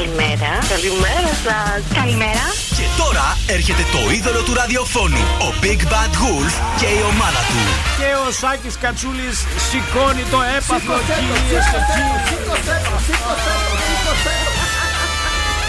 [0.00, 0.52] Καλημέρα.
[0.74, 1.80] Καλημέρα σας.
[2.00, 2.44] Καλημέρα.
[2.78, 7.62] Και τώρα έρχεται το είδωλο του ραδιοφώνου, ο Big Bad Wolf και η ομάδα του.
[7.98, 12.18] Και ο Σάκης Κατσούλης σηκώνει το έπαθλο κυρίες και κύριοι.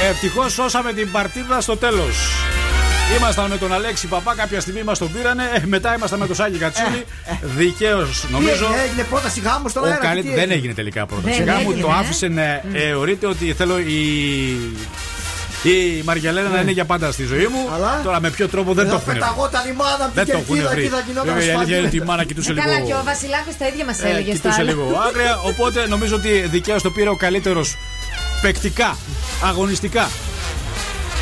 [0.09, 2.15] Ευτυχώς σώσαμε την παρτίδα στο τέλος.
[3.17, 5.43] Ήμασταν με τον Αλέξη Παπά, κάποια στιγμή μας τον πήρανε.
[5.53, 7.05] Ε, μετά ήμασταν με τον Σάκη Κατσούλη.
[7.41, 8.65] Δικαίως νομίζω.
[8.65, 9.97] Τι έγινε, πρόταση γάμου στον Ο αέρα.
[9.97, 11.59] καλύ- τι Δεν έγινε; έγινε τελικά πρόταση Δεν γάμου.
[11.59, 11.99] έγινε, Το ε.
[11.99, 14.01] άφησε να θεωρείται ότι θέλω η.
[15.63, 17.69] Η Μαργιαλένα να είναι για πάντα στη ζωή μου.
[17.73, 19.19] Αλλά- Τώρα με ποιο τρόπο δεν το Θα έχουν βρει.
[19.19, 20.83] πεταγόταν η μάνα από Δεν την το έχουν κερκίδα βρει.
[20.83, 22.09] και θα γινόταν Βέβαια η αλήθεια είναι ότι η ασφαλή.
[22.17, 22.65] μάνα κοιτούσε Ε, λίγο.
[22.65, 24.69] Καλά, και ο Βασιλάκος τα ίδια μας Ε, έλεγε στο κοιτούσε άλλο.
[24.69, 25.33] λίγο άγρια.
[25.51, 27.77] Οπότε νομίζω ότι δικαίως το πήρε ο καλύτερος
[28.41, 28.97] παικτικά,
[29.49, 30.05] αγωνιστικά.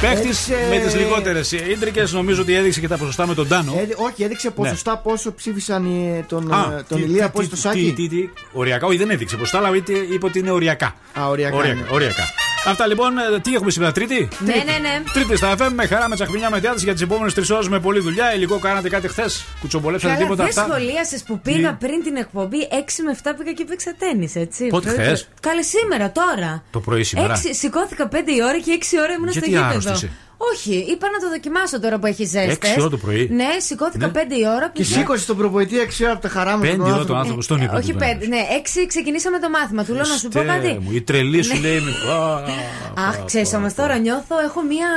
[0.02, 3.74] Παίχτης Έδειξε- με τις λιγότερες ίντρικες, νομίζω ότι έδειξε και τα ποσοστά με τον Τάνο.
[3.78, 6.56] Ε, όχι, έδειξε ποσοστά πόσο ψήφισαν οι- τον, Ναι.
[6.56, 7.94] Α, ε, τον τι- Ηλία, τι- πώς τι- το τι- σάκι.
[7.96, 10.94] τι- τι- Οριακά, όχι δεν έδειξε ποσοστά, αλλά είπε είπε ότι είναι οριακά.
[11.20, 11.86] Α, οριακά είναι.
[11.92, 12.24] Οριακά.
[12.60, 12.70] Οριακά.
[12.72, 15.04] Αυτά λοιπόν, ε, τι έχουμε σήμερα, Τρίτη; Ναι, ναι, ναι.
[15.14, 17.80] Τρίτη στα FM, με χαρά, με τσαχμινιά, με διάθεση για τις επόμενες τρεις ώρες με
[17.80, 18.34] πολλή δουλειά.
[18.34, 22.16] Υλικό κάνατε κάτι χθες, κουτσομπολέψατε Καλά, τίποτα δεν αυτά; σχολίασες που πήγα Τι; πριν την
[22.16, 24.68] εκπομπή 6 με 7 πήγα και παίξα τέννη, έτσι.
[24.68, 26.64] Πότε, Πρώτη- χθες; Καλέ σήμερα, τώρα.
[26.72, 27.34] Το πρωί σήμερα.
[27.34, 30.00] Έξι- σηκώθηκα 5 η ώρα και 6 ώρα ήμουν Γιατί στο γήπεδο.
[30.42, 32.54] Άρρωστη είσαι; Όχι, είπα να το δοκιμάσω τώρα που έχεις ζέστες.
[32.56, 34.12] Έξι ώρα το πρωί; Ναι, σηκώθηκα Ναι.
[34.14, 34.70] 5 η ώρα.
[34.74, 36.62] Και πήγα- σήκωσε τον προπονητή 6 ώρα από τα χαρά μου.
[36.62, 37.08] Πέντε τον ώρα άνθρωπο.
[37.12, 37.76] τον άνθρωπο στον ύπνο.
[37.78, 39.84] Ε, όχι του 5, ναι, 6 ξεκινήσαμε το μάθημα.
[39.84, 40.80] Του λέω να σου πω Χριστέ κάτι.
[40.82, 41.80] μου, η τρελή σου λέει.
[41.80, 42.34] με- Α,
[43.08, 43.76] Αχ, α, ξέρεις α, όμως α.
[43.76, 44.88] τώρα νιώθω, έχω μία.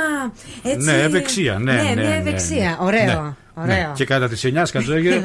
[0.63, 2.69] Έτσι, Ναι, ευεξία, ναι, ναι, Ναι, μία ναι, ευεξία.
[2.79, 2.85] ναι.
[2.85, 3.35] Ωραίο.
[3.55, 3.87] Ναι, ωραίο.
[3.87, 3.91] ναι.
[3.95, 5.21] Και κατά τι 9 σκατζόγε.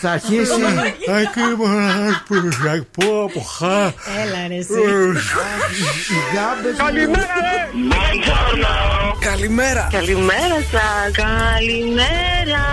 [0.00, 0.52] Θα αρχίσει.
[2.92, 3.82] Πω, πω, χα.
[3.84, 4.72] Έλα ρε εσύ.
[6.10, 6.76] οι γάμπες
[9.20, 9.88] Καλημέρα.
[9.90, 11.10] Καλημέρα σα.
[11.22, 12.64] Καλημέρα.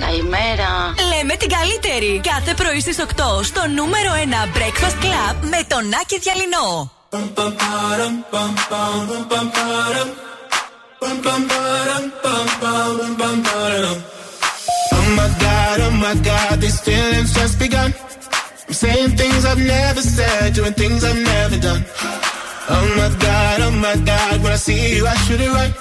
[0.00, 0.70] Καλημέρα.
[1.14, 2.20] Λέμε την καλύτερη.
[2.32, 3.04] Κάθε πρωί στις 8
[3.42, 6.90] στο νούμερο 1 Breakfast Club με τον Άκη Διαλυνό.
[11.02, 11.06] Oh
[15.16, 17.94] my god, oh my god, these feelings just begun.
[18.68, 21.84] I'm saying things I've never said, doing things I've never done.
[22.68, 25.72] Oh my god, oh my god, when I see you, I should it right.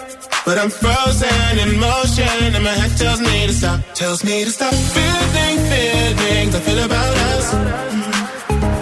[0.46, 4.52] But I'm frozen in motion, and my head tells me to stop, tells me to
[4.52, 4.74] stop.
[4.74, 7.52] Feeling, feelings I feel about us.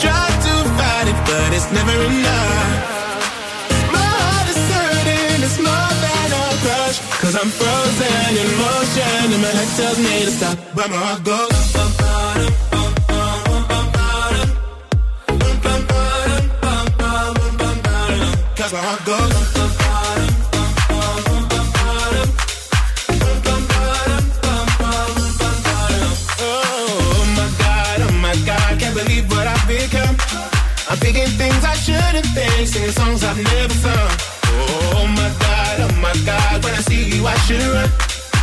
[0.04, 2.77] Try to fight it, but it's never enough.
[7.28, 10.58] Cause I'm frozen in motion, and my head tells me to stop.
[10.74, 11.76] But my heart goes.
[18.72, 19.34] My heart goes.
[26.40, 30.16] Oh my god, oh my god, can't believe what I've become.
[30.90, 34.27] I'm thinking things I shouldn't think, singing songs I've never sung.
[35.68, 37.90] God, oh my god, when I see you I should run.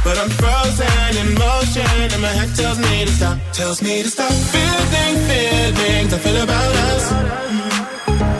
[0.04, 4.10] But I'm frozen in motion and my head tells me to stop, tells me to
[4.10, 4.32] stop.
[4.52, 7.04] Feeling, feelings I feel about us.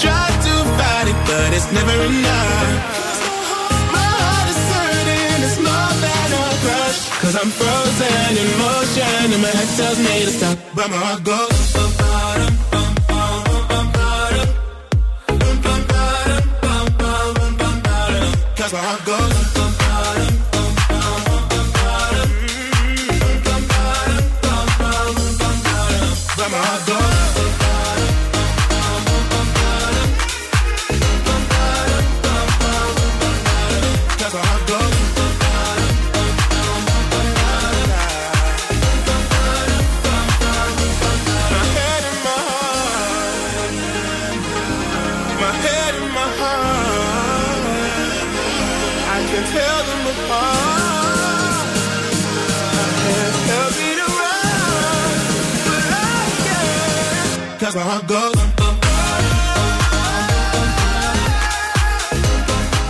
[0.04, 2.70] Try to fight it, but it's never enough.
[3.96, 7.00] My heart is hurting, it's more than a crush.
[7.22, 10.58] Cause I'm frozen in motion and my head tells me to stop.
[10.76, 11.94] But my heart goes.
[18.64, 19.63] that's where I'm going.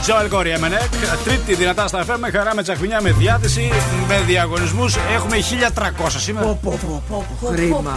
[0.04, 0.88] Τζοέλ Κόρι Εμενέκ,
[1.24, 3.70] τρίτη δυνατά στα FM, με χαρά, με τσαχμινιά, με διάθεση,
[4.08, 4.96] με διαγωνισμούς.
[5.14, 6.46] Έχουμε 1300 σήμερα.
[6.46, 7.96] Πω, πω, πω, πω, πω, Χρήμα.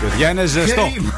[0.00, 0.82] Παιδιά είναι ζεστό.
[0.82, 1.12] Χρήμα.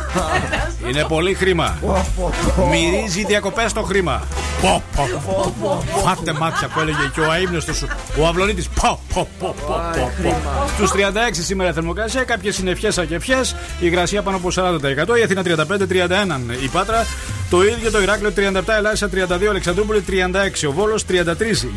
[0.89, 1.79] Είναι πολύ χρήμα.
[1.81, 2.67] Πω, πω, πω.
[2.67, 4.23] Μυρίζει διακοπές το χρήμα.
[4.61, 5.85] Πω, πω, πω.
[6.05, 7.87] Φάτε μάτια που έλεγε και ο αείμνηστο σου.
[8.19, 8.69] Ο Αυλονίτης.
[8.69, 10.35] Πω, πω, πω, πω, πω, πω.
[10.75, 13.51] Στους 36 σήμερα θερμοκρασία, κάποιες είναι ευχέ ακεφιές.
[13.51, 15.19] Η υγρασία πάνω από 40%.
[15.19, 16.55] Η Αθήνα 35-31.
[16.63, 17.07] Η Πάτρα
[17.51, 21.25] Το ίδιο το Ηράκλειο 37, Ελάσσα 32, Αλεξανδρούπολη 36, ο Βόλος 33,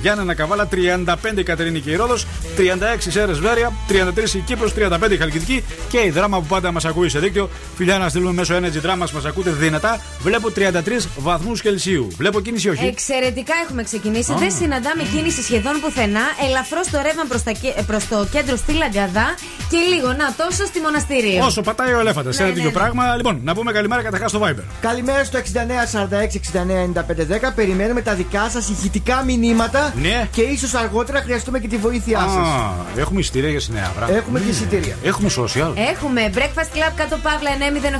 [0.01, 2.25] Γιάννενα Καβάλα 35, η Κατερίνη και η Ρόδος
[2.57, 2.61] 36,
[2.97, 7.09] Σέρες Βέρεια 33, η Κύπρος 35, η Χαλκιδική και η δράμα που πάντα μας ακούει
[7.09, 7.49] σε δίκτυο.
[7.75, 10.01] Φιλιά να στείλουμε μέσω Energy Drama, μας ακούτε δυνατά.
[10.19, 12.07] Βλέπω 33 βαθμούς Κελσίου.
[12.17, 12.85] Βλέπω κίνηση όχι.
[12.85, 14.33] Εξαιρετικά έχουμε ξεκινήσει.
[14.37, 16.21] Δεν συναντάμε κίνηση σχεδόν πουθενά.
[16.47, 17.41] Ελαφρώς το ρεύμα προς
[17.87, 19.35] προς το κέντρο στη Λαγκαδά
[19.69, 21.45] και λίγο να τόσο στη μοναστήριο.
[21.45, 22.37] Όσο πατάει ο ελέφαντας.
[22.37, 22.77] Ναι, Ένα ναι, τέτοιο ναι.
[22.79, 23.15] πράγμα.
[23.15, 24.63] Λοιπόν, να πούμε καλημέρα καταρχάς στο Viber.
[24.81, 25.37] Καλημέρα στο
[25.67, 27.51] 6946-699510.
[27.55, 29.93] Περιμένουμε τα δικά σας ηχητικά μηνύματα.
[30.01, 30.27] Ναι.
[30.31, 32.47] Και ίσως αργότερα χρειαστούμε και τη βοήθειά σας.
[32.47, 34.07] Α, έχουμε ειστήρια για συνέδρα.
[34.09, 34.95] Έχουμε και εισιτήρια.
[35.03, 35.73] Έχουμε social.
[35.91, 37.49] Έχουμε Breakfast Club κάτω παύλα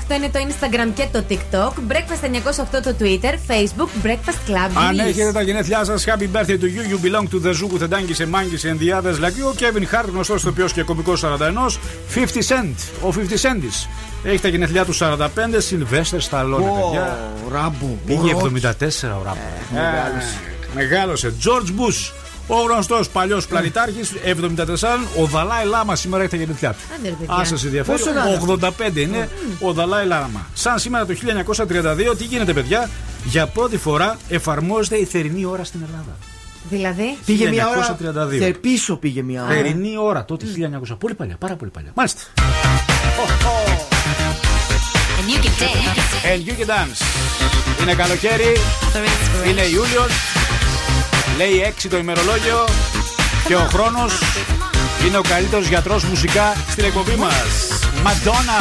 [0.09, 1.91] 908 είναι το Instagram και το TikTok.
[1.91, 3.33] Breakfast 908 το Twitter.
[3.47, 4.69] Facebook Breakfast Club.
[4.75, 5.07] Αν Greece.
[5.07, 6.83] έχετε τα γενέθλιά σας, happy birthday to you.
[6.91, 9.47] You belong to the zoo with the donkeys and monkeys and the others like you.
[9.47, 11.79] Ο Kevin Hart, γνωστός ηθοποιός και κωμικός 41.
[12.07, 12.75] 50 Cent.
[13.01, 13.87] Ο 50 Centis.
[14.23, 15.17] Έχει τα γενέθλιά του 45.
[15.69, 17.19] Sylvester Stallone, παιδιά.
[17.47, 17.97] Ω, Ράμπο.
[18.05, 19.03] Πήγε ο 74 Ρόκι.
[19.03, 19.37] ο Ράμπο.
[19.73, 20.37] μεγάλωσε.
[20.45, 21.33] Ε, Μεγάλωσε.
[21.43, 22.11] George Bush.
[22.47, 25.07] Ο γνωστός παλιός πλανητάρχης, 74.
[25.17, 26.77] Ο Δαλάη Λάμα σήμερα έχει τα γενέθλιά του.
[26.99, 27.33] Άντε, ρε, παιδιά.
[27.35, 28.39] Αν σα ενδιαφέρει, Πόσο να είναι
[28.93, 29.29] 85 είναι
[29.59, 30.47] ο Δαλάη Λάμα.
[30.53, 32.89] Σαν σήμερα το 1932, τι γίνεται, παιδιά,
[33.25, 36.15] για πρώτη φορά εφαρμόζεται η θερινή ώρα στην Ελλάδα.
[36.69, 37.97] Δηλαδή; Πήγε μια ώρα.
[38.35, 38.39] 1932.
[38.39, 39.53] Και πίσω πήγε μια ώρα.
[39.53, 40.45] Θερινή ώρα, τότε
[40.91, 40.97] 1900.
[40.99, 41.91] Πολύ παλιά, πάρα πολύ παλιά.
[41.95, 42.21] Μάλιστα.
[45.23, 46.25] And you can dance.
[46.31, 47.01] And you can dance.
[47.81, 48.57] Είναι καλοκαίρι,
[49.47, 50.11] είναι Ιούλιος.
[51.37, 52.67] Λέει 6 το ημερολόγιο.
[53.47, 54.13] Και ο χρόνος
[55.07, 57.33] είναι ο καλύτερος γιατρός μουσικά στην εκπομπή μας.
[58.03, 58.59] Μαντόνα.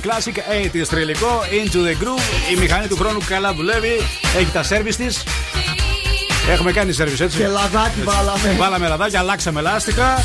[0.00, 0.36] All time classic,
[0.76, 2.52] 80s τρελικό, Into the Groove.
[2.52, 4.00] Η μηχανή του χρόνου καλά δουλεύει.
[4.38, 5.22] Έχει τα σερβις της.
[6.50, 7.38] Έχουμε κάνει σερβις έτσι.
[7.38, 8.54] Και λαδάκι βάλαμε.
[8.58, 10.18] Βάλαμε λαδάκι, αλλάξαμε λάστιχα.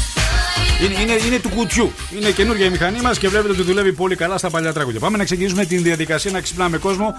[0.83, 1.91] Είναι, είναι, είναι του κουτιού.
[2.19, 4.99] Είναι καινούργια η μηχανή μας και βλέπετε ότι δουλεύει πολύ καλά στα παλιά τραγούδια.
[4.99, 7.13] Πάμε να ξεκινήσουμε την διαδικασία να ξυπνάμε κόσμο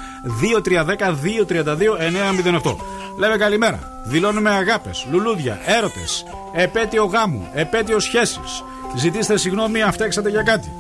[0.65, 2.77] 2-3-10-2-32-908.
[3.19, 4.03] Λέμε καλημέρα.
[4.05, 8.41] Δηλώνουμε αγάπες, λουλούδια, έρωτες, επέτειο γάμου, επέτειο σχέσει.
[8.97, 10.73] Ζητήστε συγγνώμη αν φταίξατε για κάτι.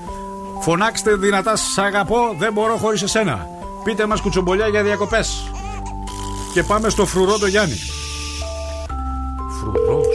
[0.60, 3.46] Φωνάξτε δυνατά, σ' αγαπώ, δεν μπορώ χωρίς εσένα.
[3.84, 5.50] Πείτε μας κουτσομπολιά για διακοπές.
[6.54, 7.74] Και πάμε στο φρουρό το Γιάννη.
[9.60, 10.06] Φρουρός.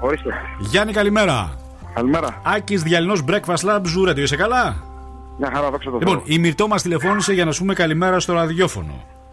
[0.00, 0.30] Ορίστε.
[0.58, 1.58] Γιάννη, καλημέρα.
[1.94, 2.40] Καλημέρα.
[2.42, 4.18] Άκης Διαλυνός Breakfast Lab Zoo Radio.
[4.18, 4.76] Είσαι καλά;
[5.38, 6.22] Μια χαρά, δόξα τω Λοιπόν, Θεώ.
[6.26, 8.92] η Μυρτό μας τηλεφώνησε για να σου πούμε καλημέρα στο ραδιόφωνο.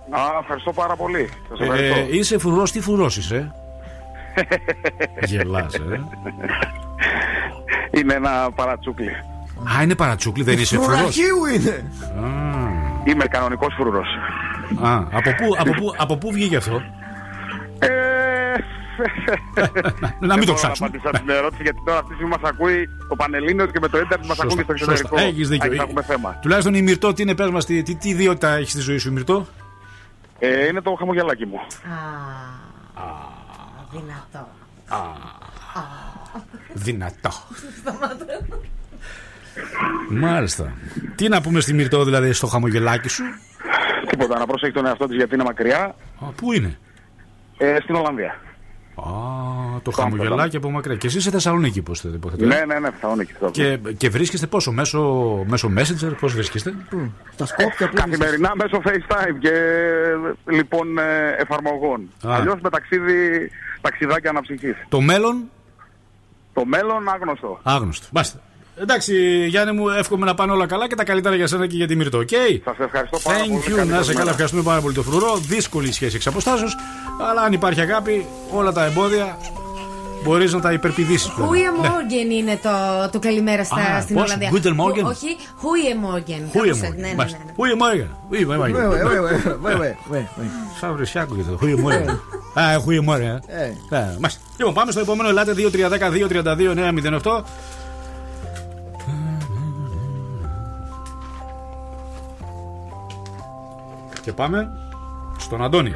[0.09, 1.29] Α, ευχαριστώ πάρα πολύ.
[1.49, 1.99] Σας Ε, ευχαριστώ.
[1.99, 3.51] ε, είσαι φρουρός, τι φρουρός είσαι;
[5.23, 6.01] Γελάς, ε.
[7.91, 9.09] Είναι ένα παρατσούκλι.
[9.77, 10.97] Α, είναι παρατσούκλι, δεν είσαι φρουρός.
[10.97, 11.91] Φρουραχίου είναι.
[13.03, 14.07] Είμαι κανονικός φρουρός.
[14.81, 16.81] Α, από πού, από, πού, από πού βγήκε αυτό;
[17.79, 17.87] Ε,
[19.59, 19.67] να
[20.19, 20.89] μην το δεν μπορώ ψάξουμε.
[20.89, 23.87] Να απαντήσω την ερώτηση γιατί τώρα αυτή τη στιγμή μας ακούει το Πανελλήνιος και με
[23.87, 25.17] το ίντερνετ μας ακούει και στο εξωτερικό.
[25.19, 25.71] Έχεις δίκιο.
[25.71, 26.37] Αν θα έχουμε θέμα.
[26.41, 29.09] Τουλάχιστον η Μυρτό, τι είναι, πες μας, τι, τι, τι ιδιότητα έχει στη ζωή σου,
[29.09, 29.45] η Μυρτό.
[30.39, 31.55] Ε, είναι το χαμογελάκι μου.
[31.55, 33.01] Α,
[33.93, 34.47] δυνατό.
[36.73, 37.31] Δυνατό.
[40.09, 40.73] Μάλιστα.
[41.15, 43.23] Τι να πούμε στη Μυρτό, δηλαδή, στο χαμογελάκι σου;
[44.09, 45.95] Τίποτα, να προσέχει τον εαυτό της γιατί είναι μακριά.
[46.19, 46.77] Α, πού είναι;
[47.57, 48.39] Ε, στην Ολλανδία.
[48.95, 49.03] Α,
[49.81, 50.95] το χαμογελάκι από μακριά.
[50.95, 52.45] Και εσύ είσαι Θεσσαλονίκη, πώ το υποθέτω.
[52.45, 53.33] Ναι, ναι, ναι, Θεσσαλονίκη.
[53.51, 54.99] Και, και βρίσκεστε πόσο, μέσω,
[55.47, 56.73] μέσω Messenger, πώς βρίσκεστε;
[57.35, 59.51] Τα σκόπια που Καθημερινά μέσω FaceTime και
[60.51, 62.09] λοιπόν ε, εφαρμογών.
[62.27, 62.35] Α.
[62.35, 63.49] Αλλιώς με ταξίδι,
[63.81, 64.75] ταξιδάκια αναψυχής.
[64.89, 65.43] Το μέλλον,
[66.53, 67.59] Το μέλλον άγνωστο.
[67.63, 68.07] άγνωστο.
[68.11, 68.39] Μπάστε.
[68.75, 71.87] Εντάξει, Γιάννη μου, εύχομαι να πάνε όλα καλά και τα καλύτερα για σένα και για
[71.87, 72.17] τη Μυρτό.
[72.17, 72.29] Οκ;
[72.63, 73.61] Σας ευχαριστώ πάρα πολύ.
[73.65, 73.75] Thank you.
[73.75, 74.29] Καλή Να είσαι σας καλά, μέρα.
[74.29, 75.37] ευχαριστούμε πάρα πολύ το φρουρό.
[75.47, 76.75] Δύσκολη η σχέση εξ αποστάσεως.
[77.29, 79.37] Αλλά αν υπάρχει αγάπη, όλα τα εμπόδια
[80.23, 81.29] μπορείς να τα υπερπηδήσεις.
[81.29, 82.69] Goeie morgen είναι το,
[83.11, 84.49] το καλημέρα στα, Α, στην πώς, Ολλανδία.
[84.53, 84.93] Guten Morgen?
[85.03, 86.41] Χου- Όχι, Χούιε Μόργεν.
[86.51, 86.93] Χούιε Κάπως έτσι, μου.
[87.01, 87.23] Ναι, ναι, ναι.
[87.23, 87.53] ναι.
[87.55, 88.09] Χούιε Μόργεν.
[88.29, 88.89] Χούιε Βε, Μόργεν.
[88.89, 89.19] βε, βε,
[89.61, 90.25] βε, βε, βε, βε.
[90.79, 91.57] Σαν βρυσιάκο και το.
[91.57, 92.09] Χούιε Μόργεν.
[92.59, 93.27] Α, Χούιε Μόργεν.
[93.47, 93.63] Ε.
[93.89, 94.41] Ε, μάλιστα.
[94.57, 95.29] Λοιπόν, πάμε στο επόμενο.
[95.29, 97.41] Ελάτε 2-3-10-2-32-9-08.
[104.23, 104.69] Και πάμε
[105.37, 105.93] στον Αντώνη.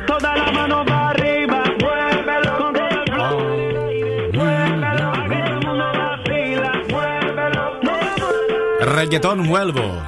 [8.95, 10.05] Ρεγκετόν Μουέλβο.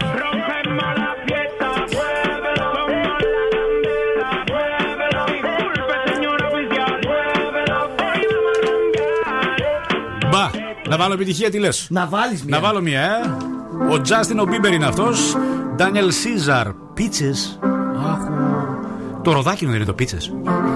[10.29, 10.49] Μπα,
[10.89, 12.55] να βάλω επιτυχία τι λες; Να βάλεις μια.
[12.57, 13.37] Να βάλω μία, ε.
[13.91, 15.35] Ο Τζάστιν ο Μπίμπερ είναι αυτός.
[15.75, 17.59] Ντάνιελ Σίζαρ, πίτσες.
[19.27, 19.33] Αχ.
[19.33, 20.17] Το ροδάκινο δεν είναι το πίτσε.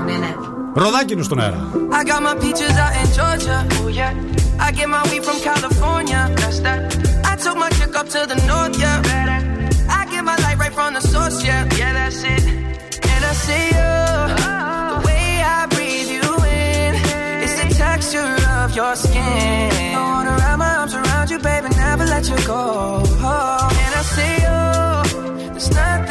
[0.05, 0.35] Ναι, ναι.
[0.73, 1.59] Ροδάκινο στον αέρα.
[1.91, 3.57] I got my peaches out in Georgia.
[3.81, 4.65] Oh yeah.
[4.65, 6.21] I get my weed from California.
[6.39, 6.79] That's that.
[7.31, 9.99] I took my chick up to the north, yeah.
[9.99, 11.79] I get my light right from the source, yeah.
[11.79, 12.43] Yeah, that's it.
[13.11, 13.91] And I see you.
[14.93, 15.27] The way
[15.57, 16.27] I breathe you
[16.63, 16.91] in.
[17.43, 19.95] It's the texture of your skin.
[19.99, 22.63] I wanna wrap my arms around you, baby, never let you go.
[23.83, 24.59] And I see you.
[25.53, 26.10] There's nothing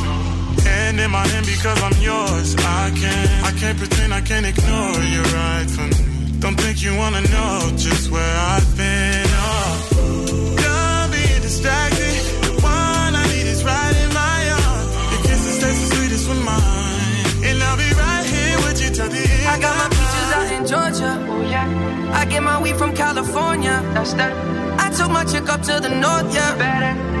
[0.67, 2.55] And in my hand because I'm yours.
[2.57, 6.39] I can't, I can't pretend I can't ignore you right from me.
[6.39, 9.25] Don't think you wanna know just where I've been.
[9.29, 12.17] Oh, don't be distracted.
[12.45, 14.91] The one I need is right in my arms.
[15.13, 17.45] Your kisses taste the sweetest with mine.
[17.47, 19.47] And I'll be right here with you till the end.
[19.53, 21.11] I got my peaches out in Georgia.
[21.29, 22.11] Oh yeah.
[22.13, 23.81] I get my weed from California.
[23.93, 24.33] That's that.
[24.79, 26.57] I took my chick up to the north, yeah.
[26.57, 27.20] Better.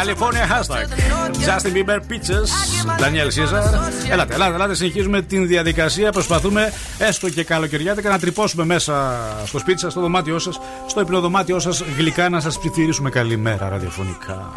[0.00, 0.84] California hashtag.
[1.46, 2.50] Justin Bieber Pictures.
[3.02, 3.62] Daniel Caesar.
[4.10, 4.74] Ελάτε, ελάτε, ελάτε.
[4.74, 6.12] Συνεχίζουμε την διαδικασία.
[6.12, 11.58] Προσπαθούμε έστω και καλοκαιριάτικα να τρυπώσουμε μέσα στο σπίτι σας, στο δωμάτιό σας, στο υπνοδωμάτιό
[11.58, 14.52] σας, γλυκά να σας ψιθυρίσουμε καλημέρα ραδιοφωνικά.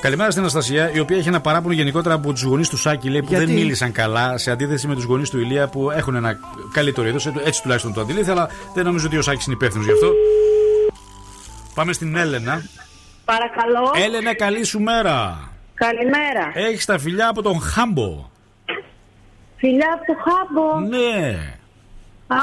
[0.00, 3.20] Καλημέρα στην Αναστασία, η οποία έχει ένα παράπονο γενικότερα από τους γονείς του Σάκη, λέει,
[3.20, 6.38] που Γιατί; δεν μίλησαν καλά σε αντίθεση με τους γονείς του Ηλία που έχουν ένα
[6.72, 7.26] καλύτερο είδος.
[7.44, 10.12] Έτσι τουλάχιστον το αντιλήθη, αλλά δεν νομίζω ότι ο Σάκης είναι υπεύθυνος γι' αυτό.
[11.74, 12.62] Πάμε στην Έλενα.
[13.32, 14.04] Παρακαλώ.
[14.04, 15.50] Έλενα, καλή σου μέρα.
[15.74, 16.52] Καλημέρα.
[16.54, 18.30] Έχεις τα φιλιά από τον Χάμπο.
[19.56, 20.88] Φιλιά από το Χάμπο.
[20.88, 21.28] Ναι.
[22.26, 22.42] Α,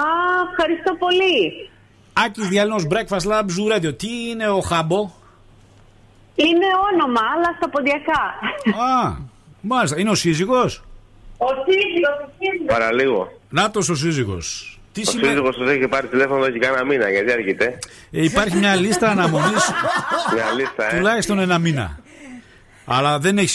[0.52, 1.70] ευχαριστώ πολύ.
[2.14, 3.98] Άκη Διαλυνός Breakfast Lab Zoo Radio.
[3.98, 5.10] Τι είναι ο Χάμπο;
[6.36, 8.22] Είναι όνομα, αλλά στα ποντιακά.
[8.84, 9.16] Α,
[9.62, 10.00] μάλιστα.
[10.00, 10.84] Είναι ο σύζυγος;
[11.38, 12.74] Ο σύζυγος, ο σύζυγος.
[12.74, 13.32] Παραλίγο.
[13.50, 14.77] Νάτος ο σύζυγος.
[14.98, 15.28] Τι Ο σημαίνει.
[15.30, 17.80] σύζυγος σας έχει πάρει τηλέφωνο εδώ και κάνα μήνα, γιατί έρχεται.
[18.12, 19.72] Ε, υπάρχει μια λίστα αναμονής
[20.34, 20.98] Μια λίστα, ε.
[20.98, 22.00] τουλάχιστον ένα μήνα.
[22.86, 23.48] Αλλά δεν έχει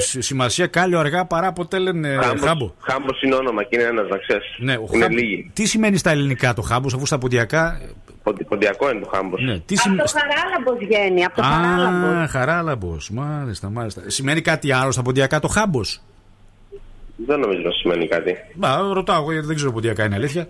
[0.00, 0.66] σι- σημασία.
[0.66, 2.72] Κάλιο αργά παρά ποτέ λένε Χάμπος- χάμπο.
[2.80, 4.46] Χάμπος είναι όνομα και είναι ένας, να ξέρεις.
[4.58, 5.50] Ναι, ο είναι χάμπο- λίγοι.
[5.54, 7.80] Τι σημαίνει στα ελληνικά το χάμπος, αφού στα ποντιακά.
[8.22, 9.40] Ποντι- Ποντιακό είναι το Χάμπος.
[9.42, 10.00] Ναι, τι Από σημαίνει.
[10.02, 12.16] το Χαράλαμπος βγαίνει, από το Χαράλαμπος.
[12.22, 13.10] Α, χαράλαμπος.
[13.10, 14.02] Μάλιστα, μάλιστα.
[14.06, 16.00] Σημαίνει κάτι άλλο στα ποντιακά το χάμπος;
[17.26, 18.36] Δεν νομίζω να σημαίνει κάτι.
[18.54, 20.48] Μπα, ρωτάω εγώ γιατί δεν ξέρω ποντιακά είναι αλήθεια.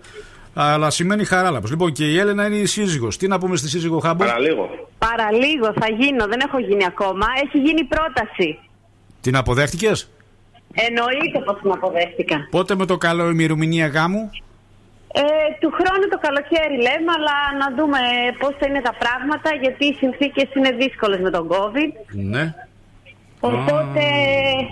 [0.53, 1.67] Αλλά σημαίνει χαράλαμπο.
[1.67, 3.17] Λοιπόν, και η Έλενα είναι η σύζυγος.
[3.17, 4.69] Τι να πούμε στη σύζυγο χάμπο; Παραλίγο.
[4.97, 7.25] Παραλίγο θα γίνω, δεν έχω γίνει ακόμα.
[7.43, 8.59] Έχει γίνει πρόταση.
[9.21, 10.09] Την αποδέχτηκες;
[10.73, 12.47] Εννοείται πως την αποδέχτηκα.
[12.51, 14.29] Πότε με το καλό ημερομηνία γάμου;
[15.13, 15.21] Ε,
[15.59, 17.99] του χρόνου το καλοκαίρι λέμε, αλλά να δούμε
[18.39, 21.91] πώς θα είναι τα πράγματα, γιατί οι συνθήκες είναι δύσκολες με τον COVID.
[22.11, 22.53] Ναι.
[23.43, 24.03] Οπότε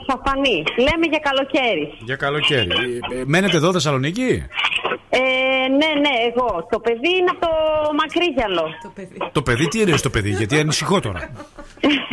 [0.07, 0.63] θα φανεί.
[0.77, 1.93] Λέμε για καλοκαίρι.
[2.05, 2.67] Για καλοκαίρι.
[3.11, 4.45] Ε, ε, Μένετε εδώ Θεσσαλονίκη;
[5.09, 5.19] Ε,
[5.69, 6.67] ναι, ναι, εγώ.
[6.71, 7.51] Το παιδί είναι από το
[7.93, 8.63] Μακρύγιαλο.
[8.83, 9.17] Το παιδί.
[9.31, 11.29] Το παιδί τι είναι το παιδί, γιατί ανησυχώ τώρα.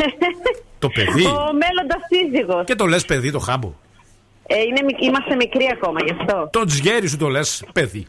[0.85, 1.25] το παιδί.
[1.27, 2.65] Ο μέλλοντας σύζυγος.
[2.65, 3.73] Και το λες παιδί το χάμπο.
[4.47, 6.49] Ε, είναι, μικ- είμαστε μικροί ακόμα γι' αυτό.
[6.53, 8.07] Το τζιέρι σου το λες παιδί.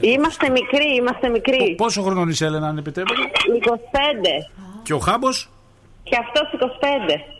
[0.00, 1.74] Είμαστε μικροί, είμαστε μικροί.
[1.76, 3.20] Πόσο χρονών είσαι, Έλενα, αν επιτρέπετε;
[3.62, 4.48] 25.
[4.82, 5.50] Και ο χάμπος;
[6.02, 7.39] Και αυτός 25.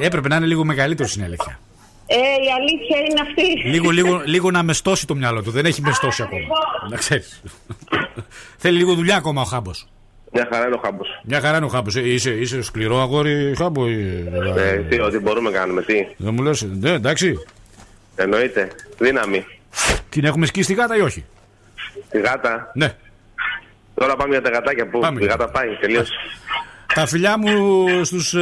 [0.00, 1.58] Έπρεπε να είναι λίγο μεγαλύτερος στην αλήθεια.
[2.06, 3.68] Ε, η αλήθεια είναι αυτή.
[3.68, 5.50] Λίγο, λίγο, λίγο να μεστώσει το μυαλό του.
[5.50, 6.42] Δεν έχει μεστώσει ακόμα.
[6.90, 7.42] Να ξέρεις.
[8.56, 9.88] Θέλει λίγο δουλειά ακόμα ο χάμπος.
[10.32, 11.08] Μια χαρά είναι ο Χάμπος.
[11.24, 11.94] Μια χαρά είναι ο χάμπος.
[11.94, 13.88] Είσαι, είσαι σκληρό αγόρι, χάμπο.
[13.88, 14.24] ή-
[14.56, 17.34] Ε, τι, ό,τι μπορούμε να κάνουμε, τι; Δεν μου λες, ναι, εντάξει.
[18.16, 18.70] Εννοείται.
[18.98, 19.44] Δύναμη.
[20.08, 21.24] Την έχουμε σκίσει τη γάτα ή όχι;
[22.10, 22.70] Τη γάτα.
[22.74, 22.94] Ναι.
[23.94, 25.22] Τώρα πάμε για τα γατάκια που Πάμε.
[25.22, 25.68] η γάτα πάει.
[25.80, 26.08] Τελείως.
[26.94, 28.34] Τα φιλιά μου στους...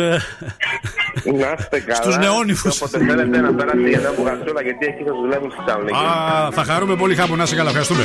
[1.24, 1.94] ε, Να είστε καλά.
[1.94, 2.78] Στους νεόνυφους.
[2.78, 5.96] Και Όποτε θέλετε να περάσετε για μια μπουγατσούλα, γιατί εκεί θα δουλεύουν στη Θεσσαλονίκη.
[5.96, 7.68] Α, θα χαρούμε πολύ χάμπο, να είσαι καλά.
[7.68, 8.04] Ευχαριστούμε.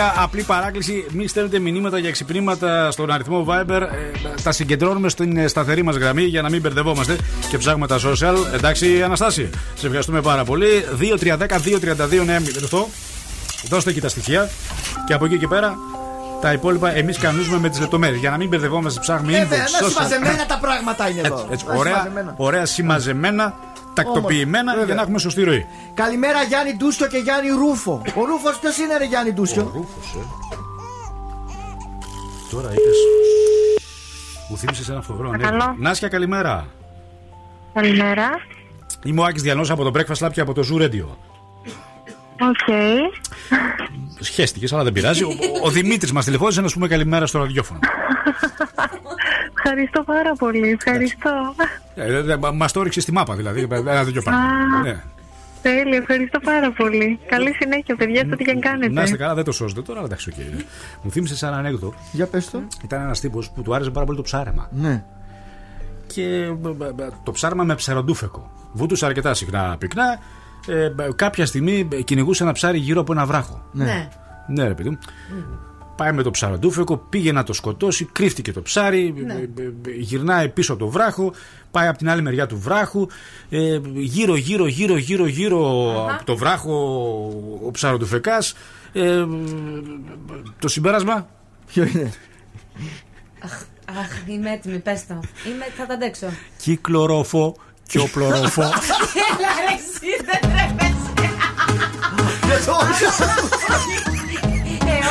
[0.00, 1.04] Έτσι, μία απλή παράκληση.
[1.12, 3.80] Μην στέλνετε μηνύματα για ξυπνήματα στον αριθμό Viber.
[3.80, 3.86] Ε,
[4.42, 7.16] τα συγκεντρώνουμε στην σταθερή μας γραμμή για να μην μπερδευόμαστε
[7.50, 8.34] και ψάχνουμε τα social.
[8.54, 9.50] Εντάξει, Αναστάση.
[9.74, 10.66] Σε ευχαριστούμε πάρα πολύ.
[11.20, 12.88] 2-3-10-2-32 νέα μηδενιστό.
[13.68, 14.50] Δώστε εκεί τα στοιχεία.
[15.06, 15.74] Και από εκεί και πέρα
[16.40, 18.20] τα υπόλοιπα εμείς κανονίζουμε με τις λεπτομέρειες.
[18.20, 19.80] Για να μην μπερδευόμαστε, ψάχνουμε Βέβαια, inbox.
[19.80, 19.90] να social.
[19.90, 21.34] συμμαζεμένα τα πράγματα είναι εδώ.
[21.34, 22.34] Έτσι, έτσι, Να ωραία, συμμαζεμένα.
[22.36, 23.54] ωραία συμμαζεμένα,
[23.94, 24.84] τακτοποιημένα Βέβαια.
[24.86, 25.66] για να έχουμε σωστή ροή.
[25.94, 28.02] Καλημέρα Γιάννη Ντούστιο και Γιάννη Ρούφο.
[28.14, 29.86] Ο Ρούφος ποιος είναι, ρε Γιάννη Ντούστιο.
[32.50, 32.96] Τώρα είπες.
[34.48, 35.62] Μου θύμισες ένα φοβερό Παρακαλώ.
[35.62, 35.88] ανέκδοτο.
[35.88, 36.66] Νάσια, καλημέρα.
[37.74, 38.28] Καλημέρα.
[39.04, 41.04] Είμαι ο Άκης Διανό από το Breakfast Club και από το Zoo Radio.
[42.42, 42.74] OK.
[44.20, 45.24] Χέστηκες, αλλά δεν πειράζει.
[45.24, 45.28] Ο,
[45.64, 47.80] ο Δημήτρης μας τηλεφώνησε να σου πούμε καλημέρα στο ραδιόφωνο.
[49.56, 50.68] Ευχαριστώ πάρα πολύ.
[50.70, 51.54] Ευχαριστώ.
[51.94, 53.68] Ε, Μα το έριξε στη μάπα, δηλαδή.
[53.70, 54.42] Ένα τέτοιο πράγμα.
[54.42, 54.82] Α.
[54.82, 55.02] Ναι.
[55.62, 57.18] Τέλεια, ευχαριστώ πάρα πολύ.
[57.28, 58.92] Καλή συνέχεια, παιδιά, στο τι και αν κάνετε.
[58.92, 60.64] Να είστε καλά, δεν το σώζετε τώρα, αλλά εντάξει, οκ.
[61.02, 61.94] Μου θύμισε ένα ανέκδοτο.
[62.12, 62.62] Για πες το.
[62.84, 64.68] Ήταν ένας τύπος που του άρεσε πάρα πολύ το ψάρεμα.
[64.72, 65.04] Ναι.
[66.06, 68.50] Και μπ, μπ, μπ, το ψάρεμα με ψαροντούφεκο.
[68.72, 70.18] Βούτουσε αρκετά συχνά πυκνά.
[70.68, 73.62] Ε, μπ, κάποια στιγμή ε, κυνηγούσε ένα ψάρι γύρω από ένα βράχο.
[73.72, 74.08] Ναι.
[74.46, 74.98] Ναι, ρε παιδί μου.
[76.00, 79.32] Πάει με το ψαροντούφεκο, πήγε να το σκοτώσει, κρύφτηκε το ψάρι, Ναι.
[79.32, 81.32] ε, ε, ε, γυρνάει πίσω το βράχο,
[81.70, 83.06] πάει από την άλλη μεριά του βράχου,
[83.50, 86.72] ε, γύρω, γύρω, γύρω, γύρω, γύρω από το βράχο
[87.62, 88.54] ο- ο ψαροντουφεκάς.
[88.92, 89.24] Ε,
[90.58, 91.28] το συμπέρασμα;
[91.66, 92.12] Ποιο είναι;
[93.98, 95.14] Αχ, είμαι έτοιμη, πες το.
[95.14, 96.26] Είμαι, θα τα αντέξω.
[96.62, 98.62] Κύκλοροφο και οπλοροφο.
[99.28, 100.98] Έλα ρε εσύ, δεν τρέπεσαι.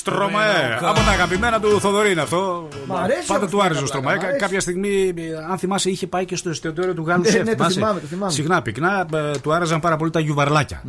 [0.00, 0.78] Στρωμαέ.
[0.80, 2.68] Από τα αγαπημένα του Θοδωρή είναι αυτό.
[2.86, 4.12] Μ' αρέσει Πάντα αυτό του που άρεσε ο είναι Στρωμαέ.
[4.14, 4.40] πλάκα, μ' αρέσει.
[4.44, 5.12] Κάποια στιγμή,
[5.50, 7.44] αν θυμάσαι, είχε πάει και στο εστιατόριο του Γάλλου Ναι, Σεφ.
[7.44, 8.32] ναι, το θυμάσαι; θυμάμαι, το θυμάμαι.
[8.32, 10.82] Συχνά πυκνά ε, του άρεσαν πάρα πολύ τα γιουβαρλάκια.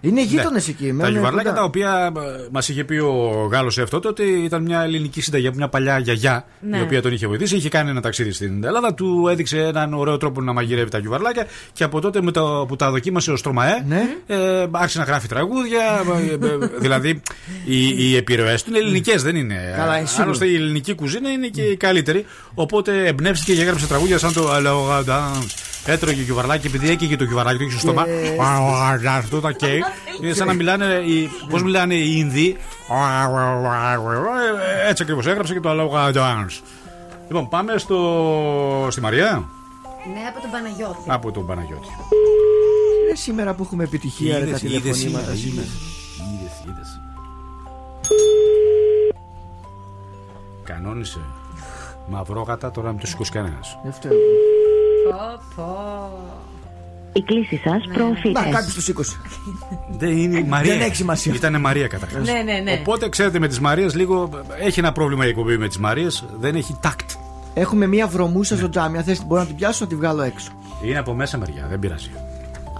[0.00, 0.72] Είναι γείτονες Ναι.
[0.72, 0.86] εκεί.
[0.88, 1.60] Τα μένουν γιουβαρλάκια κοντά.
[1.60, 2.12] τα οποία
[2.50, 6.44] μας είχε πει ο Γάλλος Σεφ τότε ότι ήταν μια ελληνική συνταγή, μια παλιά γιαγιά
[6.60, 6.78] Ναι.
[6.78, 7.56] η οποία τον είχε βοηθήσει.
[7.56, 11.46] Είχε κάνει ένα ταξίδι στην Ελλάδα, του έδειξε έναν ωραίο τρόπο να μαγειρεύει τα γιουβαρλάκια
[11.72, 14.02] και από τότε με το που τα δοκίμασε ο Στρωμαέ Ναι.
[14.26, 15.82] ε, άρχισε να γράφει τραγούδια.
[16.40, 17.22] ε, ε, δηλαδή
[17.64, 19.74] οι, οι επιρροές του είναι ελληνικές, δεν είναι.
[19.76, 20.24] Καλά, είναι σίγουρο.
[20.24, 22.24] Άλλωστε η ελληνική κουζίνα είναι και η καλύτερη.
[22.54, 25.54] Οπότε εμπνεύστηκε και έγραψε τραγούδια σαν το Aloha Dance.
[25.86, 28.06] Έτρωγε κυβαρλάκι, επειδή έκαιγε το κυβαρλάκι του, είχε στο στόμα.
[29.16, 29.82] Αυτό τα καίει.
[30.22, 31.02] Είναι σαν να μιλάνε.
[31.50, 32.56] Πώς μιλάνε οι Ινδοί.
[34.88, 36.62] Έτσι ακριβώς έγραψε και το Aloha Dance.
[37.28, 38.88] Λοιπόν, πάμε στο...
[38.90, 39.48] στη Μαρία.
[40.14, 40.98] Ναι, από τον Παναγιώτη.
[41.06, 41.88] Από τον Παναγιώτη.
[43.04, 45.66] Είναι σήμερα που έχουμε επιτυχία ρε, τα Είδες, είδες, τηλεφωνήματα είδες, σήμερα.
[45.66, 45.93] είδες,
[50.64, 51.20] Κανόνισε.
[52.06, 53.78] Μαυρόγατα τώρα μην το σηκώσει κανένας.
[53.82, 54.12] Δεν φταίω.
[55.10, 56.10] Πω, πω.
[57.12, 58.40] Η κλήση σας Να, προωθείται.
[58.50, 59.16] κάποιος του σήκωσε.
[59.98, 60.72] Δεν είναι η Μαρία.
[60.72, 61.34] Δεν έχει σημασία.
[61.34, 62.26] Ήταν Μαρία καταρχάς.
[62.26, 62.78] Ναι, ναι, ναι.
[62.80, 64.28] Οπότε ξέρετε με τις Μαρίες λίγο.
[64.60, 66.24] Έχει ένα πρόβλημα η εκπομπή με τις Μαρίες.
[66.40, 67.10] Δεν έχει τάκτ.
[67.54, 68.98] Έχουμε μία βρωμούσα στο τζάμι.
[68.98, 70.50] Αν θες, μπορώ να την πιάσω να τη βγάλω έξω.
[70.84, 72.10] Είναι από μέσα μεριά, δεν πειράζει.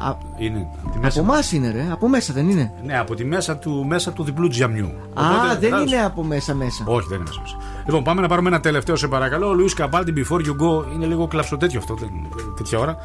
[0.08, 1.20] Α, Είναι από τη μέσα.
[1.20, 1.86] από εμάς είναι, ρε.
[1.92, 2.72] Από μέσα δεν είναι.
[2.84, 4.86] Ναι, από τη μέσα του, μέσα του διπλού τζαμιού.
[5.14, 5.94] Α, Οπότε, δεν εντάξει.
[5.94, 6.84] είναι από μέσα μέσα.
[6.86, 7.40] Όχι, δεν είναι μέσα.
[7.42, 7.56] μέσα.
[7.86, 9.48] Λοιπόν, πάμε να πάρουμε ένα τελευταίο, σε παρακαλώ.
[9.48, 10.92] Ο Λουίς Καπάλτη, before you go.
[10.94, 12.08] Είναι λίγο κλαψοτέτοιο αυτό, δεν,
[12.56, 12.96] τέτοια ώρα.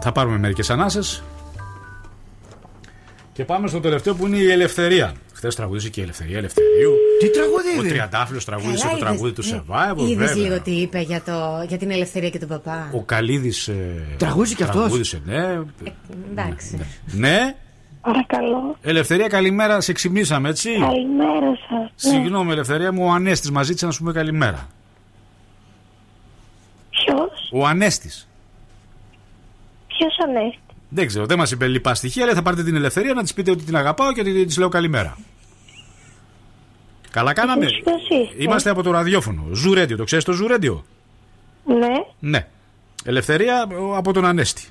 [0.00, 1.22] Θα πάρουμε μερικές ανάσες.
[3.32, 5.12] Και πάμε στο τελευταίο που είναι η ελευθερία.
[5.32, 6.92] Χθες τραγουδίσε και η ελευθερία Ελευθερίου.
[7.20, 10.08] Τι Ο τραγούδι είναι; Τριαντάφυλλος τραγούδισε Καλά το τραγούδι του είδες, Survivor.
[10.08, 10.34] Είδες βέβαια.
[10.44, 12.90] λίγο τι είπε για, το, για την ελευθερία και τον παπά.
[12.94, 13.70] Ο Καλίδης.
[14.16, 14.80] Τραγούδισε κι αυτός.
[14.80, 15.60] Τραγούδισε, ναι.
[16.30, 16.78] Εντάξει.
[17.06, 17.54] Ναι.
[18.00, 18.76] Παρακαλώ.
[18.82, 19.80] Ελευθερία, καλημέρα.
[19.80, 20.70] Σε ξυπνήσαμε, έτσι.
[20.70, 21.92] Καλημέρα σας.
[21.94, 24.68] Συγγνώμη, Ελευθερία μου, ο Ανέστης μα ζήτησε να σου πούμε καλημέρα.
[26.90, 28.28] Ποιος, Ο Ανέστης.
[29.86, 33.22] ποιος ανέστη; Δεν ξέρω, δεν μας είπε λοιπά στοιχεία, αλλά θα πάρετε την ελευθερία να
[33.22, 35.16] της πείτε ότι την αγαπάω και ότι της λέω καλημέρα.
[37.10, 37.66] Καλά κάναμε.
[37.66, 39.44] Ποιος είστε; Είμαστε από το ραδιόφωνο.
[39.52, 40.84] Ζουρέντιο, το ξέρεις το Ζουρέντιο.
[41.64, 42.04] Ναι.
[42.18, 42.46] Ναι.
[43.04, 44.68] Ελευθερία ο, από τον Ανέστη.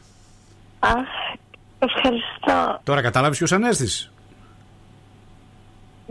[0.79, 0.93] Αχ,
[1.79, 2.79] ευχαριστώ.
[2.83, 4.11] Τώρα κατάλαβες ποιος Ανέστης;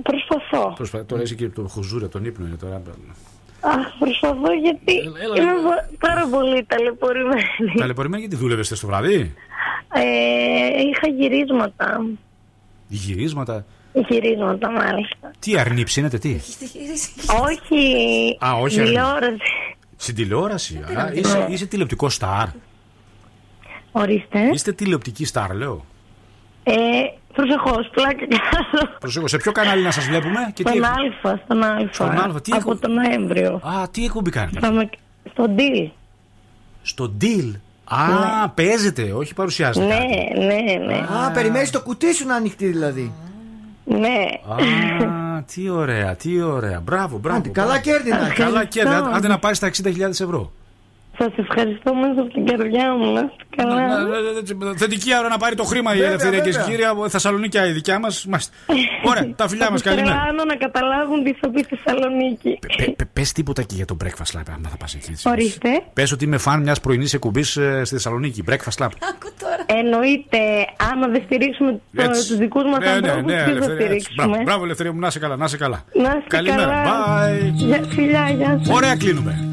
[0.03, 0.73] Προσπαθώ.
[0.77, 1.05] Προσπα...
[1.05, 2.83] Τώρα είσαι και το χουζούρε, τον ύπνο είναι τώρα.
[3.61, 5.63] Αχ, προσπαθώ γιατί έλα, είμαι έλα.
[5.63, 7.43] βα- πάρα πολύ ταλαιπωρημένη.
[7.79, 9.35] Ταλαιπωρημένη γιατί δούλευες το βράδυ;
[9.93, 10.03] Ε,
[10.89, 12.05] είχα γυρίσματα.
[12.89, 13.65] Γυρίσματα.
[14.09, 15.31] Γυρίσματα, μάλιστα.
[15.39, 16.41] Τι αρνήψινετε, τι;
[17.43, 18.37] όχι.
[18.47, 19.37] Α, όχι, Τηλεόραση.
[19.97, 20.77] Στην τηλεόραση.
[20.77, 22.47] Α, είσαι, είσαι τηλεοπτικός στάρ.
[23.93, 24.51] Ορίστε.
[24.53, 25.85] Είστε τηλεοπτική στάρ, λέω.
[26.63, 26.75] Ε,
[27.33, 28.97] προσεχώς, πλάκα κάνω.
[29.01, 30.71] Προσέχω, σε ποιο κανάλι να σας βλέπουμε και τι.
[30.71, 30.95] Στον Α,
[31.45, 31.89] στον Α.
[31.93, 33.55] Στον Α, τι Από έχω- τον Νοέμβριο.
[33.55, 34.91] Α, τι εκπομπή κάνετε; Θα με...
[35.33, 35.91] Στον Deal.
[36.83, 37.53] Στο deal.
[37.85, 39.87] Α, παίζετε, όχι παρουσιάζετε.
[39.87, 40.39] Ναι, κάτι.
[40.39, 40.95] ναι, ναι.
[40.95, 43.13] Α, περιμένεις το κουτί σου να ανοιχτεί δηλαδή.
[43.89, 44.29] Ναι.
[44.55, 46.81] Α, τι ωραία, τι ωραία.
[46.81, 47.39] Μπράβο, μπράβο.
[47.39, 47.83] Άντε, καλά μπράβο.
[47.83, 48.35] κέρδη να έχεις.
[48.39, 48.91] Καλά κέρδη.
[48.91, 49.17] Ευχαριστώ.
[49.17, 50.53] Άντε να πάρεις τα 60.000 ευρώ.
[51.19, 53.13] Σας ευχαριστώ μέσα από την καρδιά μου.
[53.13, 53.75] Να είστε καλά.
[53.87, 56.69] Να- να- Θετική ώρα να πάρει το χρήμα η Βέβαια, ελευθερία και η βέβαια.
[56.69, 58.27] κύρια από Θεσσαλονίκη η δικιά μας.
[59.05, 60.17] Ωραία, τα φιλιά Θα μας, τους καλημέρα.
[60.17, 62.59] τρελάνω να καταλάβουν τις θα πει Θεσσαλονίκη.
[63.13, 65.11] Πε τίποτα και για το breakfast lab, αν θα πας εκεί.
[65.11, 65.29] έτσι.
[65.29, 65.69] Ορίστε.
[65.93, 67.51] Πες ότι είμαι φαν μιας πρωινής εκπομπής
[67.83, 68.45] στη Θεσσαλονίκη.
[68.51, 68.89] Breakfast lab.
[69.67, 70.39] Εννοείται,
[70.93, 72.29] άμα δεν στηρίξουμε Έτσι.
[72.29, 74.09] τους δικούς μας Ναι, ναι, ανθρώπους, ναι, ποιους θα Ελευθερία, έτσι.
[74.15, 74.43] Μπράβο, στηρίξουμε.
[74.45, 75.85] μπράβο, ελευθερία μου, να είσαι καλά, να είσαι καλά.
[75.95, 77.29] Να είστε Καλημέρα, καλά.
[77.29, 77.51] bye.
[77.53, 78.75] Γεια, φιλιά, γεια σας.
[78.77, 79.53] Ωραία, κλείνουμε.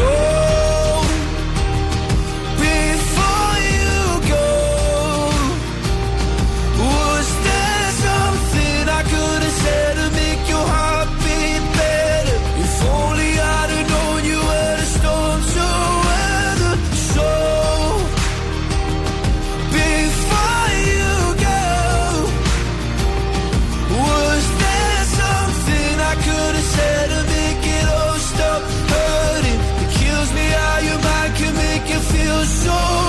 [0.00, 0.39] So,
[32.50, 32.99] soul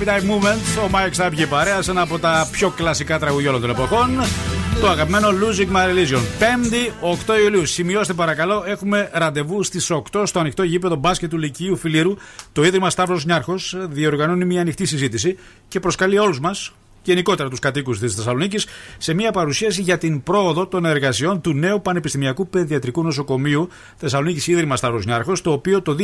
[0.00, 0.84] Rapid Eye Movement.
[0.84, 4.20] Ο Μάικ θα βγει παρέα σε ένα από τα πιο κλασικά τραγουδιά όλων των εποχών.
[4.80, 6.20] Το αγαπημένο Losing My Religion.
[6.38, 7.66] 5η 8 Ιουλίου.
[7.66, 12.14] Σημειώστε παρακαλώ, έχουμε ραντεβού στις 8 στο ανοιχτό γήπεδο μπάσκετ του Λυκείου Φιλύρου.
[12.52, 15.38] Το Ίδρυμα Σταύρος Νιάρχος διοργανώνει μια ανοιχτή συζήτηση
[15.68, 16.72] και προσκαλεί όλους μας
[17.02, 18.66] γενικότερα τους κατοίκους της Θεσσαλονίκης
[18.98, 24.76] σε μια παρουσίαση για την πρόοδο των εργασιών του νέου Πανεπιστημιακού Παιδιατρικού Νοσοκομείου Θεσσαλονίκης Ίδρυμα
[24.76, 25.96] Σταύρος Νιάρχος, το οποίο το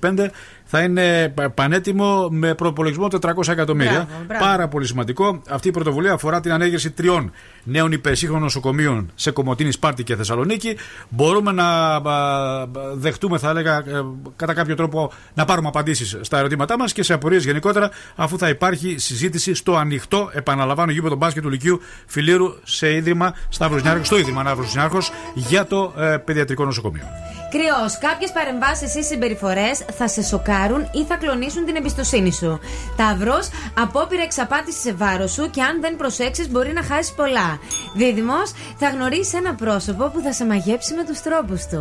[0.00, 0.30] 2025
[0.64, 3.92] θα είναι πανέτοιμο με προπολογισμό 400 εκατομμύρια.
[3.92, 4.44] Μπράβο, μπράβο.
[4.44, 5.42] Πάρα πολύ σημαντικό.
[5.48, 7.32] Αυτή η πρωτοβουλία αφορά την ανέγερση τριών
[7.64, 10.76] νέων υπερσύγχρονων νοσοκομείων σε Κομωτίνη, Σπάρτη και Θεσσαλονίκη.
[11.08, 14.04] Μπορούμε να α, δεχτούμε, θα έλεγα, ε,
[14.36, 18.48] κατά κάποιο τρόπο να πάρουμε απαντήσεις στα ερωτήματά μας και σε απορίες γενικότερα, αφού θα
[18.48, 24.18] υπάρχει συζήτηση στο ανοιχτό, επαναλαμβάνω, γήπεδο μπάσκετ του Λυκείου Φιλίρου σε ίδρυμα Σταύρος Νιάρχος, στο
[24.18, 27.04] ίδρυμα Ναύρος Νιάρχος για το ε, παιδιατρικό νοσοκομείο.
[27.50, 32.60] Κρυός, κάποιες παρεμβάσεις ή συμπεριφορές θα σε σοκάρουν ή θα κλονίσουν την εμπιστοσύνη σου.
[32.96, 37.58] Ταύρος, απόπειρα εξαπάτησης σε βάρος σου και αν δεν προσέξεις μπορεί να χάσεις πολλά.
[37.94, 41.78] Δίδυμος, θα γνωρίσεις ένα πρόσωπο που θα σε μαγέψει με τους τρόπους του.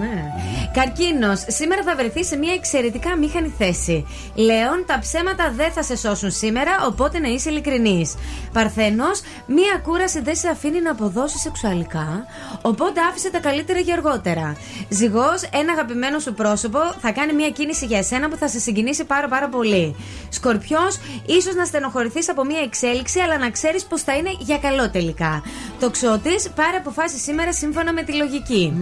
[0.00, 0.24] Ναι.
[0.72, 4.06] Καρκίνος, σήμερα θα βρεθείς σε μια εξαιρετικά μήχανη θέση.
[4.34, 8.14] Λέων, τα ψέματα δεν θα σε σώσουν σήμερα, οπότε να είσαι ειλικρινής.
[8.52, 12.24] Παρθένος, μία κούραση δεν σε αφήνει να αποδώσεις σεξουαλικά,
[12.62, 14.56] οπότε άφησε τα καλύτερα για αργότερα.
[14.88, 19.04] Ζυγός, ένα αγαπημένο σου πρόσωπο θα κάνει μια κίνηση για εσένα που θα σε συγκινήσει
[19.04, 19.96] πάρα πάρα πολύ.
[20.28, 24.90] Σκορπιός, ίσως να στενοχωρηθείς από μια εξέλιξη, αλλά να ξέρεις πως θα είναι για καλό
[24.90, 25.42] τελικά.
[25.80, 28.72] Τοξότης, πάρε αποφάσεις σήμερα σύμφωνα με τη λογική.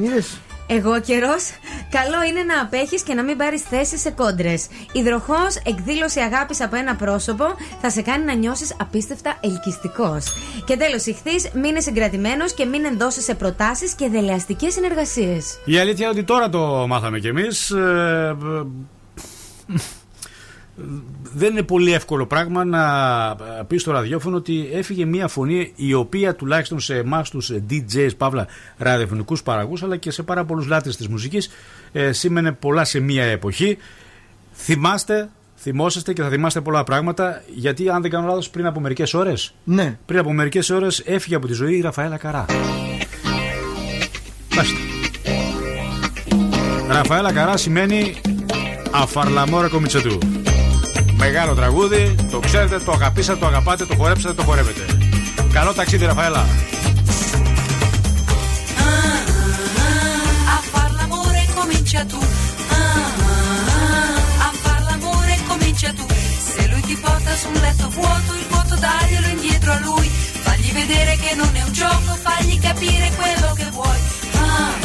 [0.69, 1.51] Εγώ καιρός,
[1.91, 4.67] καλό είναι να απέχεις και να μην πάρεις θέση σε κόντρες.
[4.93, 7.45] Υδροχός, εκδήλωση αγάπης από ένα πρόσωπο
[7.81, 10.25] θα σε κάνει να νιώσεις απίστευτα ελκυστικός.
[10.65, 15.61] Και τέλος, ηχθείς, μείνε συγκρατημένος και μην ενδώσεις σε προτάσεις και δελεαστικές συνεργασίες.
[15.65, 17.73] Η αλήθεια είναι ότι τώρα το μάθαμε κι εμείς.
[21.35, 22.85] Δεν είναι πολύ εύκολο πράγμα να
[23.67, 28.47] πεις στο ραδιόφωνο ότι έφυγε μια φωνή η οποία τουλάχιστον σε εμάς τους DJs, παύλα
[28.77, 31.51] ραδιοφωνικούς παραγωγούς, αλλά και σε πάρα πολλούς λάτρες της μουσικής,
[31.93, 33.77] ε, σήμαινε πολλά σε μια εποχή.
[34.53, 39.15] Θυμάστε, θυμόσαστε και θα θυμάστε πολλά πράγματα, γιατί αν δεν κάνω λάθος, πριν από μερικές
[39.15, 39.55] ώρες.
[39.65, 39.99] Ναι.
[40.07, 42.45] Πριν από μερικές ώρες έφυγε από τη ζωή η Ραφαέλα Καρά.
[44.55, 44.79] Μάλιστα.
[46.89, 48.15] Ραφαέλα Καρά σημαίνει
[48.91, 50.19] Αφαρλαμόρα Κομιτσετού.
[51.16, 54.86] Μεγάλο τραγούδι, το ξέρετε, το αγαπήσατε, το αγαπάτε, το χορέψατε, το χορεύετε.
[55.52, 56.46] Καλό ταξίδι, Ραφαέλα.
[60.56, 62.20] A far l'amore comincia tu.
[62.78, 63.10] Ah,
[63.78, 66.06] ah, a far l'amore comincia tu.
[66.54, 70.08] Se lui ti porta su un letto vuoto, il vuoto daglielo indietro a lui.
[70.46, 74.00] Fagli vedere che non è un gioco, fagli capire quello che vuoi.
[74.44, 74.74] Ah,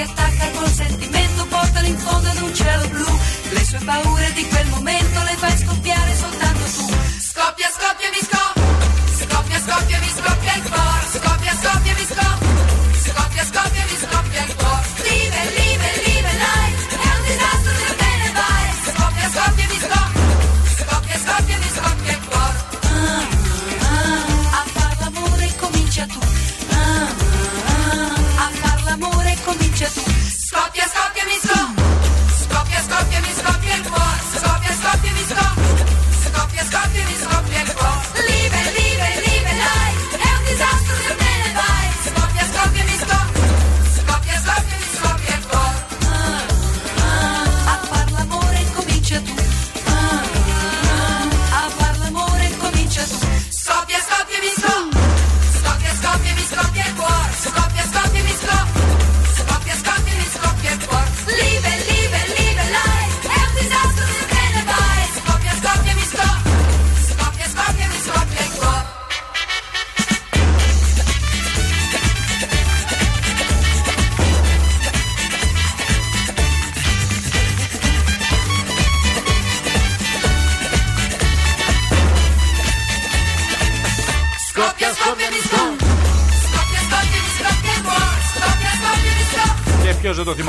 [0.00, 3.06] Si attacca col sentimento, portalo in fondo ad un cielo blu.
[3.50, 6.86] Le sue paure di quel momento le fai scoppiare soltanto tu.
[7.20, 8.09] Scoppia, scoppia.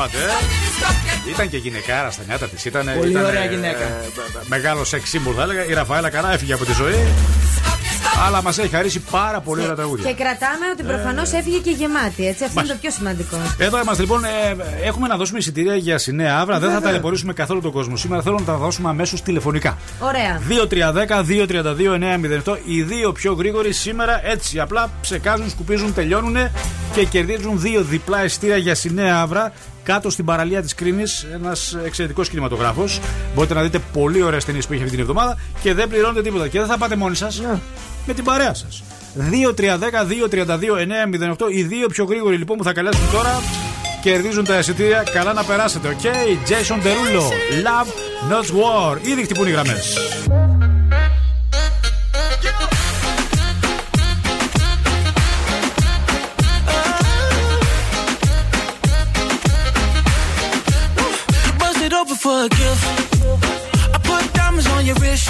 [0.10, 0.32] Θυμάται,
[1.28, 2.66] ε; Ήταν και γυναικάρα στα νιάτα της.
[2.66, 3.84] Ήταν, Πολύ ήταν, ωραία ε, γυναίκα.
[3.84, 4.10] ε,
[4.45, 5.66] μεγάλο σεξ σύμβολο, θα έλεγα.
[5.66, 7.08] Η Ραφαέλα Καρά έφυγε από τη ζωή.
[8.26, 10.09] Αλλά μας έχει χαρίσει πάρα πολύ ωραία τραγούδια.
[10.09, 12.43] Και κρατάμε ότι προφανώς έφυγε και γεμάτη, έτσι.
[12.43, 13.38] Αυτό είναι το πιο σημαντικό.
[13.57, 14.24] Εδώ είμαστε λοιπόν.
[14.24, 14.28] Ε,
[14.84, 16.59] έχουμε να δώσουμε εισιτήρια για Σινέα Αύρα.
[16.59, 16.89] Δεν θα Βέβαια.
[16.89, 17.95] ταλαιπωρήσουμε καθόλου τον κόσμο.
[17.95, 19.78] Σήμερα θέλω να τα δώσουμε αμέσως τηλεφωνικά.
[19.99, 20.41] Ωραία.
[22.45, 22.57] 2-3-10-2-32-9-08.
[22.65, 26.36] Οι δύο πιο γρήγοροι σήμερα έτσι απλά ψεκάζουν, σκουπίζουν, τελειώνουν
[26.93, 29.51] και κερδίζουν δύο διπλά εισιτήρια για Σινέ Αύρα
[29.84, 31.28] κάτω στην παραλία της Κρίνης.
[31.34, 32.99] Ένας εξαιρετικός κινηματογράφος.
[33.36, 36.47] Μπορείτε να δείτε πολύ ωραίες ταινίες που έχει αυτή την εβδομάδα και δεν πληρώνετε τίποτα.
[36.47, 37.41] Και δεν θα πάτε μόνοι σας
[38.06, 38.84] με την παρέα σας.
[39.18, 41.52] 2-3-10-2-32-9-08.
[41.54, 43.41] Οι δύο πιο γρήγοροι λοιπόν που θα καλέσουν τώρα
[44.02, 45.04] κερδίζουν τα εισιτήρια.
[45.14, 46.02] Καλά να περάσετε, OK;
[46.49, 47.26] Jason Derulo,
[47.66, 47.88] Love
[48.32, 48.97] Not War.
[49.08, 49.97] Ήδη χτυπούν οι γραμμές.
[61.45, 62.86] You busted open for a gift.
[63.95, 65.30] I put diamonds on your wrist.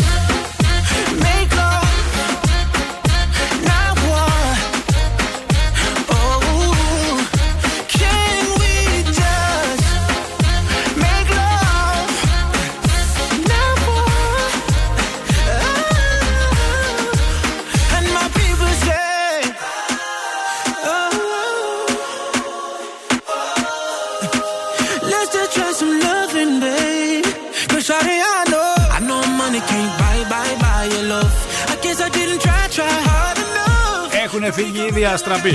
[34.43, 35.49] Έχουν φύγει ήδη αστραποί.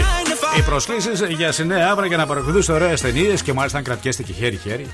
[0.59, 4.33] Οι προσκλήσεις για Σινέα Αύρα για να παρακολουθήσετε ωραίες ταινίες και μάλιστα αν κρατιέστε και
[4.33, 4.87] χέρι-χέρι.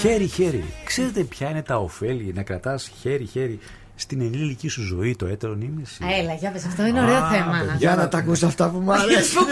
[0.00, 0.64] Χέρι-χέρι.
[0.84, 3.58] Ξέρετε ποια είναι τα ωφέλη να κρατάς χέρι-χέρι
[4.00, 5.98] στην ενήλικη σου ζωή το έτερο νήμιση.
[6.20, 7.76] Έλα, για πες, αυτό είναι ωραίο θέμα.
[7.78, 9.42] Για να τα ακούσω αυτά που μου αρέσουν.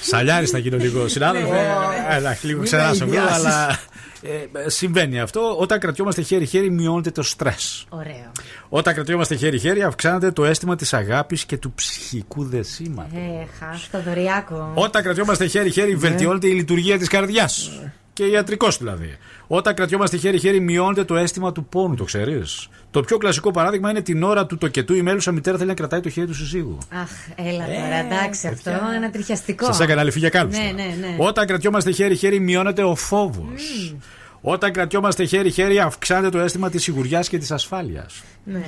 [0.00, 1.52] Σαλιάρη θα γίνω λίγο, συνάδελφε.
[1.52, 2.16] Ναι.
[2.16, 3.46] Έλα, λίγο Μην ξεράσω με λίγο, αγιάσεις.
[3.46, 3.78] αλλά
[4.22, 5.56] ε, συμβαίνει αυτό.
[5.58, 7.86] Όταν κρατιόμαστε χέρι-χέρι, μειώνεται το στρες.
[7.88, 8.32] Ωραίο.
[8.68, 13.12] Όταν κρατιόμαστε χέρι-χέρι, αυξάνεται το αίσθημα της αγάπης και του ψυχικού δεσίματος.
[13.18, 14.70] Ε, χα, το δωριακό.
[14.74, 17.70] Όταν κρατιόμαστε χέρι-χέρι, βελτιώνεται η λειτουργία της καρδιάς.
[18.12, 19.16] Και ιατρικός δηλαδή.
[19.46, 22.68] Όταν κρατιόμαστε χέρι-χέρι, μειώνεται το αίσθημα του πόνου, το ξέρεις.
[22.90, 26.00] Το πιο κλασικό παράδειγμα είναι την ώρα του τοκετού η μέλουσα μητέρα θέλει να κρατάει
[26.00, 26.78] το χέρι του συζύγου.
[27.02, 29.64] Αχ, έλα τώρα, εντάξει, αυτό είναι τριχιαστικό.
[29.64, 30.60] Ε, Σας έκανα αληθή για κάλυψη.
[30.60, 31.14] Ναι, ναι, ναι.
[31.18, 33.94] Όταν κρατιόμαστε χέρι-χέρι, μειώνεται ο φόβος.
[34.40, 38.22] Όταν κρατιόμαστε χέρι-χέρι, αυξάνεται το αίσθημα της σιγουριάς και της ασφάλειας.
[38.44, 38.58] Ναι.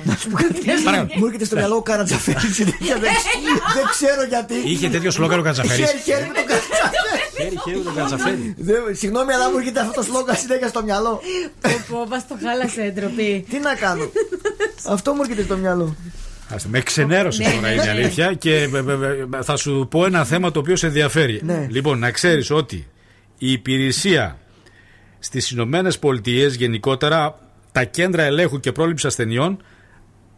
[1.17, 2.95] Μου έρχεται στο μυαλό ο Καρατζαφέρης συνέχεια.
[3.03, 3.11] Δεν
[3.75, 4.53] δεν ξέρω γιατί.
[4.65, 5.83] Είχε τέτοιο σλόγγαν ο Καρατζαφέρης.
[5.85, 7.00] Χέρι-χέρι με τον Καρατζαφέρη.
[7.41, 8.53] Χέρι-χέρι με τον Καρατζαφέρη.
[8.57, 11.21] Δεν- Συγγνώμη, αλλά μου έρχεται αυτό το σλόγγαν συνέχεια στο μυαλό.
[11.61, 13.45] Πω, πω, μας το χάλασε, ντροπή.
[13.49, 14.11] Τι να κάνω;
[14.87, 15.95] Αυτό μου έρχεται στο μυαλό.
[16.53, 17.91] Άστε, Με ξενέρωσες Ναι, τώρα ναι, είναι η ναι.
[17.91, 21.41] αλήθεια και ε, ε, ε, θα σου πω ένα θέμα το οποίο σε ενδιαφέρει.
[21.43, 21.67] Ναι.
[21.69, 22.87] Λοιπόν, να ξέρεις ότι
[23.37, 24.37] η υπηρεσία
[25.19, 27.39] στις Ηνωμένες Πολιτείες γενικότερα
[27.71, 29.63] τα κέντρα ελέγχου και πρόληψη ασθενειών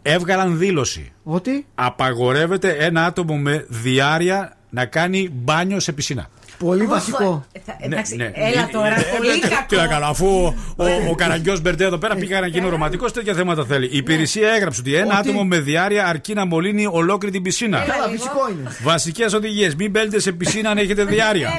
[0.01, 1.12] έβγαλαν δήλωση.
[1.24, 6.30] Ότι; Απαγορεύεται ένα άτομο με διάρκεια να κάνει μπάνιο σε πισίνα.
[6.58, 7.45] Πολύ βασικό.
[7.66, 8.32] Θα- Εντάξει, ναι.
[8.34, 9.76] έλα τώρα, Ε, πολύ ε, Τι κακό.
[9.76, 10.28] να κάνω, αφού
[10.76, 13.86] ο, ο Καραγκιός Μπερντέ εδώ πέρα πήγα να γίνει ρομαντικό, τέτοια θέματα θέλει.
[13.86, 17.78] Η υπηρεσία έγραψε ότι ένα Ότι- άτομο με διάρκεια αρκεί να μολύνει ολόκληρη την πισίνα.
[17.80, 18.72] Καλά, φυσικό είναι.
[18.84, 19.76] Βασικές οδηγίες.
[19.76, 21.49] Μην μπαίνετε σε πισίνα αν έχετε διάρκεια.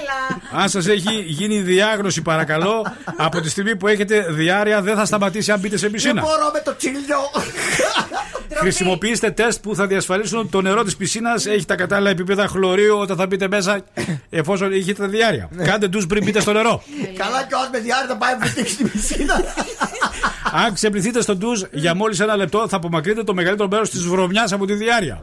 [0.52, 2.86] αν σας έχει γίνει διάγνωση, παρακαλώ,
[3.16, 6.20] από τη στιγμή που έχετε διάρκεια δεν θα σταματήσει αν μπείτε σε Δεν πισίνα.
[6.20, 7.18] μπορώ με το τσίλιο.
[8.54, 12.98] Χρησιμοποιήστε τεστ που θα διασφαλίσουν ότι το νερό της πισίνας έχει τα κατάλληλα επίπεδα χλωρίου
[12.98, 13.80] όταν θα μπείτε μέσα,
[14.30, 15.48] εφόσον έχετε διάρκεια.
[15.64, 16.82] Κάντε του πριν μπείτε στο νερό.
[17.16, 19.44] Καλά και όσο με διάρκεια θα πάει να βουτήξει στην πισίνα.
[20.56, 24.52] Αν ξεπληθείτε στο ντουζ για μόλις ένα λεπτό, θα απομακρύνετε το μεγαλύτερο μέρος της βρωμιάς
[24.52, 25.20] από τη διάρκεια.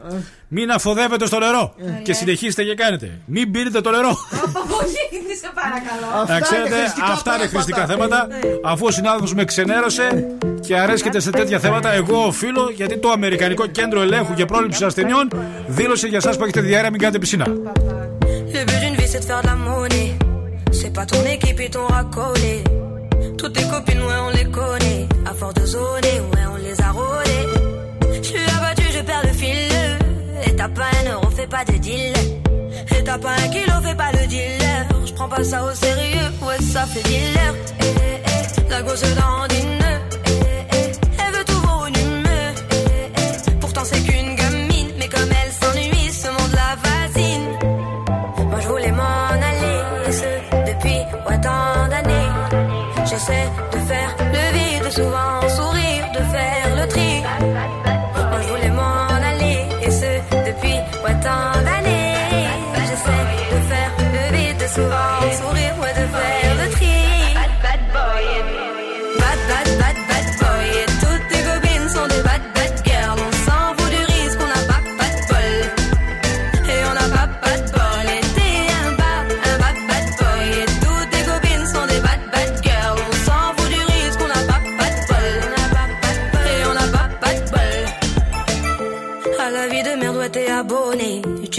[0.48, 3.10] Μην αφοδεύετε στο νερό και συνεχίστε και κάνετε.
[3.24, 4.08] Μην πίνετε το νερό.
[4.44, 6.26] Απογοήτευση, σε παρακαλώ.
[6.28, 6.74] Να ξέρετε,
[7.12, 8.26] αυτά είναι χρηστικά θέματα.
[8.64, 13.66] Αφού ο συνάδελφος με ξενέρωσε και αρέσκεται σε τέτοια θέματα, εγώ οφείλω γιατί το Αμερικανικό
[13.66, 15.28] Κέντρο Ελέγχου και Πρόληψης Ασθενειών
[15.66, 17.46] δήλωσε για εσά που έχετε διάρκεια μην κάνετε πισίνα.
[18.54, 20.12] Le but d'une vie c'est de faire de la monnaie.
[20.78, 22.54] C'est pas ton équipe et ton racolé.
[23.42, 25.08] Toutes tes copines, ouais, on les connaît.
[25.26, 27.48] À force de zoner, ouais, on les a rôlées.
[28.12, 30.46] Je suis abattu, je perds le fil.
[30.46, 32.14] Et t'as pas un euro, fais pas de deal.
[32.96, 34.86] Et t'as pas un kilo, fais pas le dealer.
[35.04, 37.54] Je prends pas ça au sérieux, ouais, ça fait dealer.
[37.80, 38.20] Eh, eh,
[38.58, 39.02] eh, la gosse.
[39.02, 39.81] Eh,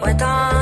[0.00, 0.55] 我懂。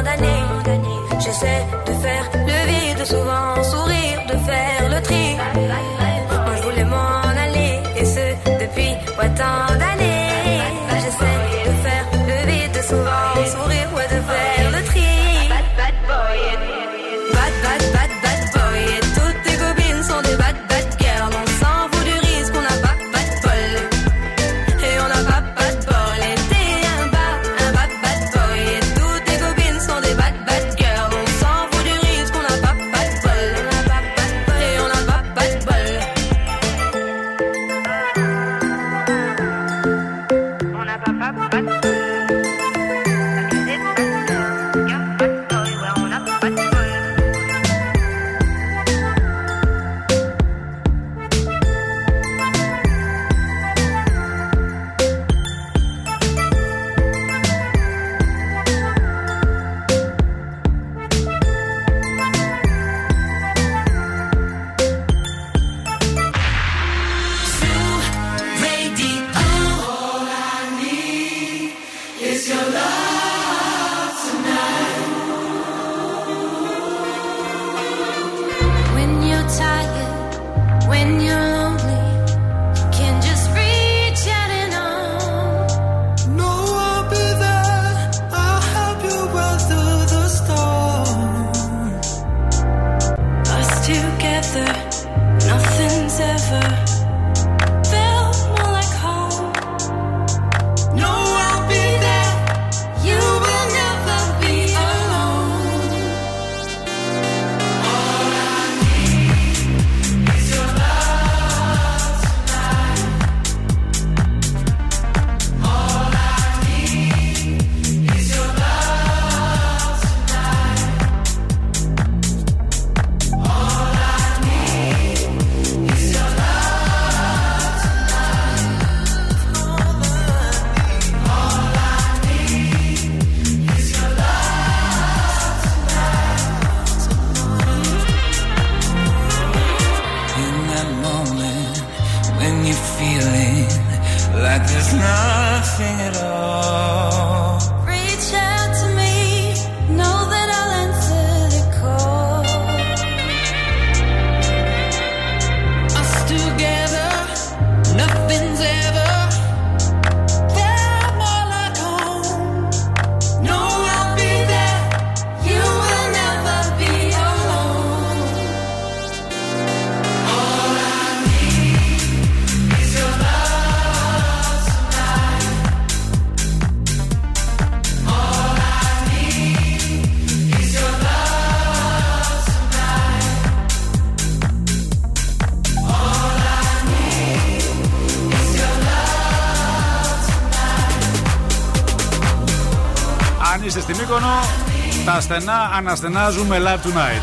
[195.24, 197.22] Στενά αναστενάζουν με Live Tonight.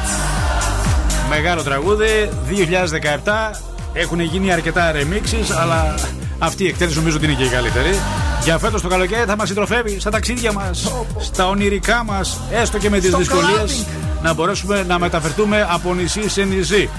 [1.29, 3.61] Μεγάλο τραγούδι, 2017.
[3.93, 5.95] Έχουν γίνει αρκετά remixes, αλλά
[6.39, 7.99] αυτή η εκτέλεση νομίζω ότι είναι και η καλύτερη.
[8.43, 12.89] Για φέτος το καλοκαίρι θα μας συντροφεύει στα ταξίδια μας, στα ονειρικά μας, έστω και
[12.89, 14.21] με τις Στο δυσκολίες, clubbing.
[14.23, 16.89] να μπορέσουμε να μεταφερθούμε από νησί σε νησί.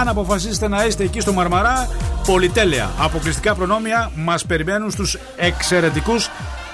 [0.00, 1.88] Αν αποφασίσετε να είστε εκεί στο Μαρμαρά,
[2.26, 2.90] πολυτέλεια.
[2.98, 6.30] Αποκλειστικά προνόμια μας περιμένουν στους εξαιρετικούς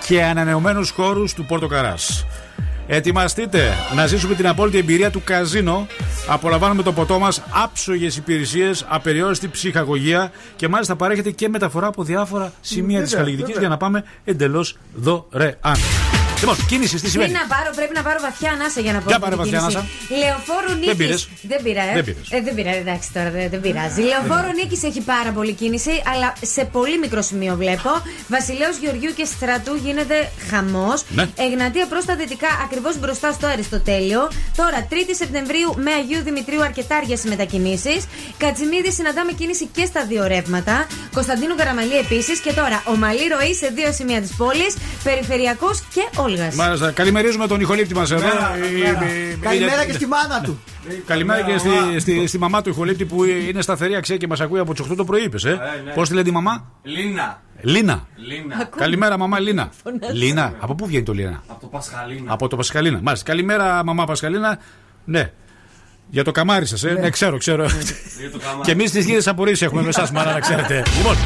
[0.06, 2.26] και ανανεωμένους χώρους του Πόρτο Καράς.
[2.90, 5.86] Ετοιμαστείτε να ζήσουμε την απόλυτη εμπειρία του καζίνο.
[6.28, 12.52] Απολαμβάνουμε το ποτό μας, άψογες υπηρεσίες, απεριόριστη ψυχαγωγία και μάλιστα παρέχεται και μεταφορά από διάφορα
[12.60, 13.60] σημεία της βέβαια, καλλιτική βέβαια.
[13.60, 15.76] για να πάμε εντελώς δωρεάν.
[16.40, 17.32] Λοιπόν, κίνηση, τι Πριν σημαίνει.
[17.32, 19.08] να πάρω, πρέπει να πάρω βαθιά ανάσα για να πω.
[19.10, 19.76] Για αυτή πάρε την βαθιά κίνηση.
[19.76, 20.20] ανάσα.
[20.22, 20.86] Λεωφόρου Νίκης.
[20.90, 21.20] Δεν πήρες.
[21.50, 21.92] Δεν πήρα, ε.
[21.98, 22.26] Δεν πήρες.
[22.36, 24.00] Ε, δεν πήρα, εντάξει τώρα, δεν, δεν πειράζει.
[24.10, 27.90] Λεωφόρου Νίκης έχει πάρα πολύ κίνηση, αλλά σε πολύ μικρό σημείο βλέπω.
[28.34, 30.16] Βασιλέο Γεωργιού και Στρατού γίνεται
[30.50, 30.98] χαμός.
[31.18, 31.24] Ναι.
[31.46, 34.20] Εγνατία προς τα δυτικά, ακριβώς μπροστά στο Αριστοτέλειο.
[34.60, 38.00] Τώρα, 3η Σεπτεμβρίου με Αγίου Δημητρίου αρκετάριες μετακινήσεις.
[38.42, 40.86] Κατσιμίδη συναντάμε κίνηση και στα δύο ρεύματα.
[41.14, 42.38] Κωνσταντίνου Καραμαλή επίσης.
[42.40, 44.72] Και τώρα, ομαλή ροή σε δύο σημεία της πόλης.
[45.04, 46.50] Περιφερειακός και Όλγα.
[46.54, 48.16] Μάλιστα, καλημερίζουμε τον ηχολήπτη μα εδώ.
[48.16, 48.28] Ε,
[48.88, 50.60] ε, Καλημέρα ε, και στη μάνα του.
[51.06, 54.58] Καλημέρα και στη, στη, στη μαμά του ηχολήπτη που είναι σταθερή αξία και μα ακούει
[54.58, 55.60] από τι 8 το πρωί, είπες, ε.
[55.84, 55.92] ναι.
[55.92, 57.42] Πώ τη λένε τη μαμά, Λίνα.
[57.60, 58.06] Λίνα.
[58.16, 58.68] Λίνα.
[58.76, 59.70] Καλημέρα, μαμά Λίνα.
[60.12, 62.32] Λίνα, από πού βγαίνει το Λίνα, Από το Πασχαλίνα.
[62.32, 63.00] Από το Πασχαλίνα.
[63.02, 63.30] Μάλιστα.
[63.30, 64.58] Καλημέρα, μαμά Πασχαλίνα.
[65.04, 65.32] Ναι.
[66.10, 66.92] Για το καμάρι σας, ε.
[66.92, 67.64] Ναι, ξέρω, ξέρω.
[68.18, 68.60] Για το καμάρι.
[68.62, 70.82] και εμείς τις ίδιε απορίες έχουμε με εσάς, μάνα, να ξέρετε.
[70.96, 71.16] λοιπόν,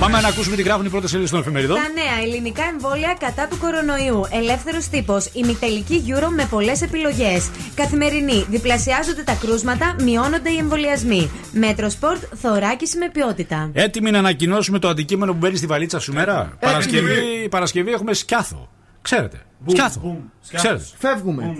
[0.00, 1.76] πάμε να ακούσουμε τι γράφουν οι πρώτε σελίδε των εφημερίδων.
[1.76, 4.26] Τα νέα ελληνικά εμβόλια κατά του κορονοϊού.
[4.30, 5.30] Ελεύθερος τύπος.
[5.32, 7.50] Ημιτελική Euro με πολλές επιλογές.
[7.74, 8.46] Καθημερινή.
[8.50, 11.30] Διπλασιάζονται τα κρούσματα, μειώνονται οι εμβολιασμοί.
[11.52, 13.70] Μέτρο Σπορτ, θωράκιση με ποιότητα.
[13.72, 16.56] Έτοιμοι να ανακοινώσουμε το αντικείμενο που μπαίνει στη βαλίτσα σήμερα.
[16.60, 18.68] Παρασκευή, Παρασκευή έχουμε σκιάθο.
[19.02, 19.40] Ξέρετε.
[19.66, 20.16] Σκιάθο.
[20.52, 20.84] Ξέρετε.
[20.98, 21.54] Φεύγουμε.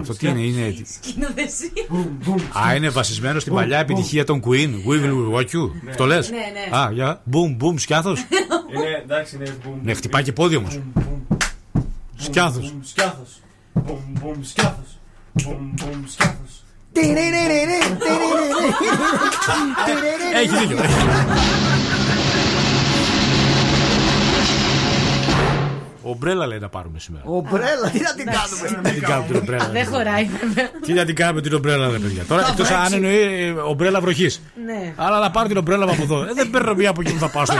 [0.00, 0.74] Αυτό τι είναι, είναι.
[1.00, 1.70] Σκηνοθεσία.
[2.66, 4.70] Α, είναι βασισμένο στην παλιά επιτυχία των Queen.
[4.88, 5.70] We will walk you.
[5.96, 6.76] Το λες; Ναι, ναι.
[6.76, 7.22] Α, για.
[7.32, 8.20] Boom, boom, σκιάθος.
[8.20, 9.78] Είναι, εντάξει, είναι boom.
[9.82, 10.80] Ναι, χτυπάει και πόδι όμως.
[12.16, 12.74] Σκιάθος.
[12.74, 13.40] Boom, σκιάθος.
[13.74, 14.98] Boom, boom, σκιάθος.
[15.38, 16.64] Boom, boom, σκιάθος.
[20.34, 20.76] Έχει δίκιο.
[26.06, 27.24] Ομπρέλα λέει να πάρουμε σήμερα.
[27.26, 28.68] Ομπρέλα, τι να την κάνουμε.
[28.68, 29.68] Τι να την κάνουμε την ομπρέλα.
[29.72, 30.70] Δεν χωράει βέβαια.
[30.86, 32.24] Τι να την κάνουμε την ομπρέλα, ρε παιδιά.
[32.24, 34.42] Τώρα εκτός αν εννοεί ε, ομπρέλα βροχής.
[34.64, 34.92] Ναι.
[34.96, 36.22] Αλλά να πάρω την ομπρέλα μου από εδώ.
[36.22, 37.54] Ε, δεν παίρνω μία από εκεί που θα πάω στο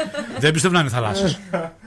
[0.00, 0.10] νησί.
[0.12, 0.36] ρε παιδιά.
[0.36, 1.26] Ε, Δεν πιστεύω να είναι θαλάσσιο.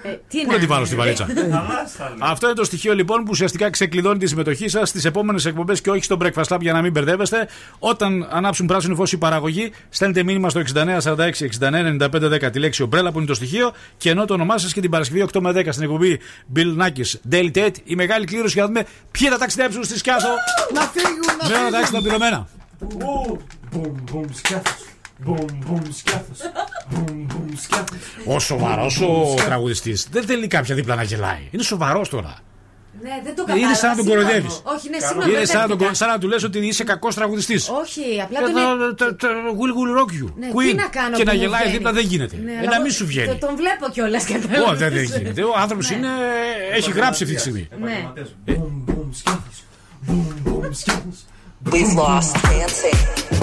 [0.03, 1.26] Ε, τι Πού να την βάλω στη βαλίτσα.
[1.26, 2.18] Θαλάσσα, λέει.
[2.20, 5.89] Αυτό είναι το στοιχείο λοιπόν που ουσιαστικά ξεκλειδώνει τη συμμετοχή σα στι επόμενε εκπομπέ και
[5.89, 7.47] όχι στο Breakfast Club για να μην μπερδεύεστε.
[7.80, 10.95] Όταν ανάψουν πράσινο φω η παραγωγή, στέλνετε μήνυμα στο 6946
[11.59, 14.68] 69 95 10 τη λέξη ομπρέλα που είναι το στοιχείο και ενώ το όνομά σα
[14.68, 16.20] και την Παρασκευή 8 με 10 στην εκπομπή
[16.55, 20.28] Bill Nackis Daily Tate η μεγάλη κλήρωση για να δούμε ποιοι θα ταξιδέψουν στη Σκιάθο.
[20.74, 22.01] Να φύγουν, να Με ένα τάξη τα φύγουν.
[22.01, 22.47] πληρωμένα.
[23.74, 25.26] Boom, boom, σκιάθος.
[25.26, 26.38] Boom, boom, σκιάθος.
[26.93, 27.97] Boom, boom, σκιάθος.
[28.26, 31.47] Ο σοβαρός ο τραγουδιστής δεν θέλει κάποια δίπλα να γελάει.
[31.51, 32.36] Είναι σοβαρός τώρα.
[33.01, 33.76] Ναι, δεν το Είναι κατάλαβα.
[33.76, 34.26] σαν να τον συγγνώμη.
[34.28, 34.61] κοροϊδεύεις.
[34.64, 35.32] Όχι, ναι, συγγνώμη.
[35.32, 35.86] Είναι σαν να, μπερδεύτηκα.
[35.86, 37.70] τον, σαν να του λες ότι είσαι κακός τραγουδιστής.
[37.70, 38.51] Όχι, απλά τον.
[39.59, 40.34] Will Will Rock You.
[40.38, 40.68] Ναι, Queen.
[40.70, 41.78] τι να κάνω και που να μου γελάει βγαίνει.
[41.78, 42.36] δίπλα δεν γίνεται.
[42.43, 43.28] Ναι, ε, αλλά να εγώ μην σου βγαίνει.
[43.28, 44.74] το- Τον βλέπω κιόλας Όχι, κατάλαβα.
[44.76, 45.43] δεν δεν γίνεται.
[45.43, 46.07] Ο άνθρωπος είναι.
[46.74, 47.68] έχει γράψει αυτή τη στιγμή.
[47.82, 48.07] Ναι.
[48.47, 48.51] Boom,
[48.89, 49.57] boom, σκιάθος.
[50.07, 51.18] Boom, boom, σκιάθος.
[51.72, 53.42] We've lost dancing.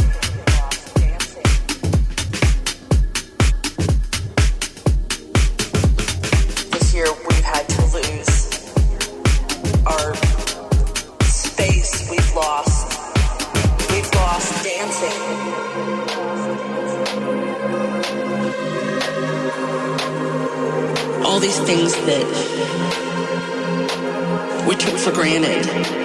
[22.07, 22.25] That
[24.67, 26.00] we took for granted.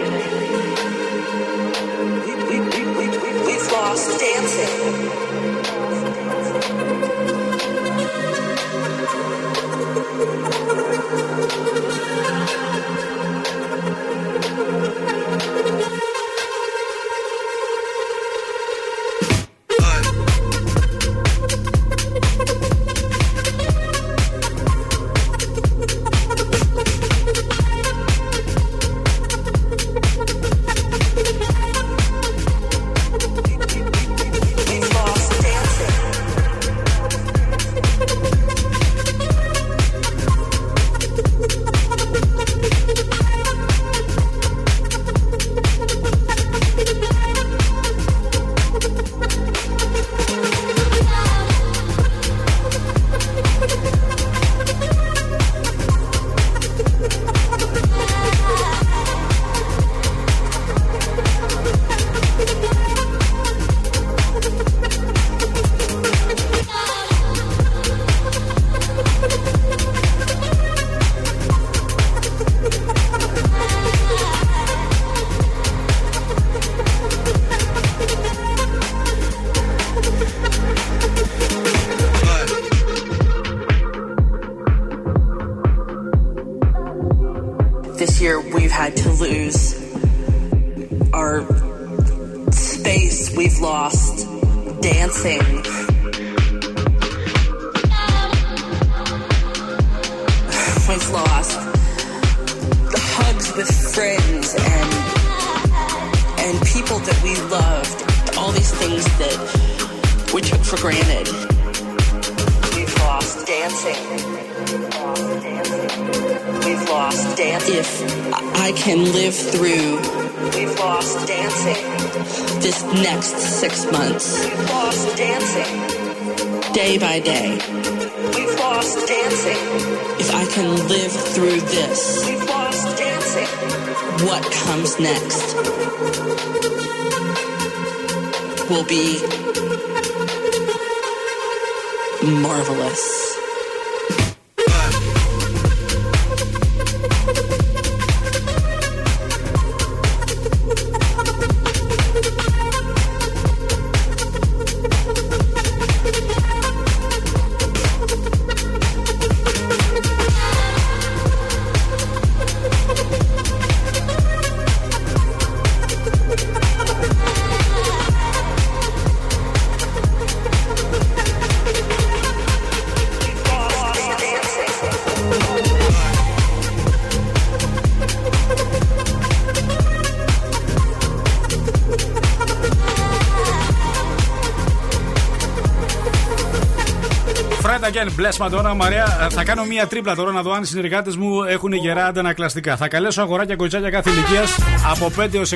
[188.18, 189.28] Fred again, bless Madonna, Μαρία.
[189.32, 192.76] Θα κάνω μία τρίπλα τώρα να δω αν οι συνεργάτες μου έχουν γερά αντανακλαστικά.
[192.78, 194.56] Θα καλέσω αγοράκια κοτσάκια κάθε ηλικίας
[194.92, 195.56] από 5 έως 105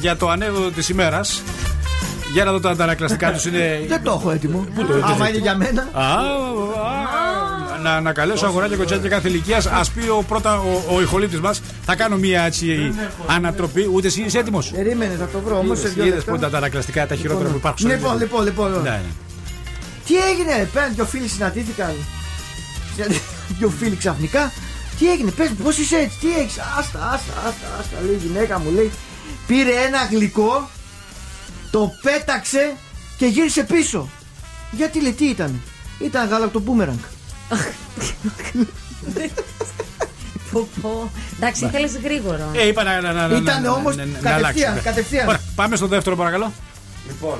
[0.00, 1.42] για το ανέδοτο της ημέρας.
[2.32, 3.80] Για να δω τα αντανακλαστικά τους είναι.
[3.88, 4.66] Δεν το έχω έτοιμο.
[4.74, 5.88] Πού το Άμα είναι για μένα.
[5.92, 9.66] Α, α, να, να καλέσω αγοράκια κοτσάκια κάθε ηλικίας.
[9.66, 11.60] Α πει ο, πρώτα ο, ο ηχολήπτης μας.
[11.84, 12.94] Θα κάνω μία έτσι
[13.26, 13.88] ανατροπή.
[13.92, 16.30] Ούτε εσύ είσαι έτοιμος; Περίμενε, θα το βρω όμως σε δύο Είδες λεπτά.
[16.30, 17.78] που είναι τα αντανακλαστικά τα χειρότερα που υπάρχουν.
[17.78, 18.48] στο Λοιπόν, ίντερνετ.
[18.48, 18.92] λοιπόν, λοιπόν.
[20.08, 20.22] Ναι, ναι.
[20.22, 21.94] Τι έγινε, ρε, πέραν δυο φίλοι συναντήθηκαν.
[23.58, 24.52] Δυο φίλοι ξαφνικά.
[24.98, 28.26] Τι έγινε, πες μου, πώς είσαι έτσι, τι έχεις, άστα, άστα, άστα, άστα, λέει η
[28.26, 28.90] γυναίκα μου, λέει.
[29.46, 30.68] Πήρε ένα γλυκό,
[31.70, 32.76] το πέταξε
[33.18, 34.08] και γύρισε πίσω.
[34.70, 35.60] Γιατί λέει, τι ήταν.
[35.98, 36.98] Ήταν γάλακτο μπούμεραγκ.
[40.52, 41.10] Πω, πω.
[41.36, 42.50] Εντάξει, ήθελε γρήγορο.
[42.54, 44.84] Ε, είπα να, να, να, να, Ήταν να- όμως να- να- να κατευθείαν, αλλάξει.
[44.88, 45.28] κατευθείαν.
[45.28, 46.52] Ωραία, πάμε στο δεύτερο παρακαλώ.
[47.08, 47.38] Λοιπόν,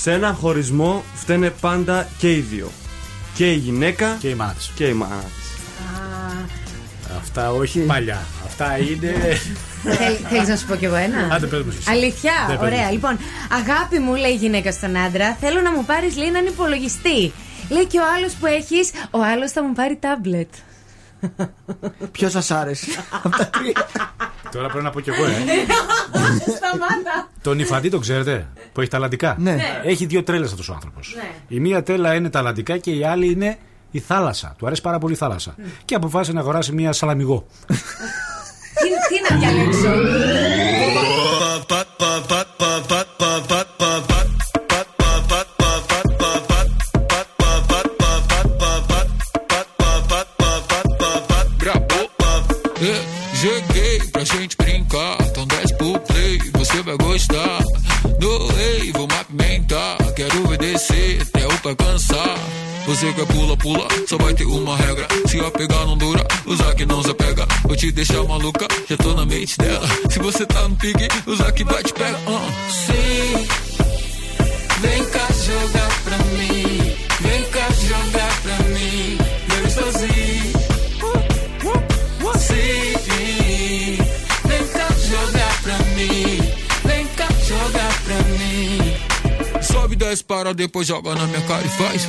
[0.00, 2.70] σε ένα χωρισμό φταίνε πάντα και οι δύο.
[3.34, 4.70] Και η γυναίκα και η μάνα της.
[4.74, 5.48] Και η μάνα της.
[7.18, 8.22] Αυτά όχι παλιά.
[8.46, 9.14] Αυτά είναι.
[10.30, 11.90] Θέλεις να σου πω κι εγώ ένα; Άντε, πες μου εσύ.
[11.90, 12.84] Αλήθεια, Ναι, πες ωραία.
[12.86, 12.92] μου.
[12.92, 13.18] Λοιπόν,
[13.52, 17.32] αγάπη μου, λέει η γυναίκα στον άντρα, θέλω να μου πάρεις λέει έναν υπολογιστή.
[17.68, 20.48] Λέει και ο άλλος που έχεις, ο άλλος θα μου πάρει τάμπλετ.
[22.12, 22.86] Ποιος σας άρεσε;
[23.22, 23.88] Από τα τρία.
[24.52, 25.30] Τώρα πρέπει να πω κι εγώ, ε.
[26.56, 27.28] Σταμάτα.
[27.42, 29.36] Τον Ιφαντή τον ξέρετε, που έχει ταλαντικά.
[29.38, 29.52] Ναι.
[29.52, 29.80] Ναι.
[29.84, 31.14] Έχει δύο τρέλες αυτός ο άνθρωπος.
[31.16, 31.30] Ναι.
[31.48, 33.58] Η μία τρέλα είναι ταλαντικά και η άλλη είναι
[33.90, 34.54] η θάλασσα.
[34.58, 35.54] Του αρέσει πάρα πολύ η θάλασσα.
[35.84, 37.46] Και αποφάσισε να αγοράσει μία σαλαμιγό.
[37.66, 37.74] τι,
[39.08, 39.88] τι να διαλέξω;
[61.74, 62.36] pai cansar.
[62.86, 65.06] Você quer pula, pula, só vai ter uma regra.
[65.28, 67.46] Se eu pegar, não dura, usar que não se pega.
[67.62, 69.86] Vou te deixar maluca, já tô na mente dela.
[70.08, 72.18] Se você tá no pique, usar que vai te pega.
[72.26, 72.70] Uh.
[72.70, 73.48] Sim,
[74.80, 76.96] vem cá jogar pra mim.
[77.20, 79.19] Vem cá jogar pra mim.
[90.10, 92.02] Desce, para, depois joga na minha cara e faz.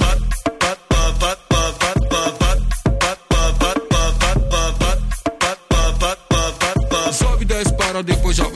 [7.13, 8.50] Sobe, desce, para, depois joga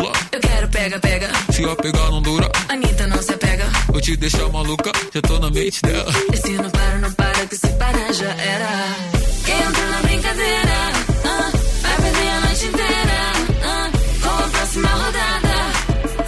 [0.00, 1.30] Eu quero pega, pega.
[1.52, 2.50] Se eu pegar não dura.
[2.68, 3.64] Anitta não se apega.
[3.88, 6.12] Vou te deixar maluca, já tô na mente dela.
[6.32, 8.68] Esse não para, não para, que se parar já era.
[9.44, 10.92] Quem entra na brincadeira,
[11.24, 11.50] ah,
[11.82, 13.32] vai perder a noite inteira.
[13.62, 13.90] Ah,
[14.20, 15.56] com a próxima rodada,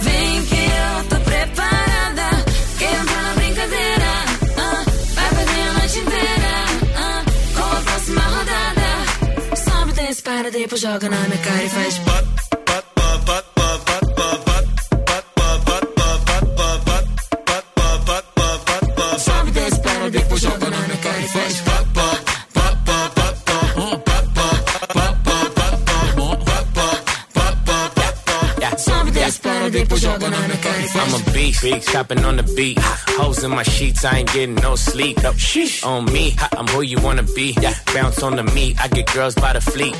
[0.01, 2.45] vem que eu tô preparada.
[2.77, 4.25] Quem entra na brincadeira,
[4.57, 6.65] ah, vai perder a noite inteira.
[7.53, 12.26] Com a próxima rodada, sobe, desce, para, depois joga na minha cara e faz bota.
[31.61, 32.77] Big chopping on the beat.
[33.19, 35.17] Hoes in my sheets, I ain't getting no sleep.
[35.23, 35.35] Up,
[35.83, 37.55] on me, I'm who you wanna be.
[37.61, 39.95] Yeah, bounce on the meat, I get girls by the fleet.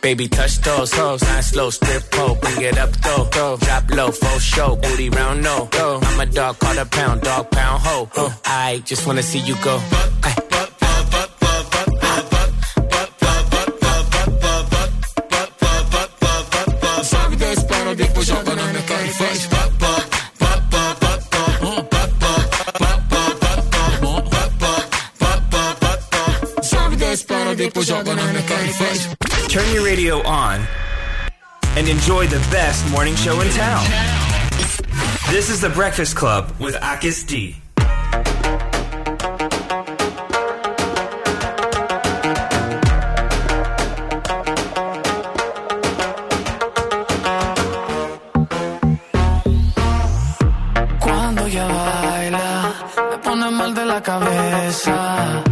[0.00, 3.58] Baby, touch those hoes, nice slow strip pole, bring it up though.
[3.58, 5.68] Drop low, full show, booty round no.
[5.70, 8.08] Go, I'm a dog, call a pound, dog pound ho.
[8.44, 9.80] I just wanna see you go.
[10.22, 10.51] Ay.
[28.72, 30.66] Turn your radio on
[31.76, 33.84] and enjoy the best morning show in town.
[35.30, 37.56] This is The Breakfast Club with Akis D.
[50.98, 52.74] Cuando ella baila,
[53.10, 55.51] me pone mal de la cabeza.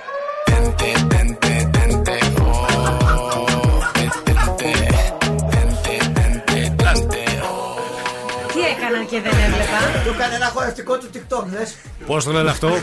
[10.11, 11.75] Του έκανε ένα χορευτικό του TikTok, λες.
[12.05, 12.77] Πώς το λένε αυτό, Μη,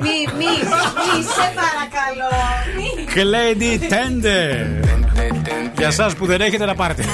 [0.00, 0.52] μη, μη,
[0.98, 2.30] μη, σε παρακαλώ.
[2.76, 3.04] Μη.
[3.04, 4.66] Κλέιντι Τέντε.
[5.78, 7.04] Για εσάς που δεν έχετε να πάρετε.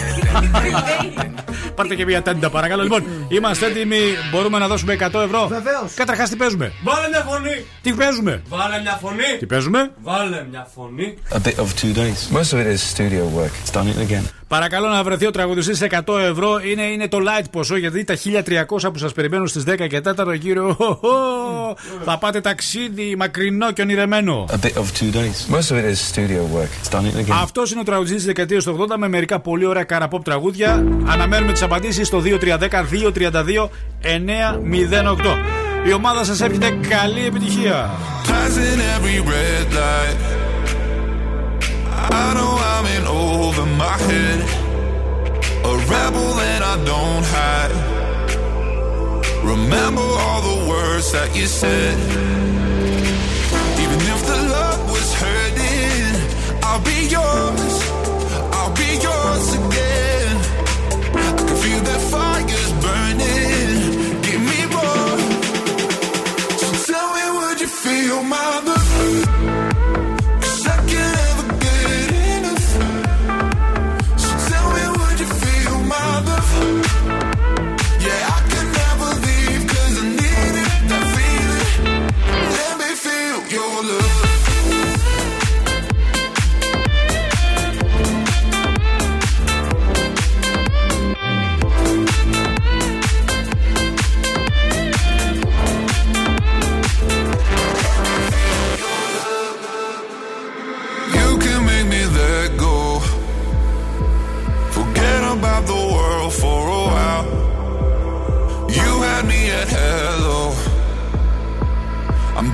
[1.74, 2.82] Πάρτε και μια τέντα παρακαλώ.
[2.82, 4.00] Λοιπόν, είμαστε έτοιμοι.
[4.30, 5.46] Μπορούμε να δώσουμε 100 ευρώ.
[5.46, 5.94] Βεβαίως.
[5.94, 7.64] Καταρχάς τι παίζουμε; Βάλε μια φωνή!
[7.82, 9.36] Τι παίζουμε; Βάλε μια φωνή!
[9.38, 11.18] Τι παίζουμε; Βάλε μια φωνή!
[11.30, 12.36] A bit of two days.
[12.36, 13.52] Most of it is studio work.
[13.64, 14.24] It's done it again.
[14.48, 16.60] Παρακαλώ να βρεθεί ο τραγουδιστής σε 100 ευρώ.
[16.70, 20.38] Είναι, είναι το light ποσό γιατί τα 1300 που σας περιμένουν στις 10 και 4
[20.40, 20.76] κύριο.
[22.06, 24.44] Θα πάτε ταξίδι μακρινό και ονειρεμένο.
[24.50, 25.54] A bit of two days.
[25.54, 26.70] Most of it is studio work.
[26.82, 27.38] It's done it again.
[27.42, 30.86] Αυτός είναι ο τραγουδιστή της δεκαετίας 80 με μερικά πολύ ωραία καραπόπ τραγούδια.
[31.06, 32.28] Αναμένουμε τις απαντήσεις στο 2310-232-908.
[35.88, 37.90] Η ομάδα σας εύχεται καλή επιτυχία.
[51.60, 52.24] Said.
[67.84, 68.83] feel my blood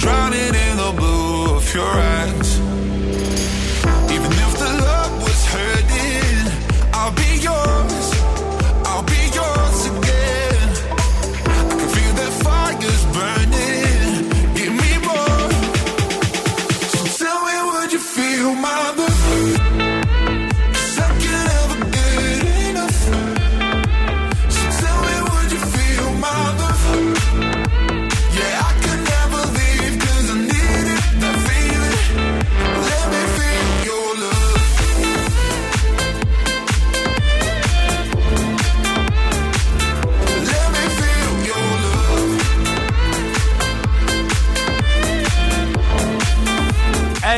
[0.00, 2.39] drowning in the blue of your eyes.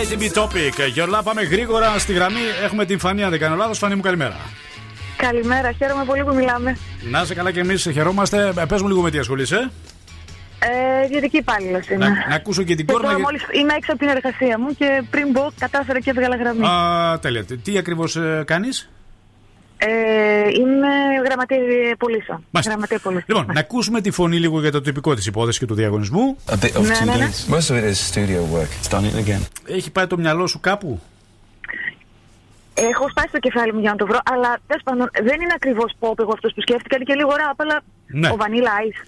[0.03, 0.89] ATB Topic.
[0.93, 2.41] Γιώργα, πάμε γρήγορα στη γραμμή.
[2.65, 3.79] Έχουμε την Φανή, αν δεν κάνω λάθος.
[3.79, 4.37] Φανή μου, καλημέρα.
[5.17, 6.77] Καλημέρα, χαίρομαι πολύ που μιλάμε.
[7.11, 8.53] Να είσαι καλά και εμείς χαιρόμαστε.
[8.59, 9.71] Ε, Πες μου λίγο με τι ασχολείσαι.
[10.59, 12.09] Ε, ιδιωτική υπάλληλος είμαι.
[12.09, 13.23] Να, να ακούσω και την Και κόρη τώρα μου.
[13.23, 16.67] μόλις είμαι έξω από την εργασία μου και πριν μπω κατάφερα και έβγαλα γραμμή.
[16.67, 17.45] Α, τέλεια.
[17.65, 18.91] Τι ακριβώς ε, κάνεις;
[19.85, 20.89] Ε, είμαι
[21.25, 21.59] γραμματέα
[21.99, 22.45] πωλήσεων.
[22.51, 22.73] Μάλιστα.
[22.73, 23.39] Γραμματέα πωλήσεων.
[23.39, 26.37] Λοιπόν, να ακούσουμε τη φωνή λίγο για το τυπικό της υπόθεση και του διαγωνισμού.
[26.51, 27.19] A bit of No, two no, no.
[27.19, 27.55] days.
[27.55, 28.71] Most of it is studio work.
[28.83, 29.43] It's done it again.
[29.67, 31.01] Έχει πάει το μυαλό σου κάπου;
[32.75, 35.93] Έχω σπάσει το κεφάλι μου για να το βρω, αλλά τέλος πάντων δεν είναι ακριβώς
[36.01, 38.29] pop εγώ αυτός που σκέφτηκα, είναι και λίγο ραπ, αλλά Ναι.
[38.29, 39.07] ο Vanilla Ice.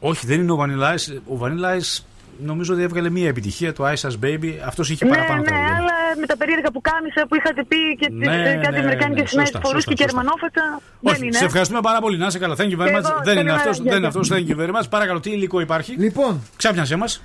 [0.00, 1.16] Όχι, δεν είναι ο Vanilla Ice.
[1.28, 2.02] Ο Vanilla Ice
[2.38, 4.52] νομίζω ότι έβγαλε μία επιτυχία, το Ice As Baby.
[4.66, 5.76] Αυτός είχε Ναι, παραπάνω ναι, τραγούδια.
[6.12, 8.82] Αλλά με τα περίεργα που κάμισα που είχατε πει και τις- Ναι, ε, κάτι ναι,
[8.84, 10.04] Αμερικάνικε ναι, σημαίε σωστά, φορούσες σωστά, και σωστά.
[10.12, 10.64] γερμανόφετα.
[11.08, 11.36] Όχι, Δεν είναι.
[11.42, 12.16] σε ευχαριστούμε πάρα πολύ.
[12.22, 12.54] Να είσαι καλά.
[12.60, 13.04] Thank you very Και much.
[13.10, 13.82] εγώ, Δεν είναι καλημέρα, αυτό.
[13.82, 14.20] γεια Δεν είναι σας.
[14.20, 14.26] αυτός.
[14.34, 14.86] Thank you very much.
[14.96, 17.22] Παρακαλώ, τι υλικό υπάρχει; Λοιπόν, Ξάπιασε μας.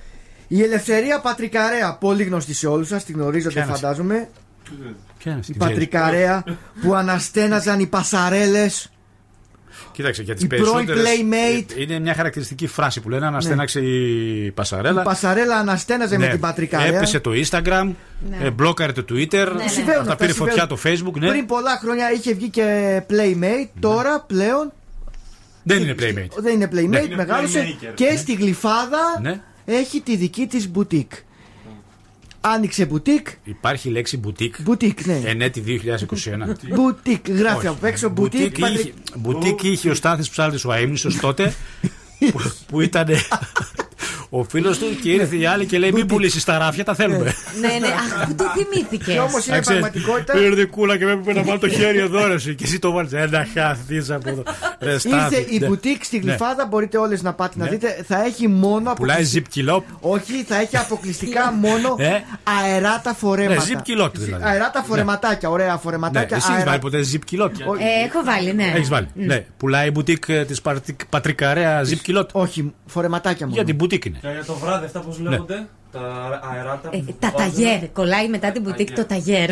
[0.47, 4.15] η Ελευθερία Πατρικαρέα, πολύ γνωστή σε όλους σας, τη γνωρίζετε Ποια είναι αυτή; φαντάζομαι.
[5.18, 6.43] Ποια είναι Η αυτή, ξέρεις; Πατρικαρέα
[6.81, 8.91] που αναστέναζαν οι πασαρέλες.
[9.91, 11.01] Κοίταξε, για τις Η πρώην περισσότερε.
[11.01, 11.77] Playmate.
[11.79, 13.27] Είναι μια χαρακτηριστική φράση που λένε Ναι.
[13.27, 15.01] αναστέναξε η Πασαρέλα.
[15.01, 16.31] Η Πασαρέλα αναστέναζε με Ναι.
[16.31, 16.95] την Πατρικαρέα.
[16.97, 17.91] Έπεσε το Instagram,
[18.29, 18.37] Ναι.
[18.45, 19.49] ε, μπλόκαρε το Twitter, Ναι, ναι.
[19.49, 21.13] αυτά Συμβαίνουν αυτά, πήρε φωτιά το συμβαίνουν.
[21.15, 21.19] Facebook.
[21.19, 21.27] Ναι.
[21.27, 24.71] Πριν πολλά χρόνια είχε βγει και Playmate, τώρα πλέον
[25.63, 26.37] Δεν είναι Playmate.
[26.37, 26.99] δεν είναι Playmate, Ναι.
[26.99, 27.91] Είναι μεγάλωσε Playmaker.
[27.95, 29.39] και στη Γλυφάδα Ναι.
[29.65, 31.11] έχει τη δική της μπουτίκ.
[32.49, 34.61] Άνοιξε μπουτίκ, Υπάρχει η λέξη boutique.
[34.61, 35.22] μπουτίκ, ναι.
[35.26, 36.56] Ενέτη 2021.
[36.76, 37.68] Μπουτίκ, γράφει Όχι.
[37.68, 38.60] από έξω μπουτίκ.
[38.60, 41.53] Μπουτίκ είχε, μπουτίκ είχε ο Στάθης Ψάλτης ο Αείμνησος τότε
[42.32, 43.07] που, που ήταν
[44.29, 47.33] ο φίλος του και ήρθε η άλλη και λέει μην πουλήσεις τα ράφια τα θέλουμε.
[47.61, 49.11] ναι, ναι, αχ, που το θυμήθηκε.
[49.11, 50.37] Και όμως είναι Να ξέρεις, πραγματικότητα.
[50.39, 52.55] Ήρθε κούλα και με έπρεπε να βάλω το χέρι εδώ ρε εσύ.
[52.55, 54.43] Και εσύ το βάλεις ένα χαθείς από εδώ.
[54.79, 55.35] Ρε, Στάθη.
[55.35, 55.67] Ήρθε η Ναι.
[55.67, 56.23] μπουτίκ στη Ναι.
[56.23, 57.69] Γλυφάδα, μπορείτε όλες να πάτε να Ναι.
[57.69, 58.03] δείτε.
[58.07, 59.81] Θα έχει μόνο Πουλάει αποκλειστικά- zip kilo.
[59.99, 62.11] Όχι, θα έχει αποκλειστικά μόνο Ε;
[62.43, 63.63] αεράτα φορέματα.
[63.65, 64.43] Ναι, zip kilo δηλαδή.
[64.43, 66.35] Αεράτα φορεματάκια, ωραία Ναι, φορεματάκια.
[66.37, 68.71] εσύ έχεις αερα- βάλει ποτέ zip kilo; Ε, έχω βάλει, ναι.
[68.75, 69.07] Έχεις βάλει.
[69.13, 69.25] Μμ.
[69.25, 69.45] Ναι.
[69.57, 72.23] Πουλάει η μπουτίκ ε, της Πατρικ- Πατρικαρέα zip kilo.
[72.31, 73.55] Όχι, φορεματάκια μόνο.
[73.55, 74.34] Για την μπουτίκ είναι.
[74.34, 75.99] Και για το βράδυ αυτά πώ λέγονται, τα
[76.53, 76.89] αεράτα.
[76.91, 77.53] Ε, που τα βάζουν.
[77.53, 77.89] ταγέρ.
[77.91, 79.49] Κολλάει μετά την μπουτίκ το ταγέρ.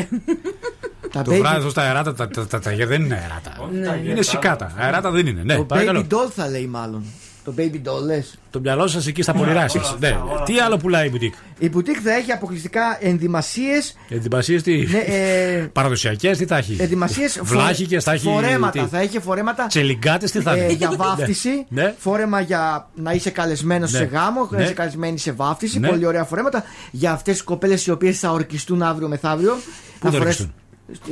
[1.12, 3.70] Τα Το baby- βράδυ εδώ στα αεράτα, τα, τα, τα, ταγέρ δεν είναι αεράτα.
[3.72, 4.10] Ναι.
[4.10, 4.72] Είναι σικάτα.
[4.78, 5.42] Αεράτα δεν είναι.
[5.44, 6.08] Ναι, Το παρακαλώ.
[6.10, 7.04] baby doll θα λέει μάλλον.
[7.46, 8.38] Το baby doll λες.
[8.50, 9.96] Το μυαλό σας εκεί στα πονηρά εσείς.
[10.00, 10.18] Ναι.
[10.46, 15.70] Τι άλλο πουλάει η μπουτίκ; Η μπουτίκ θα έχει αποκλειστικά ενδυμασίες Ενδυμασίες τι; Ναι, ε,
[15.74, 18.28] Παραδοσιακές τι θα έχει; Ενδυμασίες Βλάχικες θα έχει.
[18.28, 18.82] Φορέματα.
[18.84, 21.66] τι; Θα έχει φορέματα Τσελιγκάτες τι θα ε, είναι; για βάφτιση.
[21.70, 21.94] Ναι.
[21.98, 23.98] Φόρεμα για να είσαι καλεσμένος Ναι.
[23.98, 24.64] σε γάμο, να Ναι.
[24.64, 25.80] είσαι καλεσμένη σε βάφτιση.
[25.80, 25.88] Ναι.
[25.88, 26.64] Πολύ ωραία φορέματα.
[26.92, 29.58] Για αυτές τις κοπέλες οι οποίες θα ορκιστούν αύριο μεθαύριο.
[30.00, 30.54] Πού θα φορέσουν-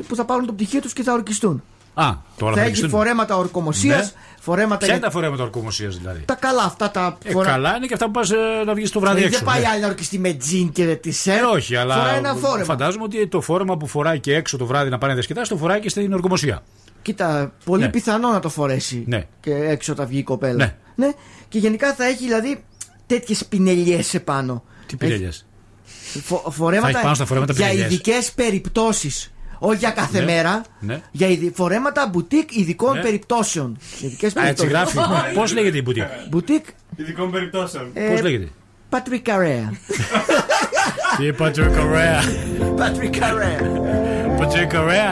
[0.07, 1.63] Που θα πάρουν το πτυχίο τους και θα ορκιστούν.
[1.93, 4.05] Α, τώρα θα θα έχει έχει φορέματα ορκομοσίας.
[4.05, 4.11] Ναι.
[4.39, 7.85] Φορέματα Ποια για είναι τα φορέματα ορκομοσίας δηλαδή; τα καλά αυτά τα Ε, καλά είναι
[7.85, 8.29] και αυτά που πας
[8.65, 9.43] να βγεις το βράδυ Δεν έξω.
[9.43, 9.67] πάει ναι.
[9.67, 11.37] άλλη να ορκιστεί με τζιν και της σερ.
[11.37, 12.63] Ε, όχι, αλλά Φοράει ένα φόρεμα.
[12.65, 15.57] φαντάζομαι ότι το φόρεμα που φοράει και έξω το βράδυ να πάει να διασκεδάσει το
[15.57, 16.63] φοράει και στην ορκομοσία.
[17.01, 17.89] Κοίτα, πολύ Ναι.
[17.89, 19.23] πιθανό να το φορέσει Ναι.
[19.39, 20.75] και έξω όταν βγει η κοπέλα.
[20.95, 21.11] Ναι.
[21.49, 22.63] Και γενικά θα έχει δηλαδή
[23.07, 24.63] τέτοιες πινελιές επάνω.
[24.85, 25.45] Τι πινελιές;
[26.23, 27.91] Φο- φορέματα Θα έχει πάνω στα φορέματα για πινελιές.
[27.91, 29.32] ειδικές περιπτώσεις.
[29.65, 30.25] Όχι για κάθε Ναι.
[30.25, 30.61] μέρα.
[30.79, 31.01] Ναι.
[31.11, 31.51] Για ειδι...
[31.55, 33.01] φορέματα μπουτίκ ειδικών Ναι.
[33.01, 33.77] περιπτώσεων.
[34.01, 34.95] Ειδικές Α, έτσι περιπτώσεις.
[34.99, 35.33] γράφει.
[35.37, 36.65] Πώς λέγεται η μπουτίκ; Μπουτίκ;
[36.95, 37.89] Ειδικών περιπτώσεων.
[37.93, 38.47] ε, Πώς λέγεται;
[38.89, 39.73] Πατρικαρέα.
[41.17, 42.21] Τι Πατρικαρέα.
[42.77, 43.57] Πατρικαρέα.
[44.37, 45.11] Πατρικαρέα.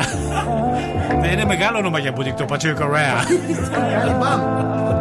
[1.21, 3.13] Δεν είναι μεγάλο όνομα για μπουτίκ το Πατρικαρέα.
[4.19, 5.00] Πάμε.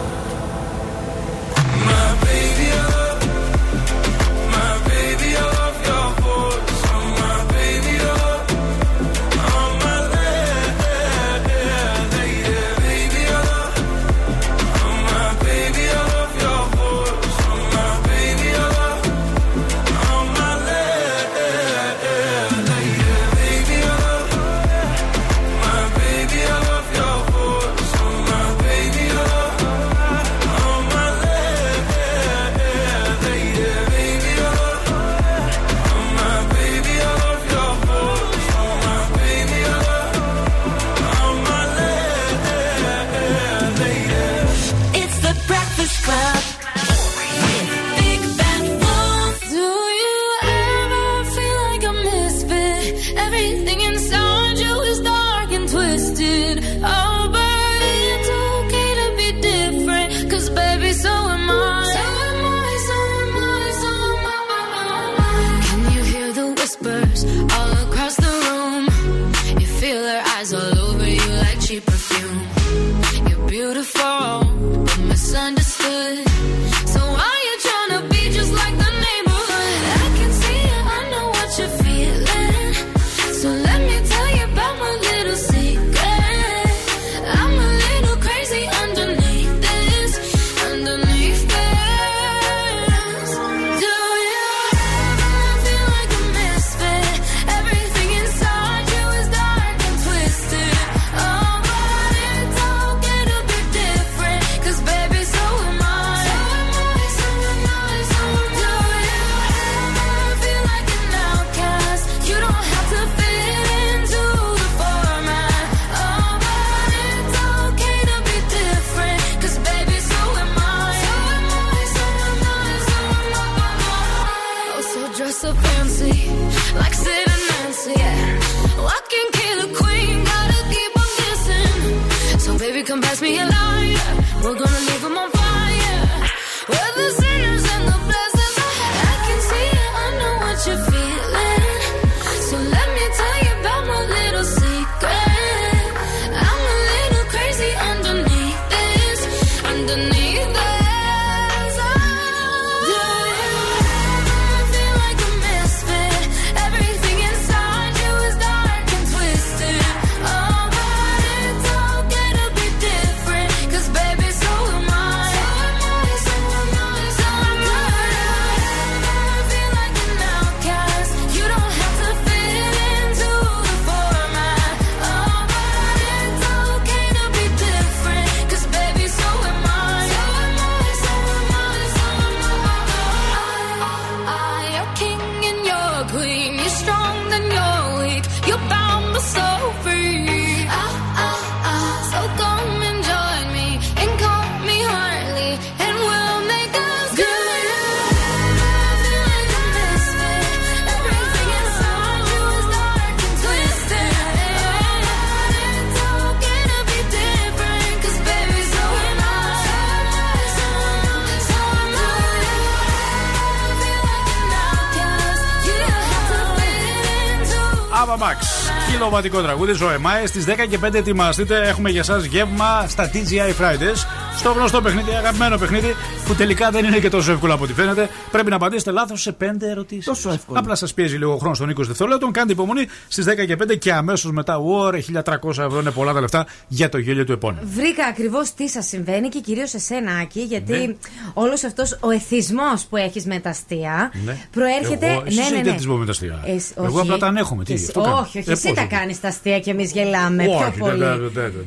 [219.21, 220.25] ερωτηματικό τραγούδι, ζωεμάε.
[220.25, 224.05] Στις 10 και 5 ετοιμαστείτε, έχουμε για εσά γεύμα στα TGI Fridays.
[224.37, 225.95] Στο γνωστό παιχνίδι, αγαπημένο παιχνίδι,
[226.25, 228.09] που τελικά δεν είναι και τόσο εύκολο από ό,τι φαίνεται.
[228.31, 230.05] Πρέπει να απαντήσετε λάθος σε 5 ερωτήσεις.
[230.05, 230.59] Τόσο εύκολο.
[230.59, 232.31] Απλά σας πιέζει λίγο χρόνος στον 20 δευτερόλεπτων.
[232.31, 234.57] Κάντε υπομονή στις 10 και 5 και αμέσως μετά.
[234.57, 237.67] Ωραία, 1300 ευρώ είναι πολλά τα λεφτά για το γέλιο του επόμενου.
[237.75, 240.95] Βρήκα ακριβώς τι σας συμβαίνει και κυρίως εσένα, Άκη, γιατί ναι
[241.33, 244.37] όλος αυτός ο εθισμός που έχεις με τα αστεία ναι.
[244.51, 245.07] προέρχεται.
[245.07, 245.69] Εγώ, ναι, εσύ ναι, ναι, ναι.
[245.69, 246.43] εθισμό με τα αστεία.
[246.77, 247.63] Εγώ απλά τα ανέχομαι.
[247.63, 250.43] Τι, όχι, όχι, ε, εσύ τα κάνεις τα αστεία και εμείς γελάμε.
[250.43, 251.03] Όχι, πιο πολύ.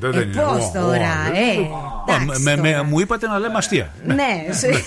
[0.00, 0.14] Δεν.
[0.18, 1.14] Ε, πώς ε, ε, τώρα.
[2.84, 3.92] Μου είπατε να λέμε αστεία.
[4.04, 4.52] Ναι, ναι.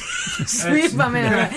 [0.59, 1.49] σου είπαμε.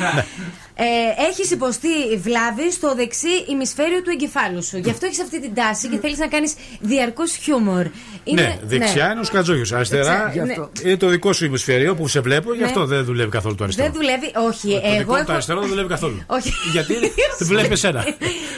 [0.82, 1.89] Ε, έχεις υποστεί
[2.23, 4.77] βλάβη στο δεξί ημισφαίριο του εγκεφάλου σου.
[4.78, 7.86] Γι' αυτό έχεις αυτή την τάση και θέλεις να κάνεις διαρκώς χιούμορ.
[8.32, 9.77] ναι, δεξιά είναι ο Σκατζόγιο.
[9.77, 10.55] Αριστερά Δεξιά, ναι.
[10.85, 12.66] είναι το δικό σου ημισφαίριο που σε βλέπω, γι' Ναι.
[12.66, 13.90] αυτό δεν δουλεύει καθόλου το αριστερό.
[13.93, 14.69] Δεν δουλεύει, όχι.
[14.69, 15.32] Το εγώ δικό μου το έχω...
[15.32, 16.23] αριστερό δεν δουλεύει καθόλου.
[16.27, 16.52] Όχι.
[16.73, 16.94] Γιατί
[17.52, 18.05] βλέπει εσένα.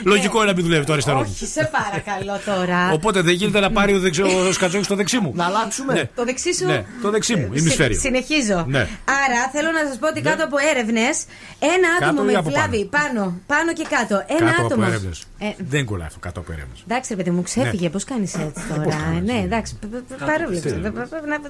[0.03, 1.29] Λογικό είναι να μην δουλεύει το αριστερό μου.
[1.35, 2.91] Όχι, σε παρακαλώ τώρα.
[2.93, 4.21] Οπότε δεν γίνεται να πάρει ο, δεξι...
[4.21, 5.31] ο Σκατζόγιος το δεξί μου.
[5.35, 5.93] Να αλλάξουμε.
[5.93, 6.03] Ναι.
[6.15, 6.65] Το δεξί σου.
[6.65, 7.99] Ναι, το δεξί μου, Συ- ημισφαίριο.
[7.99, 8.65] συνεχίζω.
[8.67, 8.87] Ναι.
[9.25, 11.23] Άρα θέλω να σας πω ότι κάτω από έρευνες
[11.59, 14.15] ένα Κάτω άτομο ή με από βλάβη πάνω; πάνω, και κάτω.
[14.27, 14.87] Ένα Κάτω από άτομος.
[14.87, 15.23] έρευνες.
[15.39, 16.79] Ε, Δεν κολλάει αυτό κάτω από έρευνες.
[16.87, 17.83] Εντάξει, ρε παιδί μου, ξέφυγε.
[17.85, 17.89] Ναι.
[17.89, 19.75] Πώς κάνεις έτσι τώρα; ναι, εντάξει.
[19.81, 20.59] π- π- π- Παρόλο.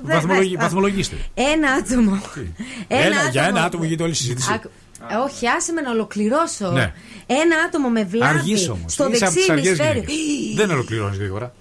[0.03, 1.15] Βαθμολογη- Βαθμολογήστε.
[1.33, 2.21] Ένα άτομο.
[2.87, 4.49] Ένα, για ένα άτομο γίνεται όλη η συζήτηση.
[4.53, 4.71] Άκου-
[5.11, 6.71] ε, Όχι, άσε με να ολοκληρώσω.
[6.71, 6.93] Ναι.
[7.25, 8.93] Ένα άτομο με βλάβη Αργή όμως.
[8.93, 10.03] στο δεξί ημισφαίριο.
[10.55, 11.53] Δεν ολοκληρώνεις γρήγορα.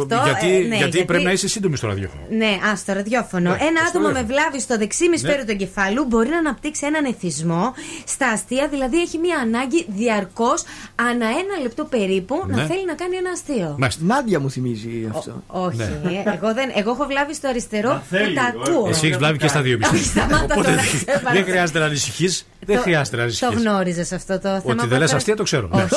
[0.00, 2.22] Αυτό, γιατί ε, ναι, γιατί πρέπει να είσαι σύντομη στο ραδιόφωνο.
[2.30, 3.50] Ναι, ας το ραδιόφωνο.
[3.50, 4.26] Ναι, ένα στο άτομο με ραδιόφωνο.
[4.40, 5.44] βλάβη στο δεξί ημισφαίριο Ναι.
[5.44, 7.74] του εγκεφάλου μπορεί να αναπτύξει έναν εθισμό
[8.06, 10.62] στα αστεία, δηλαδή έχει μία ανάγκη διαρκώς,
[10.94, 12.66] ανά ένα λεπτό περίπου, να Ναι.
[12.66, 13.78] θέλει να κάνει ένα αστείο.
[13.98, 15.42] Νάντια μου θυμίζει αυτό.
[15.46, 15.84] Όχι, Ναι.
[15.84, 18.88] ε, εγώ, δεν, εγώ έχω βλάβη στο αριστερό που θέλει, τα ακούω.
[18.88, 20.04] Εσύ έχεις βλάβει και στα δύο Όχι, μισή.
[20.04, 21.34] σταμάτα Οπότε τώρα, σε παρακαλώ.
[21.34, 22.46] δεν χρειάζεται να ανησυχείς.
[22.66, 23.54] Δεν Το- χρειάζεται να Το ανησυχεί.
[23.54, 24.62] γνώριζες αυτό το θέμα.
[24.64, 25.68] Ότι δεν λες Πέτρο; αστεία το ξέρω.
[25.74, 25.82] Ναι.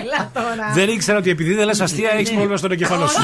[0.00, 0.72] Έλα τώρα.
[0.74, 3.22] Δεν ήξερα ότι επειδή δεν λες αστεία έχεις πρόβλημα στον εγκεφαλό σου.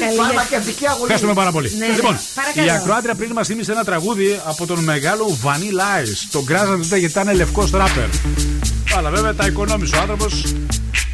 [0.00, 1.02] Καλή, Φαρμακευτική αγωγή.
[1.02, 1.70] Ευχαριστούμε πάρα πολύ.
[1.78, 1.92] Ναι, ναι.
[1.94, 2.66] Λοιπόν, Παρακαλώ.
[2.66, 6.28] η ακροάτρια πριν μας θύμισε ένα τραγούδι από τον μεγάλο Vanilla Ice.
[6.32, 8.08] Τον κράζατε τότε γιατί ήταν λευκός ράπερ.
[8.96, 10.42] Αλλά βέβαια τα οικονόμησε ο άνθρωπος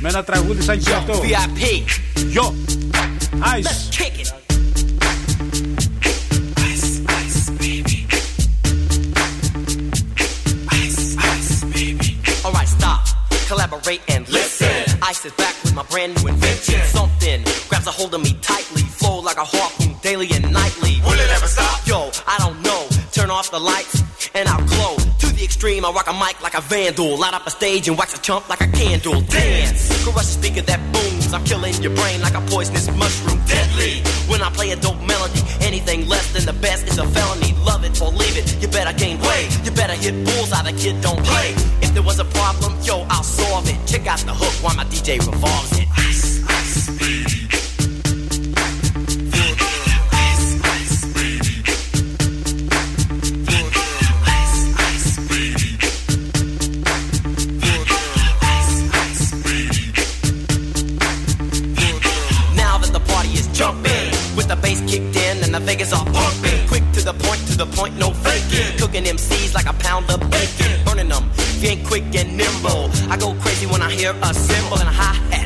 [0.00, 1.20] με ένα τραγούδι σαν και αυτό.
[1.22, 1.82] VIP.
[2.26, 2.54] Γιο.
[3.60, 4.45] Ice.
[13.46, 14.68] Collaborate and listen.
[15.02, 16.80] Ice is back with my brand new invention.
[16.86, 21.00] Something grabs a hold of me tightly, flow like a harpoon daily and nightly.
[21.04, 21.86] Will it ever stop?
[21.86, 22.86] Yo, I don't know.
[23.12, 24.02] Turn off the lights
[24.34, 24.96] and I'll glow.
[24.96, 27.16] To the extreme, I rock a mic like a vandal.
[27.18, 29.20] Light up a stage and wax a chump like a candle.
[29.22, 31.32] Dance, crush a speaker that booms.
[31.32, 33.40] I'm killing your brain like a poisonous mushroom.
[33.46, 34.02] Deadly.
[34.28, 37.54] When I play a dope melody, anything less than the best is a felony.
[37.64, 38.60] Love it or leave it.
[38.60, 39.48] You better gain weight.
[39.64, 40.62] You better hit bullseye.
[40.62, 41.54] The kid don't play.
[41.82, 43.78] If there was a problem, yo, I'll solve it.
[43.86, 45.86] Check out the hook while my DJ revolves it.
[62.86, 66.66] The party is jumping, with the bass kicked in and the Vegas are pumping.
[66.66, 68.78] Quick to the point, to the point, no faking.
[68.78, 70.84] Cooking MCs like a pound of bacon.
[70.84, 71.30] Burning them,
[71.62, 72.90] ain't quick and nimble.
[73.10, 75.45] I go crazy when I hear a cymbal and a hi hat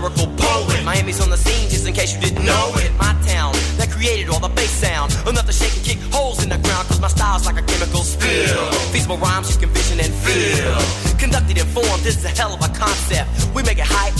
[0.00, 0.82] lyrical poet.
[0.84, 2.90] Miami's on the scene, just in case you didn't know it.
[2.98, 5.12] My town that created all the bass sound.
[5.28, 8.02] Enough to shake and kick holes in the ground, cause my style's like a chemical
[8.02, 8.70] spill.
[8.92, 10.76] Feasible rhymes you can vision and feel.
[11.18, 13.28] Conducted in form, this is a hell of a concept.
[13.54, 14.16] We make it hype,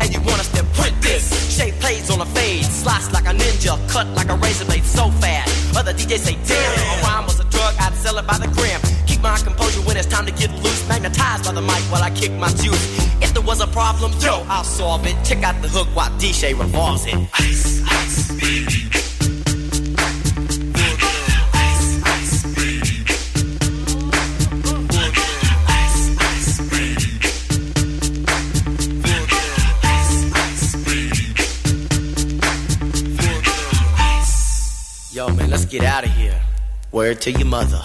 [0.00, 1.26] and you want us to print this.
[1.50, 5.10] Shape plays on a fade, slice like a ninja, cut like a razor blade so
[5.18, 5.50] fast.
[5.76, 8.80] Other DJs say, damn, a rhyme was a drug, I'd sell it by the gram.
[9.06, 10.88] Keep my composure when it's time to get loose.
[10.88, 12.84] Magnetized by the mic while I kick my juice.
[13.22, 15.16] If there was a problem, yo, I'll solve it.
[15.24, 17.14] Check out the hook while DJ revolves it.
[17.34, 18.80] Ice, ice, baby.
[35.12, 36.42] Yo, man, let's get out of here.
[36.90, 37.84] Word to your mother.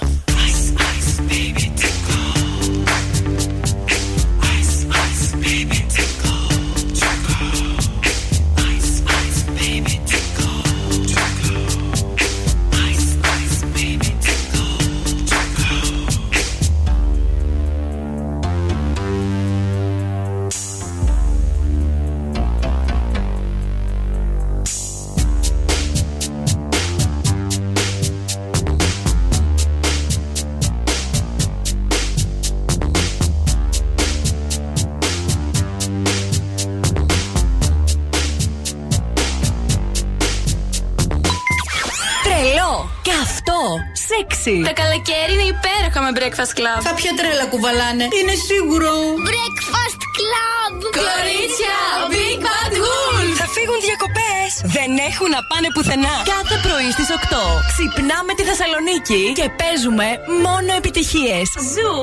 [46.39, 46.81] Breakfast Club.
[46.91, 48.05] Κάποια τρέλα κουβαλάνε.
[48.19, 48.91] Είναι σίγουρο.
[49.31, 50.73] Breakfast Club!
[51.01, 51.77] Κορίτσια,
[52.15, 53.33] Big Bad Wolf!
[53.41, 54.49] Θα φύγουν διακοπές.
[54.75, 56.15] Δεν έχουν να πάνε πουθενά.
[56.35, 60.07] Κάθε πρωί στις 8 ξυπνάμε τη Θεσσαλονίκη και παίζουμε
[60.45, 61.47] μόνο επιτυχίες.
[61.73, 61.95] Zoo.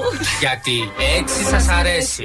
[0.45, 0.77] Γιατί
[1.19, 2.25] έτσι σας αρέσει.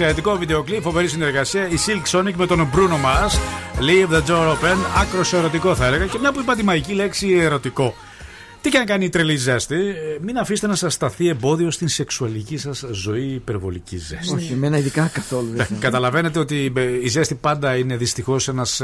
[0.00, 1.68] Εξαιρετικό βίντεο κλιπ, φοβερή συνεργασία.
[1.68, 3.34] Η Silk Sonic με τον Bruno Mars.
[3.80, 4.76] Leave the door open.
[5.00, 6.06] Άκρο ερωτικό θα έλεγα.
[6.06, 7.94] Και μια που είπα τη μαγική λέξη ερωτικό.
[8.60, 11.88] Τι και αν κάνει η τρελή ζέστη, ε, μην αφήσετε να σας σταθεί εμπόδιο στην
[11.88, 14.34] σεξουαλική σας ζωή υπερβολική ζέστη.
[14.34, 15.46] Όχι, εμένα ειδικά καθόλου.
[15.46, 15.80] δεν Ναι, θέλω.
[15.80, 18.82] Καταλαβαίνετε ότι ε, η ζέστη πάντα είναι δυστυχώς ένας.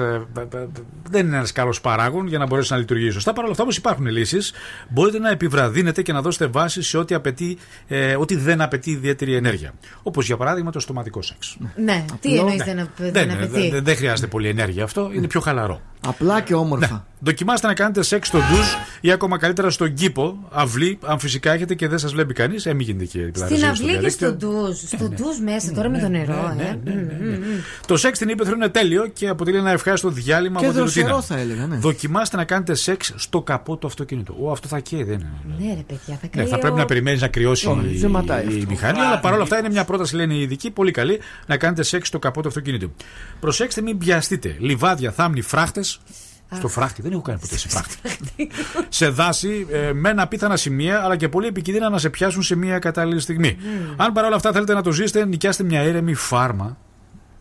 [1.10, 3.32] Δεν είναι ένας καλός παράγον για να μπορέσει να λειτουργήσει σωστά.
[3.32, 4.52] Παρ' όλα αυτά όμως υπάρχουν λύσεις.
[4.88, 7.58] Μπορείτε να επιβραδύνετε και να δώσετε βάση σε ό,τι, απαιτεί,
[7.88, 9.72] ε, ό,τι δεν απαιτεί ιδιαίτερη ενέργεια.
[10.02, 11.56] Όπως για παράδειγμα το στοματικό σεξ.
[11.76, 15.26] Ναι, τι εννοείς δεν, απ- δεν Δεν, απαιτεί; δεν, δεν χρειάζεται πολύ ενέργεια αυτό, είναι
[15.26, 15.80] πιο χαλαρό.
[16.06, 17.06] Απλά και όμορφα.
[17.20, 18.66] Δοκιμάστε να κάνετε σεξ στο ντουζ
[19.00, 22.66] ή ακόμα καλύτερα στον κήπο, αυλή, αν φυσικά έχετε και δεν σας βλέπει κανείς.
[22.66, 24.28] Ε, μην γίνετε και Στην πλαρεζίες στο αυλή και διαδίκτυο.
[24.28, 24.76] στο ντουζ.
[24.96, 26.78] Στο ντουζ μέσα τώρα με το νερό, ε.
[26.84, 26.92] Μμμ,
[27.28, 27.42] μμμ.
[27.86, 31.06] Το σεξ στην ύπεθρο είναι τέλειο και αποτελεί ένα ευχάριστο διάλειμμα Και από τη δροσερό
[31.06, 31.22] ρουτίνα.
[31.22, 31.76] θα έλεγα, ναι.
[31.76, 34.36] Δοκιμάστε να κάνετε σεξ στο καπό του αυτοκίνητου.
[34.40, 35.30] Ο, αυτό θα καίει, δεν είναι.
[35.58, 37.98] Ναι, ρε παιδιά, θα Ναι, καεί θα ο- πρέπει να περιμένεις να κρυώσει Όχι, η,
[37.98, 38.64] δεν ματάει η αυτό.
[38.68, 42.08] μηχανή, αλλά παρόλα αυτά είναι μια πρόταση, λένε οι ειδικοί, πολύ καλή, να κάνετε σεξ
[42.08, 42.92] στο καπό του αυτοκίνητου.
[43.40, 44.56] Προσέξτε, μην πιαστείτε.
[44.58, 46.00] Λιβάδια, θάμνη, φράχτες.
[46.52, 47.98] Στο φράχτη, δεν έχω κάνει ποτέ σε φράχτη.
[48.88, 52.54] σε δάση, ε, με ένα απίθανα σημεία, αλλά και πολύ επικίνδυνα να σε πιάσουν σε
[52.56, 53.56] μια κατάλληλη στιγμή.
[53.96, 56.76] Αν παρόλα αυτά θέλετε να το ζήσετε, νοικιάστε μια αίρεμη φάρμα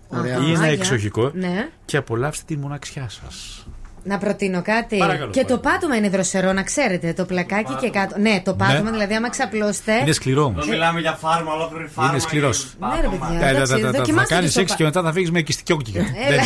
[0.08, 0.38] Ωραία.
[0.38, 0.72] ή ένα Άγια.
[0.72, 1.70] εξοχικό Ναι.
[1.86, 3.68] και απολαύστε τη μοναξιά σας.
[4.08, 4.98] Να προτείνω κάτι.
[4.98, 7.14] Παρακαλώ, και το πάτωμα είναι δροσερό, να ξέρετε.
[7.14, 8.20] Το πλακάκι και κάτω.
[8.20, 8.92] Ναι, το πάτωμα, Ναι.
[8.92, 9.94] δηλαδή, άμα ξαπλώσετε.
[10.02, 10.64] Είναι σκληρό όμως.
[10.64, 12.12] Εδώ μιλάμε για φάρμα, ολόκληρη φάρμα.
[12.12, 12.74] Είναι σκληρός.
[12.80, 13.40] Ναι, ρε παιδιά.
[13.40, 16.02] Θα εντάξει, θα δοκιμάστε κάνει το σεξ πα- και μετά θα φύγεις με κυστικιόκια.
[16.30, 16.40] Δεν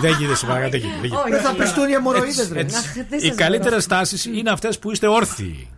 [0.00, 0.70] δεν γίνεται σε παρακαλώ.
[0.70, 1.30] δεν γίνεται, δεν γίνεται.
[1.30, 2.60] Δεν θα πιστούν οι αιμορροίδες, ρε.
[2.60, 2.76] Έτσι.
[2.76, 5.68] Αχ, δεν Οι σας καλύτερε τάσεις είναι αυτές που είστε όρθιοι.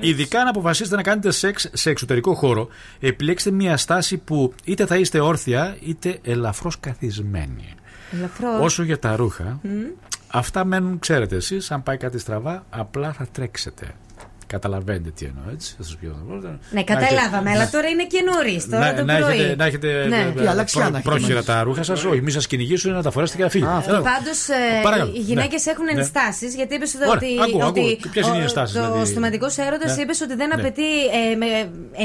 [0.00, 2.68] Ειδικά αν αποφασίσετε να κάνετε σεξ σε εξωτερικό χώρο,
[3.00, 7.74] επιλέξτε μια στάση που είτε θα είστε όρθια είτε ελαφρώς καθισμένοι.
[8.12, 8.60] Ελαφρώς.
[8.60, 9.68] Όσο για τα ρούχα, Μμ.
[10.28, 13.86] αυτά μένουν, ξέρετε εσείς, αν πάει κάτι στραβά, απλά θα τρέξετε.
[14.54, 15.74] Καταλαβαίνετε τι εννοώ, έτσι.
[15.78, 16.06] Θα σα πει
[16.70, 18.56] Ναι, καταλάβαμε, αλλά τώρα είναι και νωρί.
[18.70, 19.32] Τώρα να, το να πρωί.
[19.38, 20.32] έχετε, να έχετε Ναι.
[20.36, 21.46] ε, Τι, αλλαξιά πρό- να έχετε πρόχειρα μαζί.
[21.46, 23.70] τα ρούχα σα, όχι, μην σα κυνηγήσουν να τα φορέσετε και να φύγετε.
[23.88, 24.00] Έλα.
[24.12, 24.32] Πάντω
[24.82, 25.10] Παρακαλώ.
[25.14, 25.70] οι γυναίκε Ναι.
[25.72, 26.00] έχουν Ναι.
[26.00, 27.26] ενστάσει γιατί είπε Ωραία, ότι.
[27.44, 28.10] ακούω, ότι ακούω.
[28.14, 29.06] Ποιες είναι οι ο- ενστάσεις, Το δηλαδή?
[29.12, 30.02] στοματικό έρωτα Ναι.
[30.02, 30.54] είπε ότι δεν Ναι.
[30.58, 30.88] απαιτεί
[31.18, 31.48] ε, με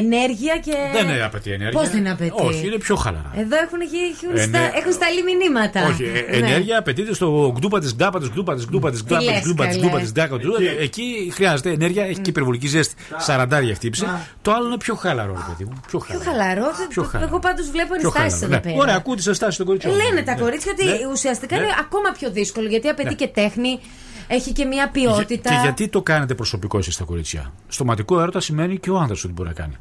[0.02, 0.76] ενέργεια και.
[0.96, 1.80] Δεν είναι απαιτεί ενέργεια.
[1.80, 2.32] Πώς δεν απαιτεί.
[2.50, 3.32] Όχι, είναι πιο χαλαρά.
[3.44, 3.80] Εδώ έχουν,
[4.16, 4.72] έχουν, Ε, στα, ναι.
[4.80, 5.80] έχουν σταλεί μηνύματα.
[5.90, 6.48] Όχι, ε, Ναι.
[6.48, 9.64] ενέργεια απαιτείται στο γκντούπα τη γκάπα τη γκντούπα τη γκντούπα τη γκάπα τη λες, γκντούπα
[9.68, 9.86] τη καλέ.
[9.86, 12.96] γκάπα τη γκάπα τη Εκεί χρειάζεται ενέργεια, έχει και υπερβολική ζέστη.
[13.18, 14.08] Σαραντάρια χτύπησε.
[14.42, 15.80] Το άλλο είναι πιο χαλαρό, ρε παιδί μου.
[15.88, 16.32] Πιο Πιο χαλαρό.
[16.64, 16.72] χαλαρό.
[16.90, 17.30] Πιο χαλαρό.
[17.30, 18.60] Εγώ πάντως βλέπω Πιο ενστάσεις χαλαρό, εδώ ναι.
[18.62, 18.76] πέρα.
[18.84, 19.96] Ωραία, ακούω τις ενστάσεις των κοριτσιών.
[19.96, 20.40] Λένε τα Ναι.
[20.42, 20.98] κορίτσια ότι Ναι.
[21.12, 21.62] ουσιαστικά Ναι.
[21.64, 23.16] είναι ακόμα πιο δύσκολο γιατί απαιτεί Ναι.
[23.16, 23.80] και τέχνη,
[24.28, 25.50] έχει και μια Και, ποιότητα.
[25.50, 29.34] και γιατί το κάνετε προσωπικό εσείς τα κορίτσια; Στοματικό έρωτα σημαίνει και ο άνδρας ότι
[29.34, 29.76] μπορεί να κάνει.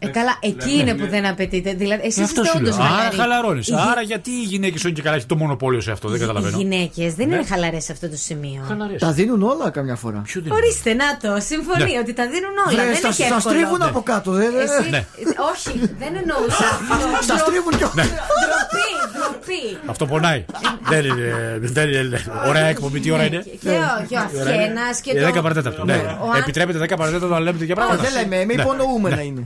[0.00, 1.72] Ε, καλά, εκεί είναι που δεν απαιτείται.
[1.74, 2.74] Δηλαδή, εσείς Ε, Αυτός είστε σου λέω.
[2.74, 3.68] όντω Άρα χαλαρώνεις.
[3.68, 6.16] Οι γυ- Άρα γιατί οι γυναίκες είναι και καλά έχει το μονοπόλιο σε αυτό, δεν
[6.16, 6.56] Οι καταλαβαίνω.
[6.58, 7.34] γυναίκες δεν Ναι.
[7.34, 8.60] είναι χαλαρές σε αυτό το σημείο.
[8.98, 10.22] Τα δίνουν όλα καμιά φορά.
[10.50, 11.98] Ορίστε, να το, συμφωνεί Ναι.
[11.98, 12.76] ότι τα δίνουν όλα.
[12.76, 13.54] Βρε, δεν στα- είναι και στα εύκολο.
[13.54, 15.04] στρίβουν από κάτω, δεν- Εσύ- Ναι.
[15.52, 16.66] Όχι, δεν εννοούσα.
[16.92, 17.22] αυτό.
[17.22, 18.02] Στα στρίβουν κι Ναι.
[18.02, 19.62] Ντροπή, ντροπή.
[19.86, 20.44] Αυτό πονάει.
[20.90, 21.58] δεν είναι.
[21.60, 22.20] Δεν είναι.
[22.48, 25.26] Ωραία εκπομπή, τι ώρα είναι; Και ο, και ο Αφιένας και Ε, το...
[25.26, 25.84] 10 παρατέταρτο.
[25.84, 25.94] Ναι.
[26.24, 28.02] Ο Αν- Επιτρέπετε 10 παρατέταρτο να λέμε τέτοια πράγματα.
[28.02, 28.62] Δεν λέμε, με Ναι.
[28.62, 29.22] υπονοούμενα Ναι.
[29.22, 29.42] είναι.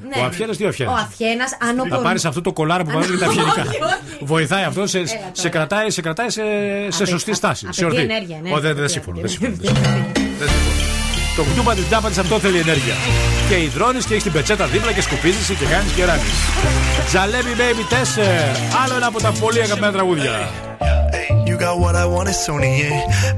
[0.47, 0.51] Ναι.
[0.51, 0.93] Ο Αφιένα τι ο Ο Αφιένα.
[0.93, 3.63] Αφιένας, αν ο Θα πον- πάρεις αυτό το κολάρο που βάζει τα Όχι, αυγενικά.
[3.63, 4.25] όχι.
[4.25, 6.43] Βοηθάει αυτό, σε, Έλα σε κρατάει, σε, κρατάει σε,
[6.89, 7.67] σε σωστή στάση.
[7.71, 8.13] Σε απαιτεί ορθή.
[8.13, 8.51] ενέργεια, ναι.
[8.51, 9.21] Ω, δεν- δεν Απαιτεί συμφωνώ.
[9.21, 9.71] Δεν ενέργεια.
[11.37, 12.95] Το κτούμα τη τζάμπα τη αυτό θέλει ενέργεια.
[13.49, 16.31] Και υδρώνει και έχει την πετσέτα δίπλα και σκουπίζει και κάνει και ράνει.
[17.07, 20.51] Τζαλέμι Baby 4, άλλο ένα από τα πολύ αγαπημένα τραγούδια.
[21.49, 22.93] You got what I want, it's on it.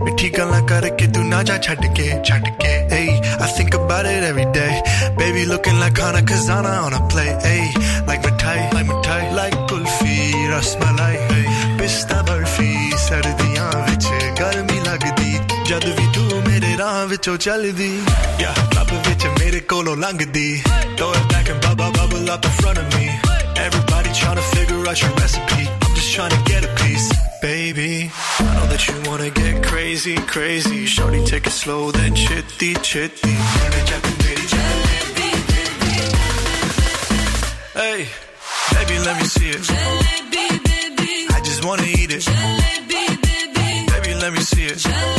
[0.04, 2.72] Mithi gala karke tu na ja chhad ke, chhad ke.
[2.94, 3.08] Hey,
[3.44, 4.74] I think about it every day.
[5.20, 7.30] Baby looking like Hana Kazana on a play.
[7.46, 7.64] Hey,
[8.08, 10.16] like my mithai, like my mithai, like kulfi,
[10.52, 11.14] rasmalai.
[11.30, 11.44] Hey,
[11.78, 12.70] pista barfi,
[13.06, 14.08] sardiyan vich
[14.38, 15.32] garmi lagdi.
[15.68, 16.33] Jad vi tu
[16.73, 17.89] ਮੇਰੇ ਰਾਹ ਵਿੱਚੋਂ ਚੱਲਦੀ
[18.41, 20.61] yeah club ਵਿੱਚ ਮੇਰੇ ਕੋਲੋਂ ਲੰਘਦੀ
[20.99, 23.03] throw it back and bubble bubble up in front of me
[23.65, 27.05] everybody trying to figure out your recipe I'm just trying to get a piece
[27.43, 27.91] baby
[28.45, 33.35] I know that you wanna get crazy crazy shorty take it slow then chitty chitty
[37.81, 37.99] Hey,
[38.73, 39.69] baby, let me see it.
[41.35, 42.25] I just wanna eat it.
[43.93, 45.12] Baby, let me see it.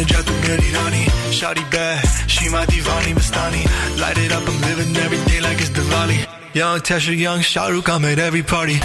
[0.00, 1.04] जाने जा तू मेरी रानी
[1.36, 3.62] शादी bad, she my divani mastani.
[4.00, 6.26] Light it up, I'm living every day like it's Diwali.
[6.54, 8.78] Young Tasha, young Shahrukh, I'm at every party.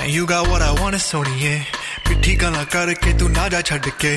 [0.00, 1.62] And you got what I want, it's Sony, yeah.
[2.06, 4.12] पिट्ठी गला करके तू ना जा छड़ के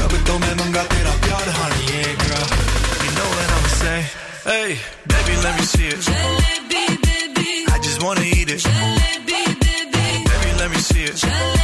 [0.00, 2.46] रब तो मैं मंगा तेरा प्यार हानी yeah girl.
[3.04, 3.98] You know what I'ma say.
[4.46, 4.70] Hey
[5.12, 6.00] baby let me see it.
[6.08, 7.50] Jalebi, baby.
[7.74, 8.64] I just wanna eat it.
[8.68, 10.06] Jalebi, baby.
[10.30, 11.16] Baby let me see it.
[11.26, 11.55] Jalebi,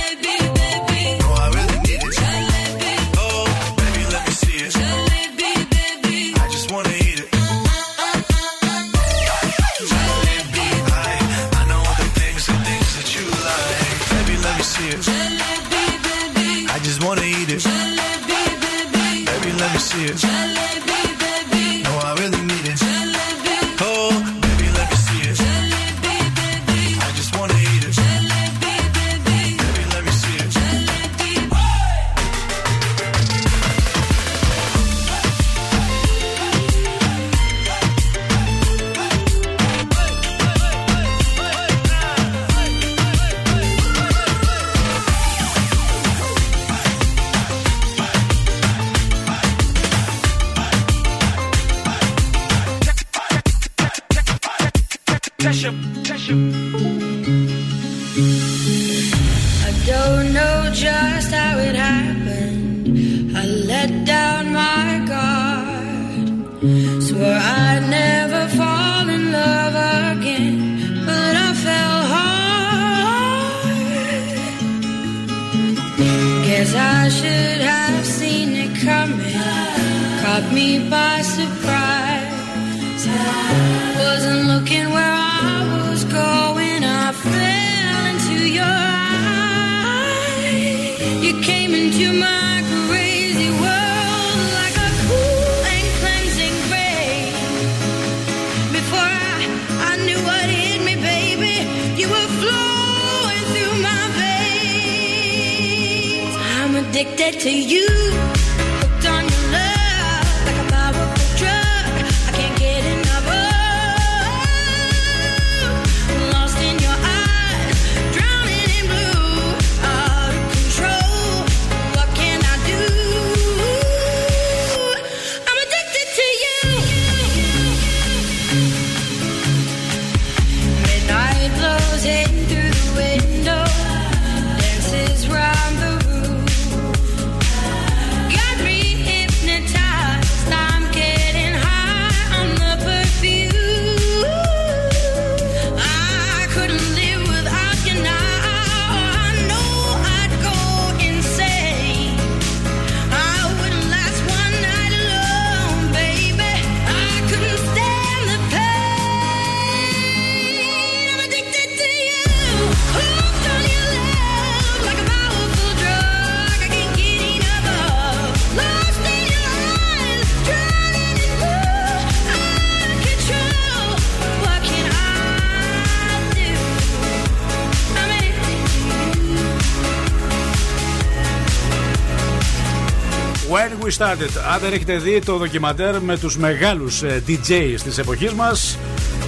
[184.03, 184.41] Started.
[184.53, 188.79] Αν δεν έχετε δει το ντοκιμαντέρ με τους μεγάλους ε, DJs της εποχής μας,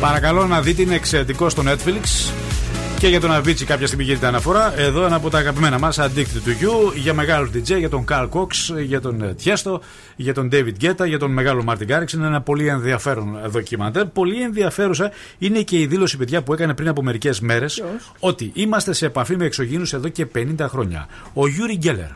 [0.00, 2.32] παρακαλώ να δείτε, είναι εξαιρετικό στο Netflix.
[2.98, 4.80] Και για τον Αβίτσι κάποια στιγμή γίνεται αναφορά.
[4.80, 8.28] Εδώ ένα από τα αγαπημένα μας, Addicted to You, για μεγάλους DJ, για τον Carl
[8.28, 8.48] Cox,
[8.84, 9.78] για τον ε, Tiesto,
[10.16, 12.12] για τον David Guetta, για τον μεγάλο Martin Garrix.
[12.12, 14.04] Είναι ένα πολύ ενδιαφέρον ντοκιμαντέρ.
[14.06, 17.82] Πολύ ενδιαφέρουσα είναι και η δήλωση, παιδιά, που έκανε πριν από μερικές μέρες
[18.18, 21.06] ότι είμαστε σε επαφή με εξωγήνους εδώ και 50 χρόνια.
[21.32, 22.08] Ο Γιούρι Γκέλερ.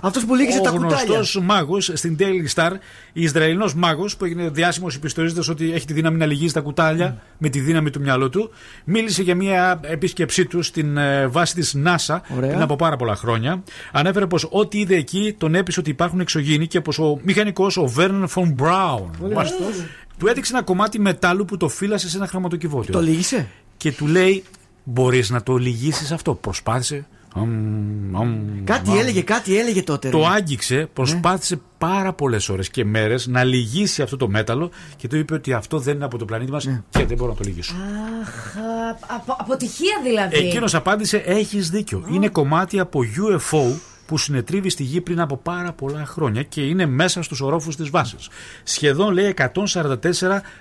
[0.00, 1.04] Αυτός που λύγησε τα Ο κουτάλια.
[1.04, 2.70] γνωστός μάγος στην Daily Star,
[3.12, 7.48] Ισραηλινός μάγος που έγινε διάσημος υποστηρίζοντας ότι έχει τη δύναμη να λυγίζει τα κουτάλια με
[7.48, 8.50] τη δύναμη του μυαλού του,
[8.84, 12.48] μίλησε για μια επίσκεψή του στην ε, βάση της NASA Ωραία.
[12.50, 13.62] πριν από πάρα πολλά χρόνια.
[13.92, 17.86] Ανέφερε πως ό,τι είδε εκεί τον έπεισε ότι υπάρχουν εξωγήινοι και πως ο μηχανικός, ο
[17.86, 19.84] Βέρνερ Φον Μπράουν, Πολύ μάλιστα, γνωστός.
[20.18, 22.92] του έδειξε ένα κομμάτι μετάλλου που το φύλασσε σε ένα χρηματοκιβώτιο.
[22.92, 24.44] Το λύγησε; Και του λέει:
[24.84, 26.34] Μπορείς να το λυγίσεις αυτό.
[26.34, 27.06] Προσπάθησε.
[27.38, 28.98] Αμ, αμ, Κάτι αμ.
[28.98, 30.08] έλεγε, κάτι έλεγε τότε.
[30.08, 30.26] Το ρε.
[30.26, 35.34] άγγιξε, προσπάθησε πάρα πολλές ώρες και μέρες να λυγίσει αυτό το μέταλλο και του είπε
[35.34, 37.74] ότι αυτό δεν είναι από το πλανήτη μας και δεν μπορώ να το λυγίσω.
[38.22, 40.36] Αχ, α, απο- αποτυχία δηλαδή.
[40.36, 42.04] Εκείνος απάντησε: Έχεις δίκιο.
[42.12, 43.74] Είναι κομμάτι από UFO
[44.06, 47.90] που συνετρίβει στη γη πριν από πάρα πολλά χρόνια και είναι μέσα στους ορόφους της
[47.90, 48.28] βάσης.
[48.62, 49.96] Σχεδόν λέει 144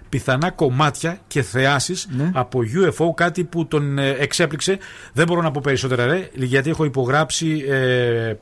[0.10, 4.78] πιθανά κομμάτια και θεάσεις από UFO, κάτι που τον ε, εξέπληξε.
[5.14, 7.66] Δεν μπορώ να πω περισσότερα ρε, γιατί έχω υπογράψει...
[7.68, 8.34] Ε,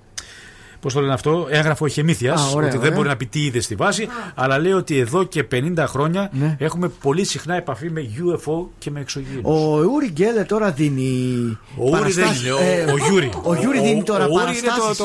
[0.84, 2.42] Πώς το λένε αυτό, έγγραφο εχεμύθειας.
[2.42, 2.92] Α, ωραία, ότι δεν ωραία.
[2.92, 6.88] μπορεί να πει τι είδε στη βάση, αλλά λέει ότι εδώ και 50 χρόνια έχουμε
[6.88, 9.44] πολύ συχνά επαφή με UFO και με εξωγήινους.
[9.44, 11.58] Ο Ούρι Γκέλερ τώρα δίνει.
[11.78, 12.42] Ο Ούρι δεν παραστάσεις.
[12.42, 13.30] είναι, ο, Ε, ο Γιούρι.
[13.44, 14.98] Ο Γιούρι δίνει τώρα ο Ούρι είναι παραστάσεις.
[14.98, 15.04] το,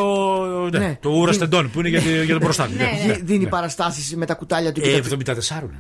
[0.71, 0.99] το, ναι, Ναι.
[1.03, 2.73] το Ούρα Στεντών που είναι για, τη- για τον προστάτη.
[2.77, 3.51] ναι, ναι, Δι- Δίνει ναι.
[3.51, 4.81] παραστάσεις με τα κουτάλια του.
[4.81, 5.79] και Ε, τα- 74 είναι.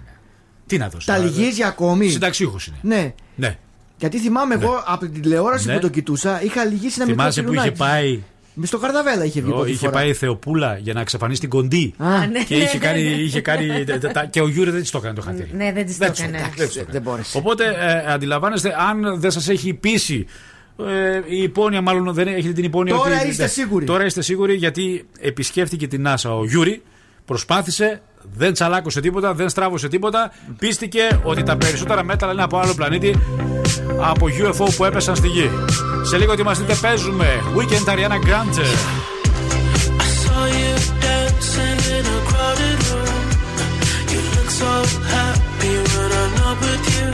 [0.66, 1.06] Τι να δώσει.
[1.06, 2.08] Τα λυγίζει ακόμη.
[2.08, 2.76] Συνταξιούχος είναι.
[2.82, 3.14] Ναι.
[3.34, 3.56] Ναι.
[3.98, 5.74] Γιατί θυμάμαι εγώ από την τηλεόραση Ναι.
[5.74, 7.78] που το κοιτούσα, είχα λυγίσει ένα μικρό Θυμάσαι που είχε πυλουνάκι.
[8.00, 8.22] πάει.
[8.60, 9.50] Με στο Καρδαβέλα είχε βγει.
[9.50, 9.90] Ω, πρώτη είχε φορά.
[9.92, 11.94] πάει η Θεοπούλα για να εξαφανίσει την κοντή.
[11.98, 13.02] Α, ναι, και ναι, είχε ναι, κάνει.
[13.02, 13.10] ναι.
[13.10, 15.50] Είχε κάνει τα- τα- τα- και ο Γιούρι δεν της το έκανε το χατήρι.
[15.56, 16.38] Ναι, δεν της το Δεν της το έκανε.
[16.38, 16.54] έκανε.
[16.56, 17.00] Δεν της το έκανε.
[17.00, 17.38] μπόρεσε.
[17.38, 20.26] Οπότε ε, αντιλαμβάνεστε, αν δεν σας έχει πείσει.
[20.88, 23.28] Ε, η υπόνοια, μάλλον δεν έχετε την υπόνοια Τώρα ότι.
[23.28, 23.84] είστε ναι, σίγουροι.
[23.84, 26.82] Τώρα είστε σίγουροι γιατί επισκέφτηκε την NASA ο Γιούρι,
[27.24, 28.00] προσπάθησε,
[28.34, 30.32] δεν τσαλάκωσε τίποτα, δεν στράβωσε τίποτα.
[30.58, 33.18] Πίστηκε ότι τα περισσότερα μέταλλα είναι από άλλο πλανήτη
[34.00, 35.50] από UFO που έπεσαν στη γη.
[36.02, 37.26] Σε λίγο τι μας δείτε παίζουμε
[37.56, 38.66] Weekend Ariana Grande.
[40.04, 40.74] I saw you
[41.04, 43.24] dancing in a crowded room.
[44.12, 44.72] You look so
[45.16, 47.10] happy when I'm not with you.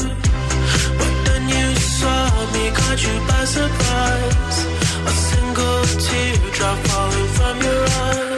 [0.98, 1.66] But then you
[1.98, 2.22] saw
[2.54, 4.58] me, caught you by surprise.
[5.10, 8.33] A single teardrop falling from your eye.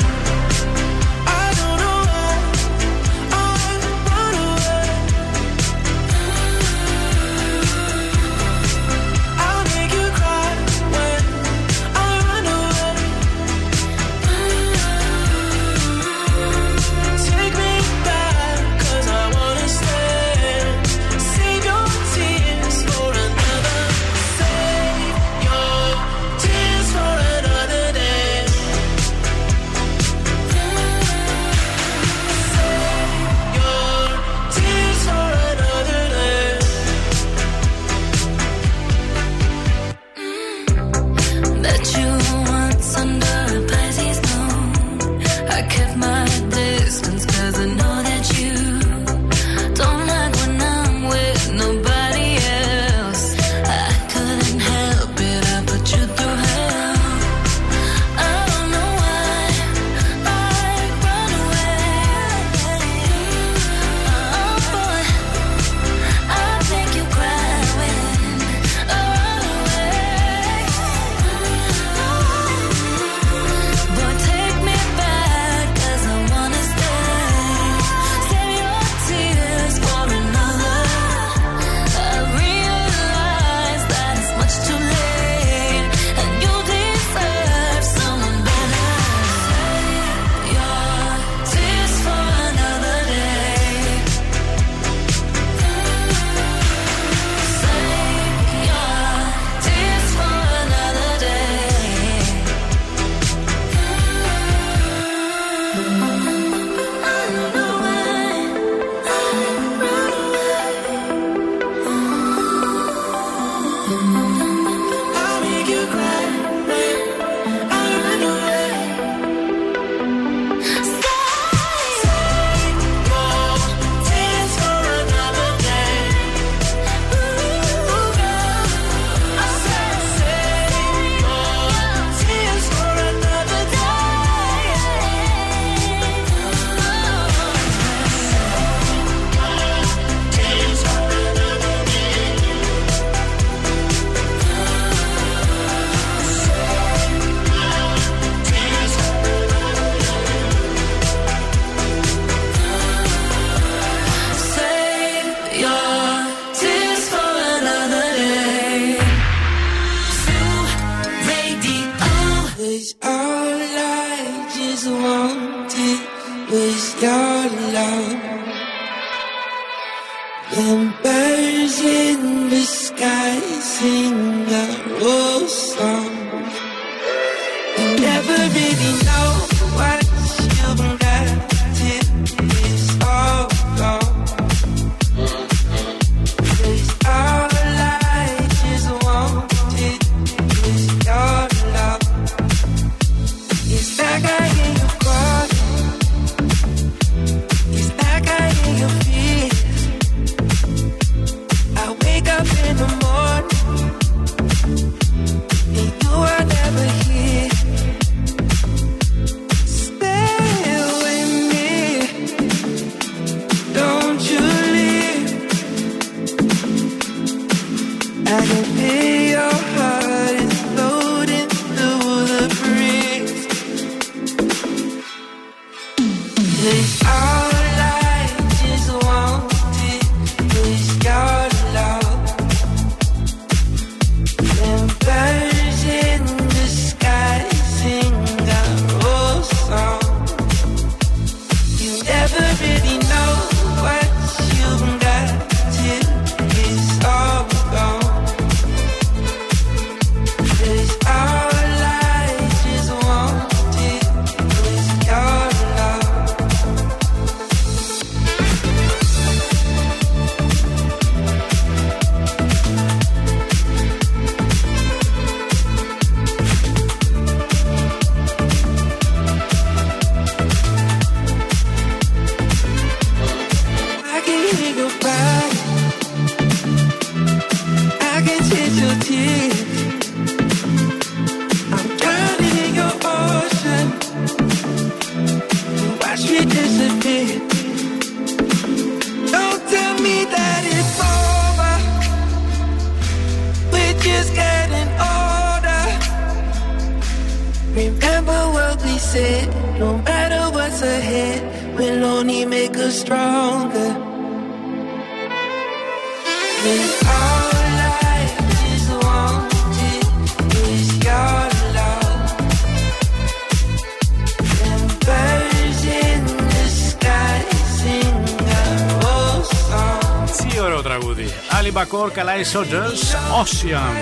[322.52, 323.00] Soldiers,
[323.42, 323.96] Ocean.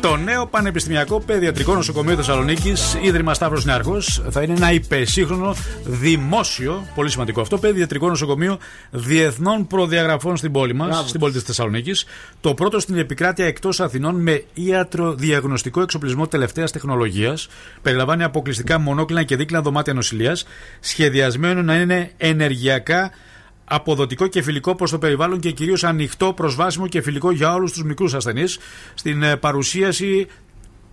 [0.00, 4.00] Το νέο Πανεπιστημιακό Παιδιατρικό Νοσοκομείο Θεσσαλονίκης, Ίδρυμα Σταύρος Νεάρχο,
[4.30, 5.54] θα είναι ένα υπεσύγχρονο
[5.84, 8.58] δημόσιο, πολύ σημαντικό αυτό, παιδιατρικό νοσοκομείο
[8.90, 12.04] διεθνών προδιαγραφών στην πόλη μας, στην πόλη της Θεσσαλονίκης.
[12.40, 17.48] Το πρώτο στην επικράτεια εκτός Αθηνών με ιατροδιαγνωστικό εξοπλισμό τελευταίας τεχνολογίας.
[17.82, 20.44] Περιλαμβάνει αποκλειστικά μονόκλινα και δίκλινα δωμάτια νοσηλείας,
[20.80, 23.10] σχεδιασμένο να είναι ενεργειακά
[23.74, 27.82] αποδοτικό και φιλικό προς το περιβάλλον και κυρίως ανοιχτό, προσβάσιμο και φιλικό για όλους τους
[27.82, 28.58] μικρούς ασθενείς.
[28.94, 30.26] Στην ε, παρουσίαση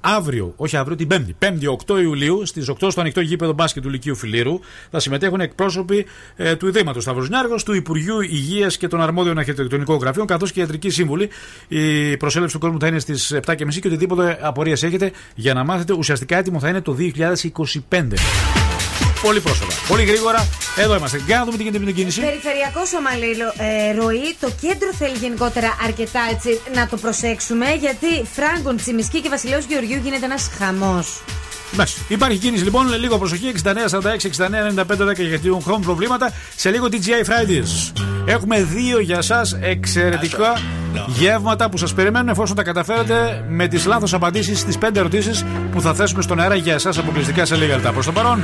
[0.01, 3.89] αύριο, όχι αύριο, την 5η, 5η 8 Ιουλίου, στις 8 στο ανοιχτό γήπεδο μπάσκετ του
[3.89, 4.59] Λυκείου Φιλήρου,
[4.91, 10.27] θα συμμετέχουν εκπρόσωποι ε, του Ιδρύματος Σταυροσνιάργο, του Υπουργείου Υγείας και των αρμόδιων αρχιτεκτονικών γραφείων,
[10.27, 11.29] καθώς και ιατρικοί σύμβουλοι.
[11.67, 15.93] Η προσέλευση του κόσμου θα είναι στις 7.30 και οτιδήποτε απορίες έχετε για να μάθετε.
[15.93, 16.95] Ουσιαστικά έτοιμο θα είναι το
[17.89, 18.88] 2025.
[19.21, 19.73] Πολύ πρόσφατα.
[19.87, 20.47] Πολύ γρήγορα.
[20.75, 21.21] Εδώ είμαστε.
[21.25, 22.19] Για να δούμε τι γίνεται με την κίνηση.
[22.19, 24.35] Περιφερειακό ομαλή ε, ροή.
[24.39, 27.65] Το κέντρο θέλει γενικότερα αρκετά έτσι να το προσέξουμε.
[27.73, 31.21] Γιατί Φράγκον, Τσιμισκή και Βασιλέο Γεωργίου γίνεται ένας χαμός.
[31.73, 31.95] Εντάξει.
[32.07, 33.51] Υπάρχει κίνηση λοιπόν, λίγο προσοχή.
[33.63, 36.31] 69, 46, 69, 95, 10 γιατί έχουν χρόνο προβλήματα.
[36.55, 37.91] Σε λίγο DJI Fridays.
[38.25, 40.61] Έχουμε δύο για εσά εξαιρετικά
[41.07, 45.81] γεύματα που σας περιμένουν εφόσον τα καταφέρετε με τις λάθος απαντήσεις στις 5 ερωτήσεις που
[45.81, 47.91] θα θέσουμε στον αέρα για εσάς αποκλειστικά σε λίγα λεπτά.
[47.91, 48.43] Προς το παρόν,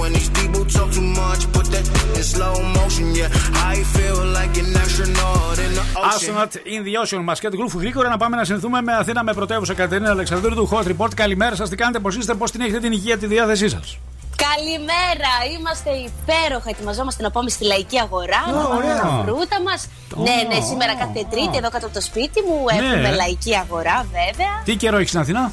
[0.00, 1.86] When these people talk too much, put that
[2.18, 3.06] in slow motion.
[3.20, 7.48] Yeah, I feel like an astronaut in the ocean; Astronaut in the Ocean μας και
[7.48, 11.14] του γρήγορα να πάμε να συνθούμε με Αθήνα με πρωτεύουσα Κατερίνα Αλεξανδρού του Hot Report.
[11.14, 13.98] Καλημέρα σας, τι κάνετε, πώς είστε, πώς την έχετε την υγεία, τη διάθεσή σας;
[14.36, 15.32] Καλημέρα!
[15.58, 16.70] Είμαστε υπέροχα.
[16.70, 18.40] Ετοιμαζόμαστε να πάμε στη λαϊκή αγορά.
[18.48, 19.00] Ω, να πάμε ωραία.
[19.00, 19.88] τα φρούτα μας.
[20.16, 22.86] Ναι, ναι, σήμερα κάθε Τρίτη εδώ κάτω από το σπίτι μου Ναι.
[22.86, 24.62] έχουμε λαϊκή αγορά, βέβαια.
[24.64, 25.52] Τι καιρό έχεις στην Αθήνα,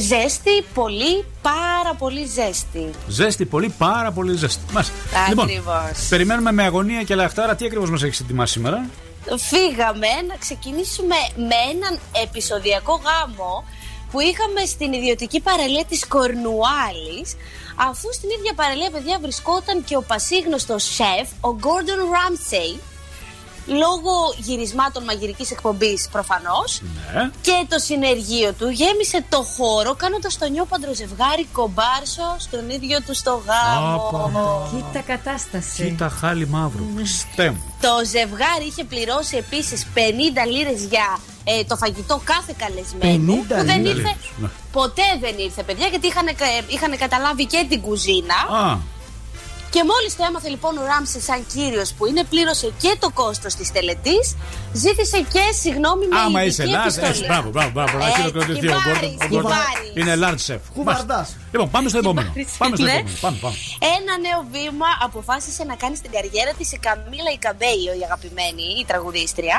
[0.00, 2.90] Ζέστη, πολύ, πάρα πολύ ζέστη.
[3.08, 4.60] Ζέστη, πολύ, πάρα πολύ ζέστη.
[4.72, 4.94] Μάλιστα.
[5.28, 6.06] Λοιπόν, Ακριβώς.
[6.08, 8.88] περιμένουμε με αγωνία και λαχτάρα τι ακριβώς μας έχεις ετοιμάσει σήμερα;
[9.38, 13.64] Φύγαμε να ξεκινήσουμε με έναν επεισοδιακό γάμο
[14.10, 17.36] που είχαμε στην ιδιωτική παραλία της Κορνουάλης
[17.76, 22.80] αφού στην ίδια παραλία παιδιά βρισκόταν και ο πασίγνωστος σεφ, ο Gordon Ramsay
[23.66, 26.80] λόγω γυρισμάτων μαγειρικής εκπομπής προφανώς
[27.14, 27.30] Ναι.
[27.40, 33.14] και το συνεργείο του γέμισε το χώρο κάνοντας το νιόπαντρο ζευγάρι κομπάρσο στον ίδιο του
[33.14, 34.68] στο γάμο.
[34.70, 35.84] Κοίτα κατάσταση.
[35.84, 36.82] Κοίτα χάλι μαύρο.
[37.32, 37.54] Στέμ.
[37.80, 39.98] Το ζευγάρι είχε πληρώσει επίσης 50
[40.50, 43.96] λίρες για ε, το φαγητό κάθε καλεσμένου 50 που δεν λίρες.
[43.96, 44.48] ήρθε, Ναι.
[44.72, 46.26] ποτέ δεν ήρθε παιδιά γιατί είχαν,
[46.68, 48.76] είχαν καταλάβει και την κουζίνα Α,
[49.74, 53.54] και μόλις το έμαθε λοιπόν ο Ράμσε σαν κύριος που είναι πλήρωσε και το κόστος
[53.54, 54.26] της τελετής
[54.72, 56.82] ζήτησε και συγγνώμη με άμα ειδική είσαι large.
[56.82, 57.06] επιστολή.
[57.08, 57.98] Έτσι, μπράβο, μπράβο, μπράβο.
[57.98, 59.22] Να Ε, χειροκροτηθεί ο χιμπάρις, Gordon.
[59.22, 59.92] Ο Gordon χιμπάρις.
[59.98, 60.60] Είναι large chef.
[60.74, 61.06] Χουβαρντάς.
[61.08, 61.36] Μάλιστα.
[61.52, 62.28] Λοιπόν, πάμε στο επόμενο.
[62.28, 62.90] Χιμπάρις, Πάμε στο ναι.
[62.92, 63.16] επόμενο.
[63.20, 63.56] Πάμε, πάμε.
[63.96, 68.84] Ένα νέο βήμα αποφάσισε να κάνει στην καριέρα της η Καμίλα Ικαμπέιο, η αγαπημένη, η
[68.90, 69.58] τραγουδίστρια,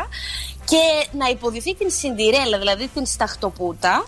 [0.72, 0.84] και
[1.20, 4.06] να υποδηθεί την Σιντιρέλα, δηλαδή την Σταχτοπούτα,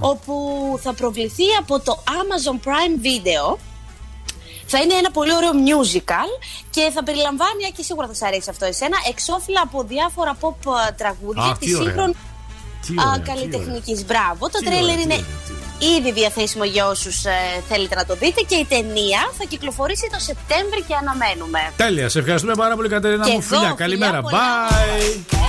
[0.00, 0.34] όπου
[0.82, 3.44] θα προβληθεί από το Amazon Prime Video.
[4.66, 6.28] Θα είναι ένα πολύ ωραίο musical
[6.70, 10.58] και θα περιλαμβάνει, και σίγουρα θα σας αρέσει αυτό εσένα, εξώφυλλα από διάφορα pop
[10.88, 11.86] ε, τραγούδια Αχ, της τι ωραία.
[11.86, 12.14] σύγχρονη
[12.86, 14.04] Τι ωραία, τι καλλιτεχνικής.
[14.06, 14.42] Μπράβο.
[14.54, 17.30] Το Τι τρέλερ ωραία, τι είναι ωραία, ήδη διαθέσιμο για όσους ε,
[17.68, 21.60] θέλετε να το δείτε και η ταινία θα κυκλοφορήσει το Σεπτέμβρη και αναμένουμε.
[21.76, 23.38] Τέλεια, σε ευχαριστούμε πάρα πολύ, Κατερίνα Και μου.
[23.38, 24.20] εγώ, Φιλιά, φιλιά καλημέρα.
[24.22, 24.38] πολλά.
[24.68, 25.44] Bye.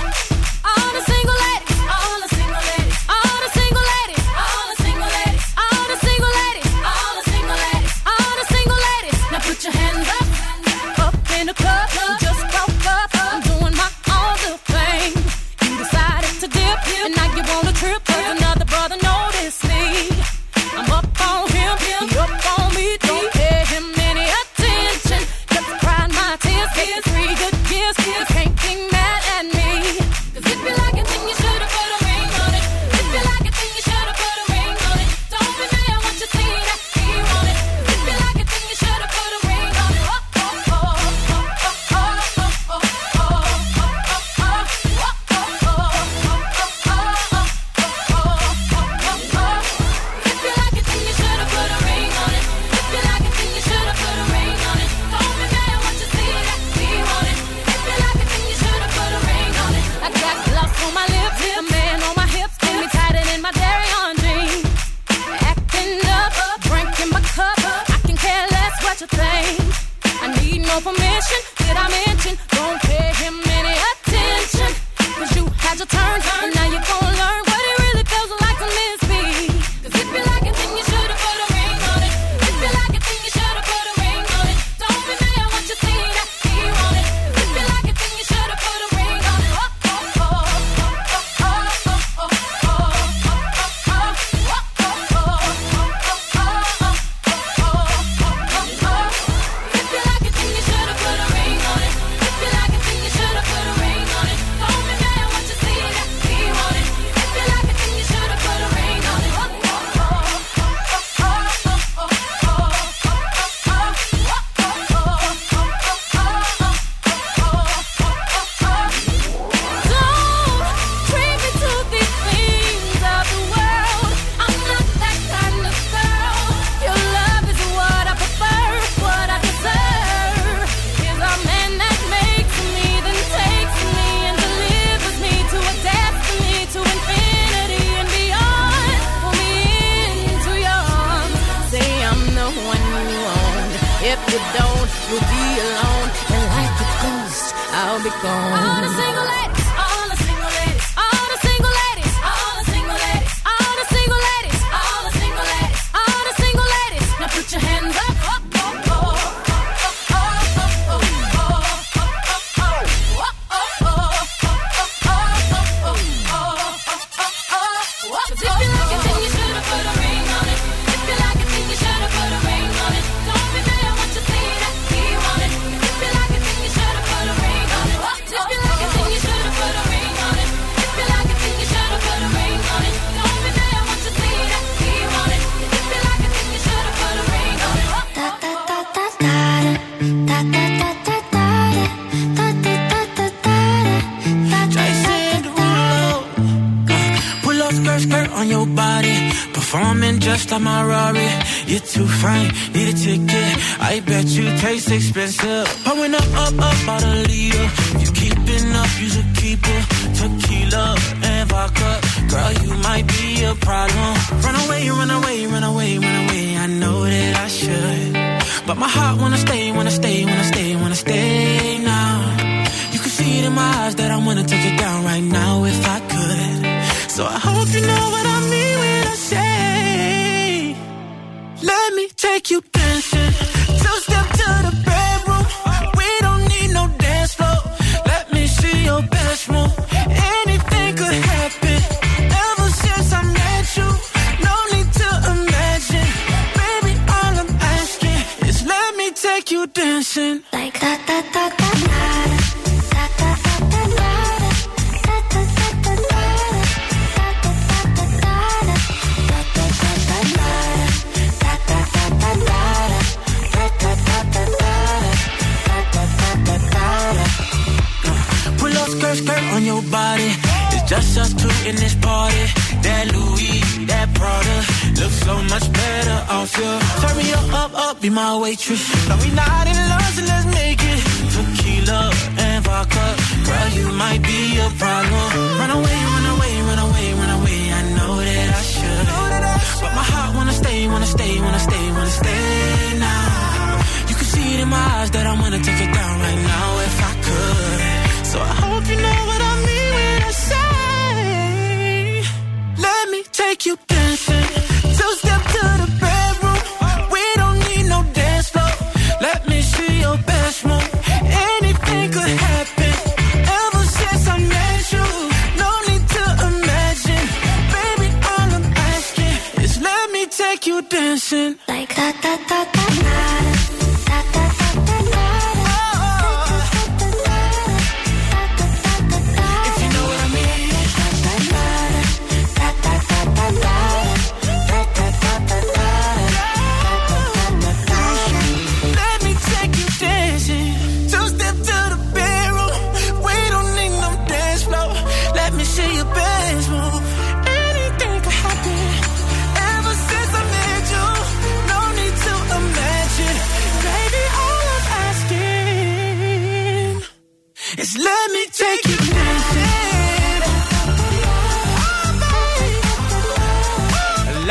[11.46, 12.25] In the club.
[70.80, 71.40] for permission.
[71.58, 72.15] Did I mention?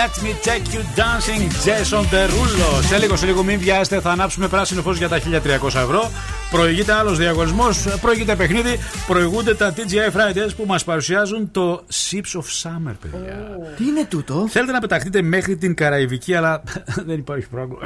[0.06, 2.84] Let me take you dancing, Jason Derulo.
[2.88, 6.12] Σε λίγο, σε λίγο, μην βιάσετε, θα ανάψουμε πράσινο φως για τα 1300 ευρώ.
[6.52, 8.78] Προηγείται άλλος διαγωνισμός, προηγείται παιχνίδι,
[9.08, 13.58] προηγούνται τα TGI Fridays που μας παρουσιάζουν το Ships of Summer, παιδιά.
[13.78, 16.64] Τι είναι τούτο; Θέλετε να πεταχτείτε μέχρι την Καραϊβική, αλλά
[17.08, 17.82] δεν υπάρχει πρόβλημα.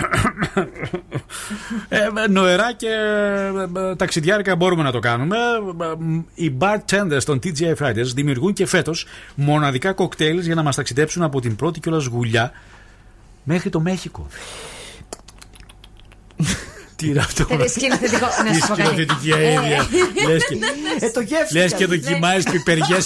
[1.89, 5.35] ε, νοερά και ε, ε, ταξιδιάρικα μπορούμε να το κάνουμε.
[5.81, 9.05] Ε, οι bartenders των TGI Fridays δημιουργούν και φέτος
[9.35, 12.51] μοναδικά κοκτέιλς για να μας ταξιδέψουν από την πρώτη κιόλας γουλιά
[13.43, 14.27] μέχρι το Μέχικο.
[16.99, 17.53] Τι είναι αυτό που.
[17.53, 17.67] Να πω
[18.73, 19.87] Σκηνοθετική αένεια.
[21.13, 21.47] Το γεύμα.
[21.53, 22.97] Λες και δοκιμάζει πιπεριέ.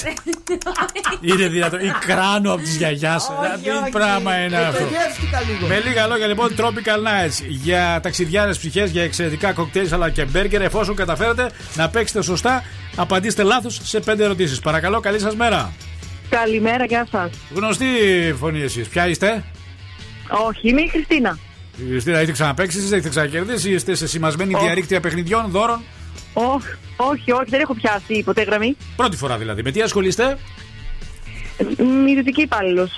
[1.22, 1.78] Είναι δυνατό.
[1.78, 3.32] Ή κράνο από τη γιαγιάς σου.
[3.92, 4.84] Πράγμα είναι αυτό.
[5.68, 10.62] Με λίγα λόγια λοιπόν, Tropical Nights για ταξιδιάρες ψυχές, για εξαιρετικά κοκτέιλς αλλά και μπέργκερ.
[10.62, 12.64] Εφόσον καταφέρετε να παίξετε σωστά,
[12.96, 14.60] απαντήστε λάθος σε πέντε ερωτήσεις.
[14.60, 15.74] Παρακαλώ, καλή σας μέρα.
[16.30, 17.30] Καλημέρα, γεια σας.
[17.54, 17.86] Γνωστή
[18.40, 18.88] φωνή εσείς.
[18.88, 19.44] Ποια είστε,
[20.48, 21.38] Όχι, είμαι η Χριστίνα.
[21.78, 25.02] Η Χριστίνα, ξαναπέξει, έχετε ξανακερδίσει, είστε σε σημασμένη oh.
[25.02, 25.82] παιχνιδιών, δώρων.
[26.34, 26.68] Όχι,
[26.98, 28.78] όχι, όχι, δεν έχω πιάσει ποτέ γραμμή.
[28.96, 29.64] Πρώτη φορά δηλαδή.
[29.64, 30.38] Με τι ασχολείστε,
[32.04, 32.92] Μυθιστική υπάλληλος.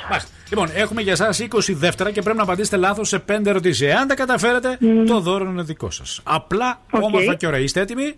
[0.49, 3.87] Λοιπόν, έχουμε για εσάς 20 δεύτερα και πρέπει να απαντήσετε λάθος σε 5 ερωτήσεις.
[3.87, 4.85] Εάν τα καταφέρετε, mm.
[5.07, 6.19] το δώρο είναι δικό σας.
[6.23, 6.99] Απλά, okay.
[7.01, 7.59] όμορφα και ωραία.
[7.59, 8.15] Είστε έτοιμοι;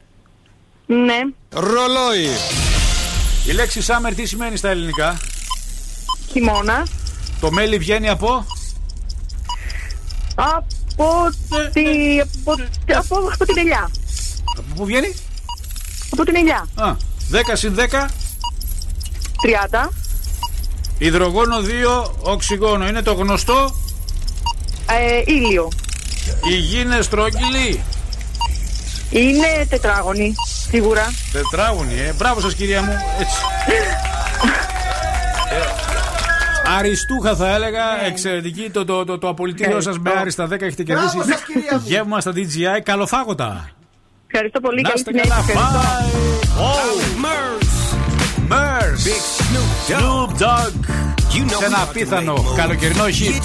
[0.86, 1.20] Ναι.
[1.50, 2.28] Ρολόι.
[3.48, 5.18] Η λέξη summer τι σημαίνει στα ελληνικά;
[6.32, 6.88] Χειμώνα.
[7.40, 8.46] Το μέλι βγαίνει από;
[10.40, 11.30] Από,
[11.74, 12.52] τη, από,
[12.98, 13.90] από, από την ελιά.
[14.58, 15.16] Από πού βγαίνει;
[16.12, 16.68] Από την ελιά.
[16.76, 16.96] Α,
[17.32, 18.10] 10 συν 10.
[19.82, 19.90] 30.
[20.98, 21.56] Υδρογόνο
[22.06, 22.88] 2, οξυγόνο.
[22.88, 23.76] Είναι το γνωστό.
[24.90, 25.72] Ε, ήλιο.
[26.50, 27.84] Η γη είναι στρόγγυλη.
[29.10, 30.34] Είναι τετράγωνη.
[30.70, 31.14] Σίγουρα.
[31.32, 32.14] Τετράγωνη, ε.
[32.18, 32.96] Μπράβο σας, κυρία μου.
[33.20, 33.36] Έτσι.
[36.70, 40.84] Ε, Αριστούχα θα έλεγα, εξαιρετική το, το, το, το απολυτήριό σας με άριστα 10 έχετε
[40.84, 41.16] κερδίσει.
[41.18, 41.82] Μπράβο σας, κυρία μου.
[41.86, 43.70] Γεύμα στα DJI, καλοφάγωτα.
[44.28, 44.82] Ευχαριστώ πολύ.
[44.82, 45.54] Να Καλή είστε συνέχεια.
[45.54, 45.80] καλά, Ευχαριστώ.
[45.80, 46.68] bye.
[46.70, 47.68] Oh, Mers.
[49.88, 50.76] Snoop Dogg.
[51.59, 53.45] Σε ένα απίθανο καλοκαιρινό hit.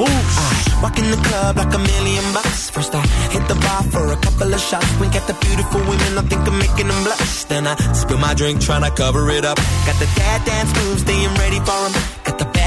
[0.00, 0.36] Moves.
[0.82, 2.62] Walk in the club like a million bucks.
[2.74, 3.00] First I
[3.34, 4.90] hit the bar for a couple of shots.
[5.00, 7.34] Wink at the beautiful women, I think I'm making them blush.
[7.50, 9.58] Then I spill my drink, trying to cover it up.
[9.86, 11.92] Got the dad dance moves, staying ready for 'em.
[12.26, 12.48] Got the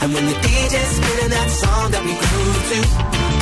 [0.00, 2.78] And when the DJ's spinning that song that we grew to,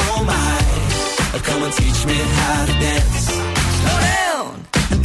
[0.09, 3.27] oh my, come and teach me how to dance.
[3.27, 4.26] Slow down.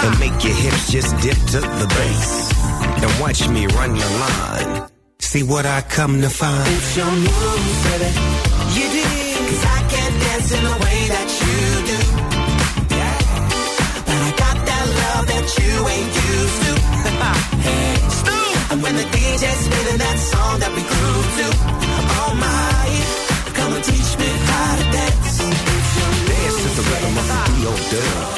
[0.00, 2.52] And make your hips just dip to the bass.
[3.02, 4.88] And watch me run your line.
[5.18, 6.68] See what I come to find.
[6.76, 8.10] It's your moves, baby.
[8.76, 9.36] You did.
[9.48, 11.58] Cause I can't dance in the way that you
[11.92, 11.98] do.
[12.96, 13.18] Yeah.
[14.06, 16.72] But I got that love that you ain't used to.
[17.66, 17.92] hey.
[18.72, 21.46] And when the DJ's spinning that song that we grew to,
[22.18, 22.84] oh my,
[23.56, 25.38] come and teach me how to dance.
[26.28, 27.72] Dance to the rhythm of the D.O.
[27.90, 28.31] Dub.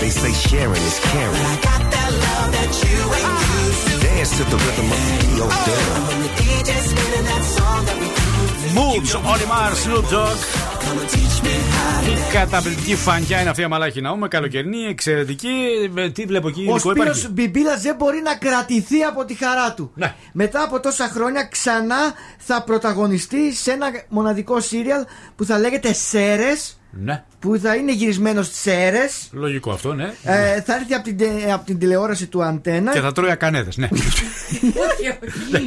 [0.00, 1.44] They say sharing is caring.
[1.52, 3.94] I got that love that you ain't used to.
[4.06, 5.46] Dance to the rhythm of the D.O.
[5.66, 6.08] Dub.
[6.08, 10.38] When the DJ's spinning that song that we grew to, Moves, Olimar, Snoop Dogg.
[10.86, 14.28] come and teach me how to Τι καταπληκτική φανκιά είναι αυτή η αμαλάχη να πούμε.
[14.28, 15.50] Καλοκαιρινή, εξαιρετική.
[15.90, 17.28] Με τι βλέπω εκεί, Ο υλικό Σπύρος υπάρχει.
[17.28, 19.90] Μπιμπίλας δεν μπορεί να κρατηθεί από τη χαρά του.
[19.94, 20.14] Ναι.
[20.32, 25.04] Μετά από τόσα χρόνια ξανά θα πρωταγωνιστεί σε ένα μοναδικό σύριαλ
[25.36, 30.12] που θα λέγεται Σέρες Ναι, που θα είναι γυρισμένο στις Σέρες λογικό αυτό, ναι.
[30.24, 33.76] ε, θα έρθει από την, τε- από την τηλεόραση του Αντένα Και θα τρώει ακανέδες,
[33.76, 33.88] ναι.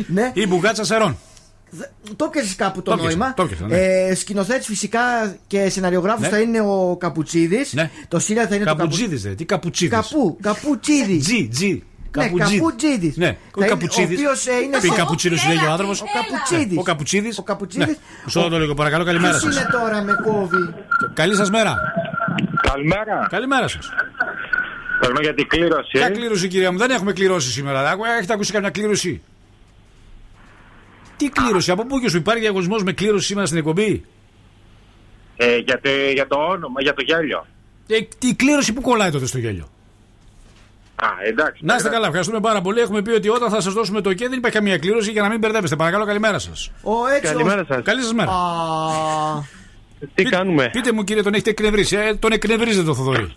[0.07, 0.31] ναι.
[0.33, 1.17] Ή μπουγάτσα σερών.
[2.15, 3.33] Το πιασε κάπου το, Το πιάσα, νόημα.
[3.33, 3.77] το πιάσα, ναι.
[3.77, 4.99] ε, Σκηνοθέτης φυσικά
[5.47, 6.27] και σεναριογράφος Ναι.
[6.29, 7.65] θα είναι ο Καπουτσίδη.
[7.71, 7.89] Ναι.
[8.07, 9.29] Το σύριαλ θα είναι το Καπουτζίδης, δε.
[9.29, 9.95] Τι καπουτζίδης.
[9.99, 11.17] Καπού, Καπουτσίδη.
[11.17, 11.83] Τζι, τζι.
[12.17, 13.13] Ναι, Καπουτσίδη.
[13.15, 14.17] Ναι, ο Καπουτσίδης.
[14.17, 14.79] Ο οποίος είναι.
[14.81, 16.01] Πει καπουτσίδης, λέγει ο άνθρωπος.
[16.01, 16.77] Ο Καπουτσίδης.
[16.77, 17.37] Ο Καπουτσίδης.
[17.37, 17.97] Ο Καπουτσίδης.
[18.25, 19.61] Μισό λεπτό λίγο, παρακαλώ, καλημέρα Ποιος σας.
[19.63, 20.73] είναι τώρα με κόβει;
[21.13, 21.75] Καλή σας μέρα.
[22.61, 23.27] Καλημέρα.
[23.29, 23.89] Καλημέρα σας.
[24.99, 25.89] Παίρνω για την κλήρωση.
[25.91, 27.89] Ποια κλήρωση, κυρία μου, δεν έχουμε κληρώσει σήμερα.
[27.89, 29.21] Άκου, Έχετε ακούσει καμιά κλήρωση;
[31.17, 34.05] Τι κλήρωση, από πού και σου υπάρχει διαγωνισμός με κλήρωση σήμερα στην εκπομπή;
[35.37, 37.45] Ε, για, το, για το όνομα, για το γέλιο.
[37.87, 39.69] Ε, τι κλήρωση που κολλάει τότε στο γέλιο;
[41.01, 41.65] Α, εντάξει.
[41.65, 42.79] Να είστε καλά, ευχαριστούμε πάρα πολύ.
[42.79, 45.29] Έχουμε πει ότι όταν θα σας δώσουμε το OK δεν υπάρχει καμία κλήρωση για να
[45.29, 45.75] μην μπερδεύεστε.
[45.75, 46.71] Παρακαλώ, καλημέρα σας.
[46.83, 47.31] Ο έξω.
[47.31, 47.83] Καλημέρα σας.
[47.83, 48.31] Καλή σας μέρα.
[50.13, 51.95] Τι κάνουμε; Πείτε μου, κύριε, τον έχετε εκνευρίσει.
[51.95, 53.35] Ε, τον εκνευρίζετε το Θοδωρή.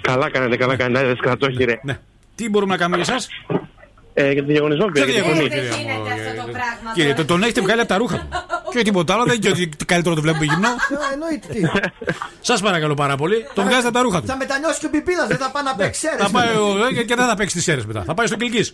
[0.00, 1.06] Καλά κάνετε, καλά κάνετε.
[1.06, 1.80] Δεν κρατώ, χειρέ.
[1.82, 1.98] Ναι.
[2.34, 3.28] Τι μπορούμε να κάνουμε για εσάς;
[4.14, 5.04] Ε, για τον διαγωνισμό Ποιο πήρα.
[5.06, 5.70] για τη διαγωνισμό, φωνή.
[5.70, 6.02] κυρία μου.
[6.02, 6.92] αυτό το πράγμα.
[6.94, 8.28] Κύριε, το- τον έχετε βγάλει από τα ρούχα του.
[8.72, 10.68] Και τίποτα άλλο, δεν είναι και ότι καλύτερο το βλέπουμε γυμνό.
[10.68, 11.60] Ε, Εννοείται τι.
[12.50, 13.46] Σας παρακαλώ πάρα πολύ.
[13.54, 14.26] Τον βγάζετε από τα ρούχα του.
[14.26, 16.22] Θα μετανιώσει και ο Πιπίλας, δεν θα πάει να παίξει αίρες.
[16.26, 18.02] Θα πάει ο- ε, και δεν θα παίξει τις αίρε μετά.
[18.02, 18.72] Θα πάει στο Κυλκής.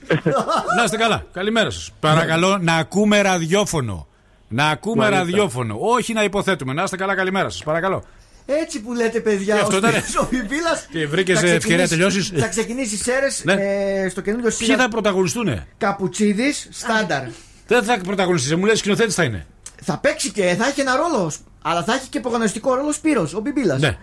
[0.77, 1.25] να είστε καλά.
[1.33, 1.91] Καλημέρα σας.
[2.01, 4.07] Παρακαλώ να ακούμε ραδιόφωνο.
[4.49, 5.19] Να ακούμε Μάλιστα.
[5.25, 5.77] ραδιόφωνο.
[5.81, 6.73] Όχι να υποθέτουμε.
[6.73, 7.15] Να είστε καλά.
[7.15, 7.63] Καλημέρα σας.
[7.63, 8.05] Παρακαλώ.
[8.47, 9.91] Έτσι που λέτε, παιδιά, Και αυτό ο ήταν.
[9.93, 12.33] Σπύρος ο Πιπίλας Και βρήκες, θα ε, ξεκινήσει- ευκαιρία τελειώσεις.
[12.41, 13.53] Θα ξεκινήσεις σέρες Ναι.
[13.53, 15.65] ε, στο καινούριο Ποιοι σύλλογο θα πρωταγωνιστούν.
[15.79, 17.23] Καπουτσίδης, στάνταρ.
[17.67, 18.57] Δεν θα πρωταγωνιστήσει.
[18.57, 19.47] Μου λέει σκηνοθέτης θα είναι.
[19.83, 21.33] Θα παίξει και θα έχει ένα ρόλο.
[21.63, 23.79] Αλλά θα έχει και προγωνιστικό ρόλο Σπύρος, ο Πιπίλα.
[23.79, 23.97] Ναι.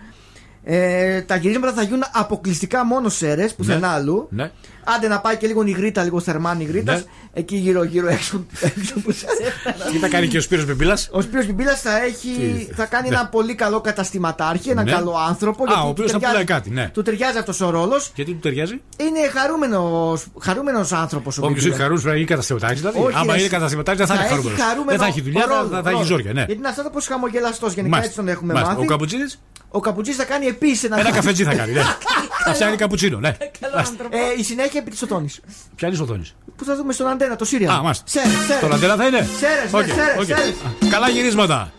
[0.66, 4.26] Ε, τα γυρίσματα θα γίνουν αποκλειστικά μόνο σε αίρες, πουθενά αλλού.
[4.30, 4.50] Ναι.
[4.96, 6.96] Άντε να πάει και λίγο νιγρήτα, λίγο θερμά νιγρήτας.
[6.98, 7.04] Ναι.
[7.32, 9.90] Εκεί γύρω-γύρω έξω, έξω που σας έφερα.
[9.90, 10.98] Τι θα κάνει και ο Σπύρος Πεμπίλα.
[11.10, 12.28] Ο Σπύρος Πιμπίλας θα, έχει,
[12.68, 13.14] Τι- θα κάνει ναι.
[13.14, 14.90] ένα πολύ καλό καταστηματάρχη, ένα Ναι.
[14.90, 15.62] καλό άνθρωπο.
[15.62, 16.90] Α, γιατί ο του οποίος θα ταιριάζει- πουλάει κάτι, ναι.
[16.92, 18.12] Του ταιριάζει αυτός ο ρόλος.
[18.14, 21.64] Γιατί του ταιριάζει; Είναι χαρούμενος, χαρούμενος άνθρωπος ο Όποιος Πιμπίλας.
[21.66, 22.80] είναι χαρούμενος πρέπει να είναι καταστηματάρχης.
[22.80, 22.98] Δηλαδή.
[23.06, 24.60] Όχι, Άμα ρε, είναι καταστηματάρχης δεν θα είναι έχει χαρούμενος.
[24.66, 26.04] χαρούμενο Δεν θα έχει δουλειά, θα- ρόλο, θα, θα έχει ρόλο.
[26.04, 26.32] ζόρια.
[26.32, 26.38] Ναι.
[26.48, 28.06] Γιατί είναι αυτός όπω χαμογελαστός, γενικά Μάλιστα.
[28.12, 28.74] έτσι τον έχουμε Μάλιστα.
[28.74, 28.86] μάθει.
[28.86, 29.26] Ο Καπουτσίνη
[29.76, 30.98] Ο Καπουτσίνης θα κάνει επίσης ένα.
[31.00, 31.72] ένα καφετζί θα κάνει.
[31.72, 31.82] Ναι.
[32.46, 33.18] Θα φτιάχνει καπουτσίνο.
[33.18, 33.28] Ναι.
[33.28, 35.28] Ε, η συνέχεια επί της οθόνη.
[35.74, 36.24] Ποια είναι η οθόνη.
[36.56, 37.74] Που θα δούμε στον αντένα, το Σύριαλ.
[37.74, 38.04] Α, μάλιστα.
[38.06, 38.60] Σέρες, σέρες.
[38.60, 40.24] Το λαντέλα θα είναι; Σέρες, ναι, Οκ, σέρες, οκ.
[40.24, 40.48] σέρες.
[40.86, 41.72] Α, Καλά γυρίσματα.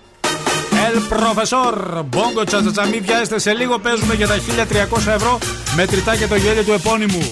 [0.87, 5.37] El Profesor, μπόγκο τσατσατσά, μην πιάσετε σε λίγο παίζουμε για τα 1300 ευρώ
[5.75, 7.29] μετρητά και το γέλιο του επώνυμου.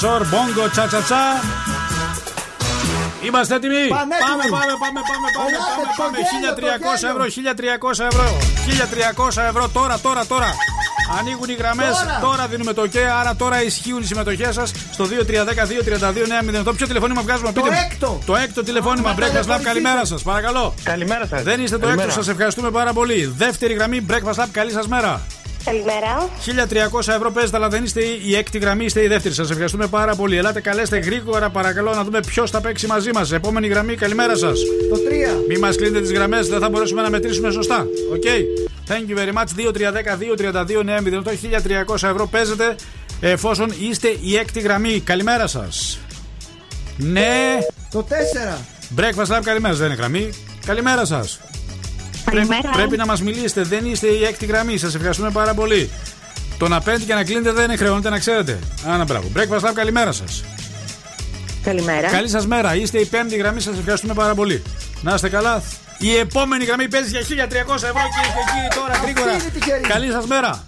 [0.00, 1.22] Πάρλα, el profesor, bongo, τσα τσα τσα.
[3.26, 4.50] Είμαστε έτοιμοι; Πάμε, πάμε, έτοιμοι.
[4.56, 6.16] πάμε, πάμε, πάμε, πάμε, Ελάτε, πάμε, το πάμε.
[6.28, 8.26] γέλιο, 1300 το ευρώ, 1300 ευρώ.
[8.66, 10.50] 1300 ευρώ τώρα, τώρα, τώρα.
[11.18, 11.86] Ανοίγουν οι γραμμές.
[11.98, 12.18] Τώρα.
[12.20, 16.74] Τώρα δίνουμε το και, άρα τώρα ισχύουν οι συμμετοχές σας στο 2310-232-908.
[16.76, 17.80] Ποιο τηλεφώνημα βγάζουμε, Το πείτε μου.
[17.90, 18.18] έκτο.
[18.26, 19.10] Το έκτο τηλεφώνημα.
[19.10, 19.68] Α, Breakfast Lab, τηλεφωνηθείτε.
[19.68, 20.22] καλημέρα σας.
[20.22, 20.74] Παρακαλώ.
[20.82, 21.42] Καλημέρα σας.
[21.42, 23.34] Δεν είστε το έκτο, σας ευχαριστούμε πάρα πολύ.
[23.36, 25.22] Δεύτερη γραμμή, Breakfast Lab, καλή σας μέρα.
[25.66, 26.28] Καλημέρα.
[27.00, 29.34] 1300 ευρώ παίζετε, αλλά δεν είστε η έκτη γραμμή, είστε η δεύτερη.
[29.34, 30.36] Σας ευχαριστούμε πάρα πολύ.
[30.36, 33.32] Ελάτε, καλέστε γρήγορα, παρακαλώ, να δούμε ποιος θα παίξει μαζί μας.
[33.32, 34.58] Επόμενη γραμμή, καλημέρα σας.
[34.90, 35.44] Το 3.
[35.48, 37.86] Μην μας κλείνετε τις γραμμές, δεν θα μπορέσουμε να μετρήσουμε σωστά.
[38.12, 38.22] OK.
[38.88, 39.54] Thank you very much.
[39.54, 41.34] 2310-232-908.
[41.34, 42.74] 1300 ευρώ παίζετε
[43.20, 45.00] εφόσον είστε η έκτη γραμμή.
[45.00, 45.98] Καλημέρα σας.
[46.96, 47.58] Ναι.
[47.90, 48.58] Το 4.
[48.96, 49.74] Breakfast Club, καλημέρα.
[49.74, 50.30] Δεν είναι γραμμή.
[50.66, 51.40] Καλημέρα σας.
[52.30, 52.70] Καλημέρα.
[52.72, 53.62] Πρέπει να μας μιλήσετε.
[53.62, 54.78] Δεν είστε η έκτη γραμμή.
[54.78, 55.90] Σας ευχαριστούμε πάρα πολύ.
[56.58, 58.58] Το να παίρνετε και να κλείνετε δεν είναι χρεώνεται να ξέρετε.
[58.86, 59.30] Άνα μπράβο.
[59.36, 60.44] Breakfast Lab, καλημέρα σας.
[61.62, 62.08] Καλημέρα.
[62.08, 62.74] Καλή σας μέρα.
[62.74, 63.60] Είστε η πέμπτη γραμμή.
[63.60, 64.62] Σας ευχαριστούμε πάρα πολύ.
[65.02, 65.62] Να είστε καλά.
[65.98, 69.32] Η επόμενη γραμμή παίζει για 1300 ευρώ κυρίε και κύριοι τώρα γρήγορα.
[69.32, 69.80] είναι τυχερή.
[69.80, 70.66] Καλή σας μέρα.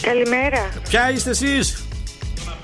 [0.00, 0.68] Καλημέρα.
[0.88, 1.76] Ποια είστε εσείς, Ε,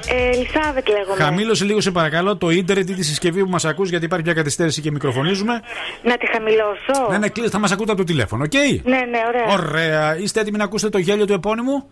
[0.08, 1.22] Ελισάβετ λέγομαι.
[1.22, 4.34] Χαμήλωσε λίγο σε παρακαλώ το ίντερνετ ή τη συσκευή που μας ακούς γιατί υπάρχει μια
[4.34, 5.62] καθυστέρηση και μικροφωνίζουμε.
[6.02, 7.10] Να τη χαμηλώσω.
[7.10, 8.52] Ναι, ναι, κλείστε, θα μας ακούτε από το τηλέφωνο, οκ;
[8.84, 9.58] Ναι, ναι, ωραία.
[9.58, 10.16] Ωραία.
[10.18, 11.84] Είστε έτοιμοι να ακούσετε το γέλιο του επώνυμου;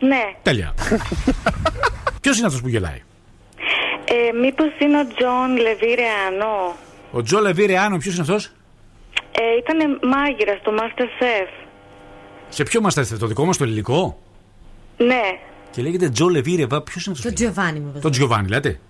[0.00, 0.22] Ναι.
[0.42, 0.74] Τέλεια.
[2.22, 3.02] Ποιος είναι αυτός που γελάει,
[4.04, 6.76] Ε, μήπως είναι ο Τζον Λεβίρεανό.
[7.10, 8.44] Ο Τζο Λεβί Ρεάνο, ποιος είναι αυτός;
[9.32, 11.48] Ε, ήταν μάγειρας στο Masterchef.
[12.48, 14.18] Σε ποιο Masterchef, το δικό μας το ελληνικό;
[14.96, 15.22] Ναι.
[15.76, 17.30] Και λέγεται Τζο Λεβί Ρεβά, ποιος είναι αυτός.
[17.30, 18.00] Το Τζιοβάνι μου.
[18.00, 18.80] Τον Τζιοβάνι, λέτε.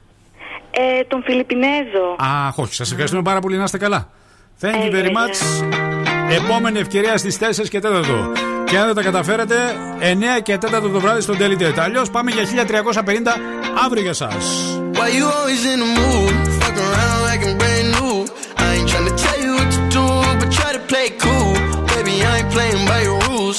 [0.70, 2.16] Ε, τον Φιλιππινέζο.
[2.18, 4.10] Αχ, όχι, σας ευχαριστούμε πάρα πολύ να είστε καλά.
[4.60, 5.36] Thank you very much.
[6.30, 8.32] Επόμενη ευκαιρία στις 4 και 4.
[8.64, 9.54] Και αν δεν τα καταφέρετε,
[10.00, 11.78] 9 και 4 το βράδυ στο Daily Date.
[11.78, 13.36] Αλλιώς πάμε για 1350
[13.84, 14.28] αύριο για εσά.
[14.92, 16.34] Why you always in the mood?
[16.60, 18.14] Fuck around like I'm brand new.
[18.64, 20.06] I ain't tryna tell you what to do,
[20.40, 21.50] but try to play cool.
[21.94, 23.58] Baby, I ain't playing by your rules.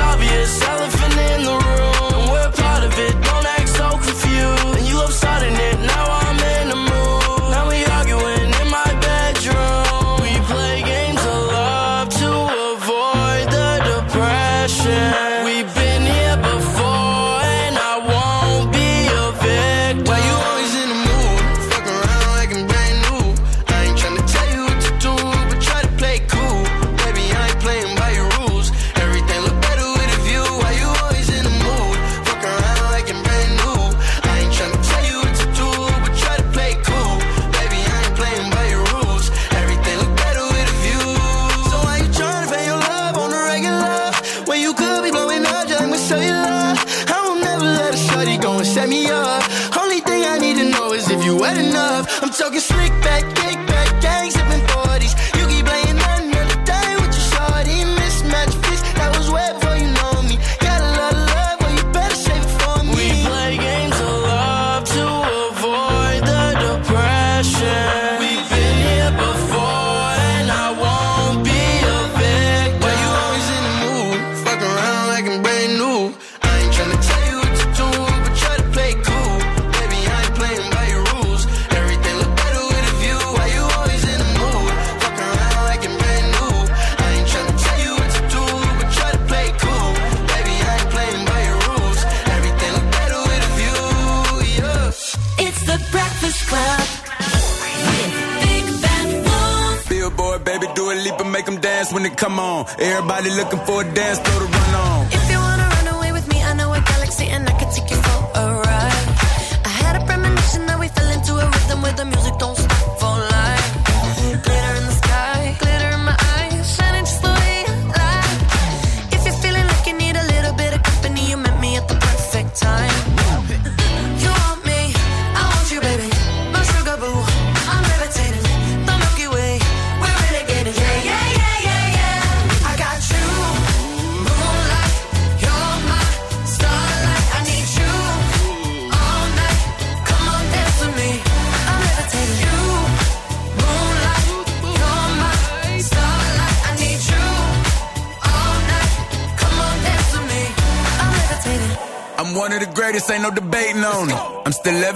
[102.79, 105.00] Everybody looking for a dance floor to run on.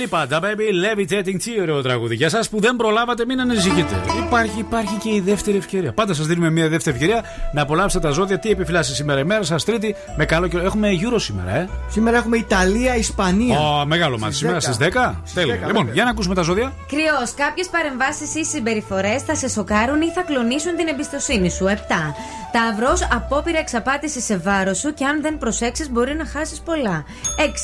[0.00, 2.14] Lipa, τα baby levitating, τι ωραίο τραγούδι.
[2.14, 3.94] Για εσά που δεν προλάβατε, μην ανησυχείτε.
[4.26, 5.92] Υπάρχει, υπάρχει και η δεύτερη ευκαιρία.
[5.92, 8.38] Πάντα σας δίνουμε μια δεύτερη ευκαιρία να απολαύσετε τα ζώδια.
[8.38, 10.64] Τι επιφυλάσσει σήμερα η μέρα σας, Τρίτη, με καλό καιρό.
[10.64, 11.68] Έχουμε Euro σήμερα, ε.
[11.88, 13.58] Σήμερα έχουμε Ιταλία, Ισπανία.
[13.58, 14.34] Ω, μεγάλο μάτι.
[14.34, 15.22] Σήμερα στις 10.
[15.34, 15.54] Τέλεια.
[15.54, 15.92] 10, Λοιπόν, βέβαια.
[15.92, 16.72] για να ακούσουμε τα ζώδια.
[16.88, 21.66] Κρυός, κάποιες παρεμβάσεις ή συμπεριφορές θα σε σοκάρουν ή θα κλονίσουν την εμπιστοσύνη σου.
[21.66, 22.14] 7.
[22.52, 27.04] Ταυρό, απόπειρα εξαπάτησης σε βάρος σου και αν δεν προσέξεις μπορεί να χάσεις πολλά.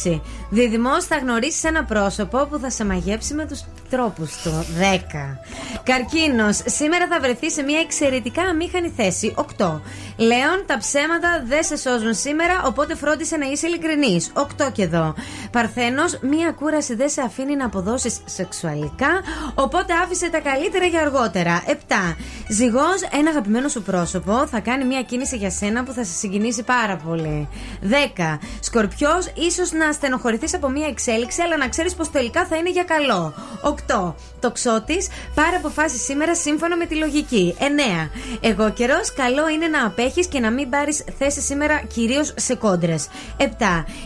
[0.04, 0.20] 6.
[0.50, 4.66] Διδυμό, θα γνωρίσεις ένα πρόσωπο που θα σε μαγέψει με τους τρόπους του.
[4.78, 5.38] 10.
[5.82, 9.34] Καρκίνος, σήμερα θα βρεθεί σε μια εξαιρετικά αμήχανη θέση.
[9.36, 9.80] 8.
[10.16, 14.30] Λέων, τα ψέματα δεν σε σώζουν σήμερα, οπότε φρόντισε να είσαι ειλικρινής.
[14.34, 15.14] 8 και εδώ.
[15.50, 19.22] Παρθένος, μία κούραση δεν σε αφήνει να αποδώσεις σεξουαλικά,
[19.54, 21.62] οπότε άφησε τα καλύτερα για αργότερα.
[21.66, 22.16] 7.
[22.48, 26.62] Ζυγός, ένα αγαπημένο σου πρόσωπο θα κάνει μία κίνηση για σένα που θα σε συγκινήσει
[26.62, 27.48] πάρα πολύ.
[27.82, 28.38] 10.
[28.60, 32.84] Σκορπιός, ίσως να στενοχωρηθείς από μία εξέλιξη, αλλά να ξέρεις πως τελικά θα είναι για
[32.84, 33.34] καλό.
[33.62, 34.14] 8.
[34.40, 34.96] Τοξότη,
[35.34, 37.54] πάρε αποφάσεις σήμερα σύμφωνα με τη λογική.
[37.58, 38.10] 9.
[38.40, 43.08] Εγώ καιρός, καλό είναι να απέχεις και να μην πάρεις θέση σήμερα κυρίως σε κόντρες.
[43.36, 43.44] 7.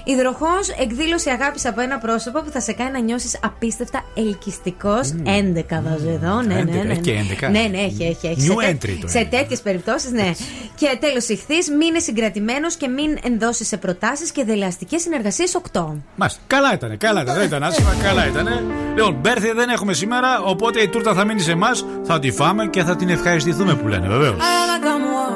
[0.04, 5.12] Υδροχός, εκδήλωση αγάπης από ένα πρόσωπο που θα σε κάνει να νιώσεις απίστευτα ελκυστικός.
[5.24, 6.42] 11 βάζω εδώ.
[6.42, 6.92] Ναι, ναι, 11, ναι.
[6.92, 7.50] έχει και 11.
[7.50, 8.26] Ναι, ναι, έχει, έχει.
[8.26, 8.48] έχει.
[8.50, 9.26] New σε, τε- entry το σε 11.
[9.30, 10.30] τέτοιες περιπτώσεις, ναι.
[10.74, 15.96] Και τέλος, ηχθείς, μείνε συγκρατημένος και μην ενδώσεις σε προτάσεις και δελεαστικές συνεργασίες 8.
[16.16, 16.40] Μάλιστα.
[16.46, 17.34] Καλά ήταν, καλά ήταν.
[17.34, 18.47] Δεν ήταν άσχημα, καλά ήταν.
[18.95, 21.69] Λοιπόν, μπέρθη δεν έχουμε σήμερα, οπότε η τούρτα θα μείνει σε εμά.
[22.03, 24.33] Θα τη φάμε και θα την ευχαριστηθούμε που λένε, βεβαίω.
[24.33, 25.29] Elle a comme moi,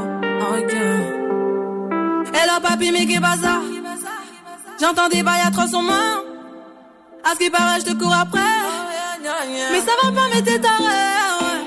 [0.57, 0.73] ok.
[2.39, 3.61] Elle a papi, mais qui bazar.
[4.81, 6.17] J'entends des bails à 300 mains.
[7.27, 8.53] À ce qui paraît, je te cours après.
[9.71, 10.99] Mais ça va pas, mais t'es taré.
[11.41, 11.61] ouais.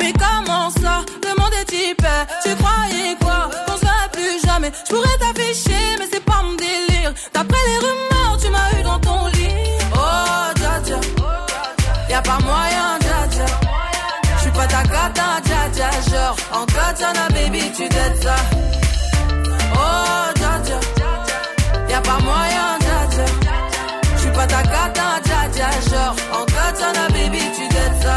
[0.00, 0.94] Mais comment ça,
[1.26, 2.06] le monde est type
[2.44, 4.70] Tu croyais quoi Qu'on se verrait plus jamais.
[4.86, 7.12] Je pourrais t'afficher, mais c'est pas mon délire.
[7.34, 9.37] D'après les rumeurs, tu m'as eu dans ton lit.
[12.29, 13.47] pas moyen, dja dja.
[14.37, 15.89] J'suis pas ta cata, dja dja.
[16.09, 18.37] Genre, en katana, baby, tu dettes ça.
[19.83, 20.79] Oh, dja dja.
[21.91, 23.25] Y'a pas moyen, dja dja.
[24.17, 25.07] J'suis pas ta cata,
[25.55, 25.69] dja.
[25.89, 28.15] Genre, en katana, baby, tu dettes ça.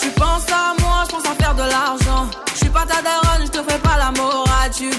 [0.00, 2.24] Tu penses à moi, je à faire de l'argent.
[2.54, 4.70] Je suis pas ta daronne, je fais pas la morale.
[4.76, 4.90] Tu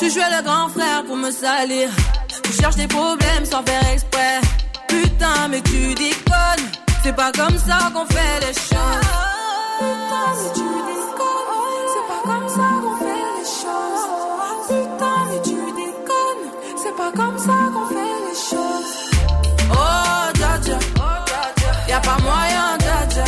[0.00, 1.90] Tu jouais le grand frère pour me salir.
[2.42, 4.40] Tu cherches des problèmes sans faire exprès.
[4.88, 6.66] Putain, mais tu déconnes.
[7.02, 9.10] C'est pas comme ça qu'on fait les choses.
[9.78, 11.84] Putain, mais tu déconnes.
[11.92, 14.06] C'est pas comme ça qu'on fait les choses.
[14.68, 16.46] Putain, mais tu déconnes.
[16.82, 18.92] C'est pas comme ça qu'on fait les choses.
[19.70, 20.78] Oh, dja dja.
[21.88, 23.24] Y'a pas moyen, dja dja.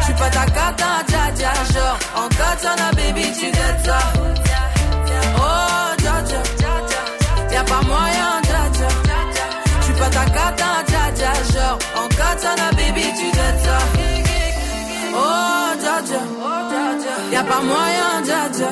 [0.00, 1.52] J'suis pas ta cata, dja dja.
[1.74, 4.23] Genre, en katana, baby, tu dettes ça.
[17.54, 18.70] Pas moyen, dja dja.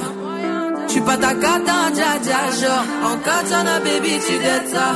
[1.07, 2.41] Pas ta cata, dja dja.
[2.61, 4.89] Genre, en katana, baby, tu dettes ça.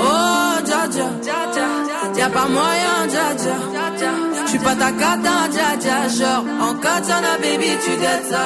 [0.00, 1.08] Oh, dja dja.
[2.18, 3.56] Y'a pas moyen, dja dja.
[4.46, 5.96] J'suis pas ta cata, dja dja.
[6.18, 8.44] Genre, en katana, baby, tu dettes ça.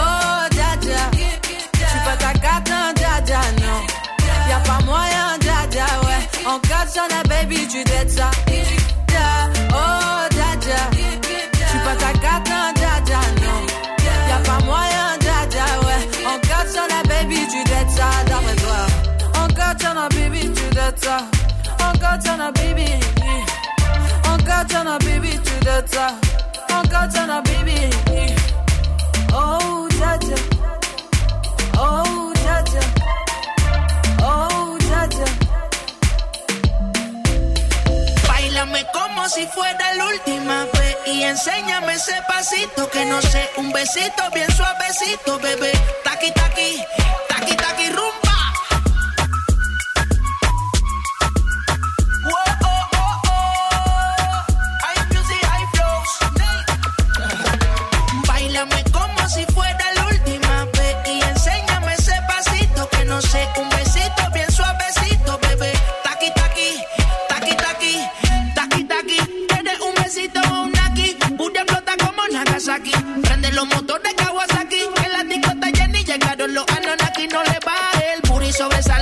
[0.00, 1.02] Oh, dja dja.
[1.86, 3.80] J'suis pas ta cata, dja dja, non.
[4.50, 6.22] Y'a pas moyen, dja dja, ouais.
[6.52, 8.30] En katana, baby, tu dettes ça.
[20.90, 21.22] the top.
[21.80, 22.88] Uncle Chana baby.
[24.24, 26.14] Uncle Chana baby to the top.
[29.30, 30.36] Oh, Jaja.
[31.76, 32.82] Oh, Jaja.
[34.22, 35.26] Oh, Jaja.
[38.26, 43.72] Bailame como si fuera la última vez y enséñame ese pasito que no sé, un
[43.72, 45.72] besito bien suavecito, bebé.
[46.04, 46.82] Taqui taqui,
[47.28, 48.27] taqui taqui rumbo
[63.18, 65.72] un besito bien suavecito, bebé.
[66.04, 66.80] Taqui taqui,
[67.28, 67.94] taqui taqui,
[68.54, 69.46] taqui taqui.
[69.48, 72.92] Tienes un besito o un aquí, Booty explota como Nagasaki.
[73.22, 78.14] Prende los motores Kawasaki, en la discota Jenny llegaron los Anonaki, no le baje.
[78.14, 78.97] El booty sobresale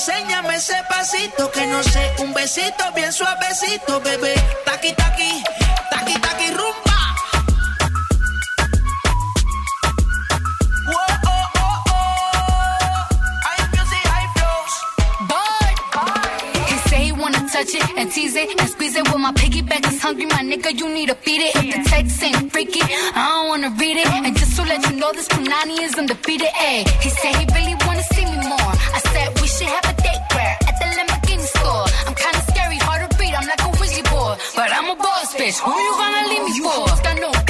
[0.00, 4.34] enséñame ese pasito que no sé, un besito bien suavecito, bebé.
[4.64, 5.42] Taqui taqui.
[17.74, 19.04] It and tease it and squeeze it.
[19.08, 20.70] Well, my piggyback is hungry, my nigga.
[20.78, 21.56] You need to feed it.
[21.56, 24.06] If the text ain't freaky, I don't wanna read it.
[24.06, 26.48] And just to let you know, this Punani is undefeated.
[26.68, 28.72] Ayy, he said he really wanna see me more.
[28.96, 31.86] I said we should have a date where at the Lamborghini store.
[32.06, 33.34] I'm kinda scary, hard to read.
[33.34, 35.58] I'm like a Ouija board, but I'm a boss bitch.
[35.60, 37.49] Who you gonna leave me for?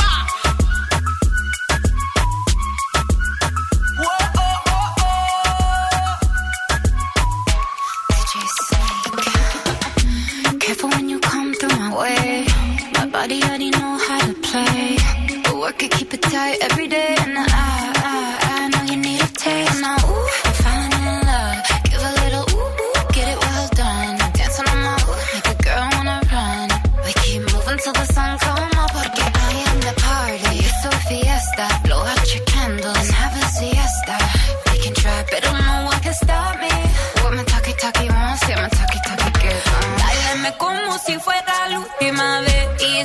[11.97, 12.45] Way.
[12.93, 14.97] My body already know how to play.
[15.43, 17.15] But work it, keep it tight every day.
[17.19, 18.00] And I,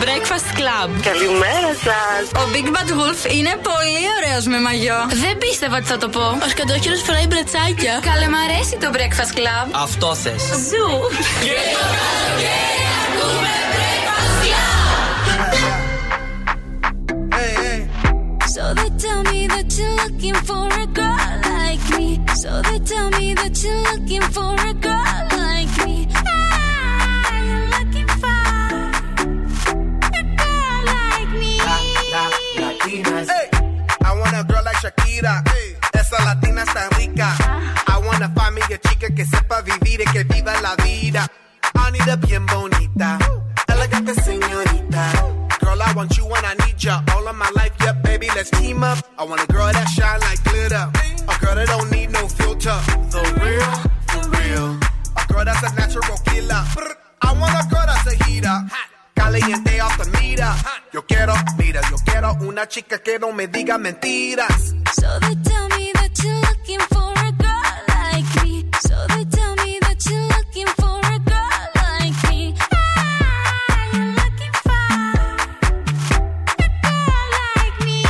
[0.00, 0.88] Breakfast Club.
[1.02, 2.40] Καλημέρα σας.
[2.40, 5.06] Ο Big Bad Wolf είναι πολύ ωραίο με μαγιό.
[5.08, 6.20] Δεν πίστευα ότι θα το πω.
[6.44, 8.00] Ο σκατόχοιρος φοράει μπρατσάκια.
[8.02, 9.66] Καλέ, μ' αρέσει το Breakfast Club.
[9.72, 10.32] Αυτό θε.
[10.68, 10.88] Ζου.
[18.54, 22.08] So they tell me that you're looking for a girl like me.
[22.42, 25.23] So they tell me that you're looking for a girl
[35.14, 35.42] Shakira.
[35.92, 37.36] Esa latina está rica.
[37.86, 41.26] I wanna find me a chica que sepa vivir y que viva la vida.
[41.76, 43.18] I need a bien bonita,
[43.68, 45.12] elegante señorita.
[45.60, 47.02] Girl, I want you when I need ya.
[47.14, 48.98] All of my life, yeah, baby, let's team up.
[49.18, 50.43] I want a girl that shine like
[59.34, 60.46] Caliente off the meter.
[60.92, 64.76] Yo quiero, mira, yo quiero una chica que no me diga mentiras.
[64.94, 68.64] So they tell me that you're looking for a girl like me.
[68.80, 72.54] So they tell me that you're looking for a girl like me.
[72.70, 74.70] Ah, you're looking for
[76.62, 78.04] a girl like me.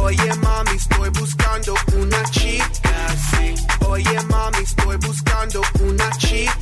[0.00, 3.54] Oye mami, estoy buscando una chica así.
[3.86, 6.61] Oye mami, estoy buscando una chica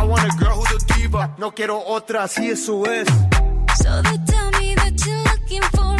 [0.00, 1.34] I want a girl who's a diva.
[1.36, 3.06] No quiero otra, así eso es.
[3.82, 5.99] So they tell me that you're looking for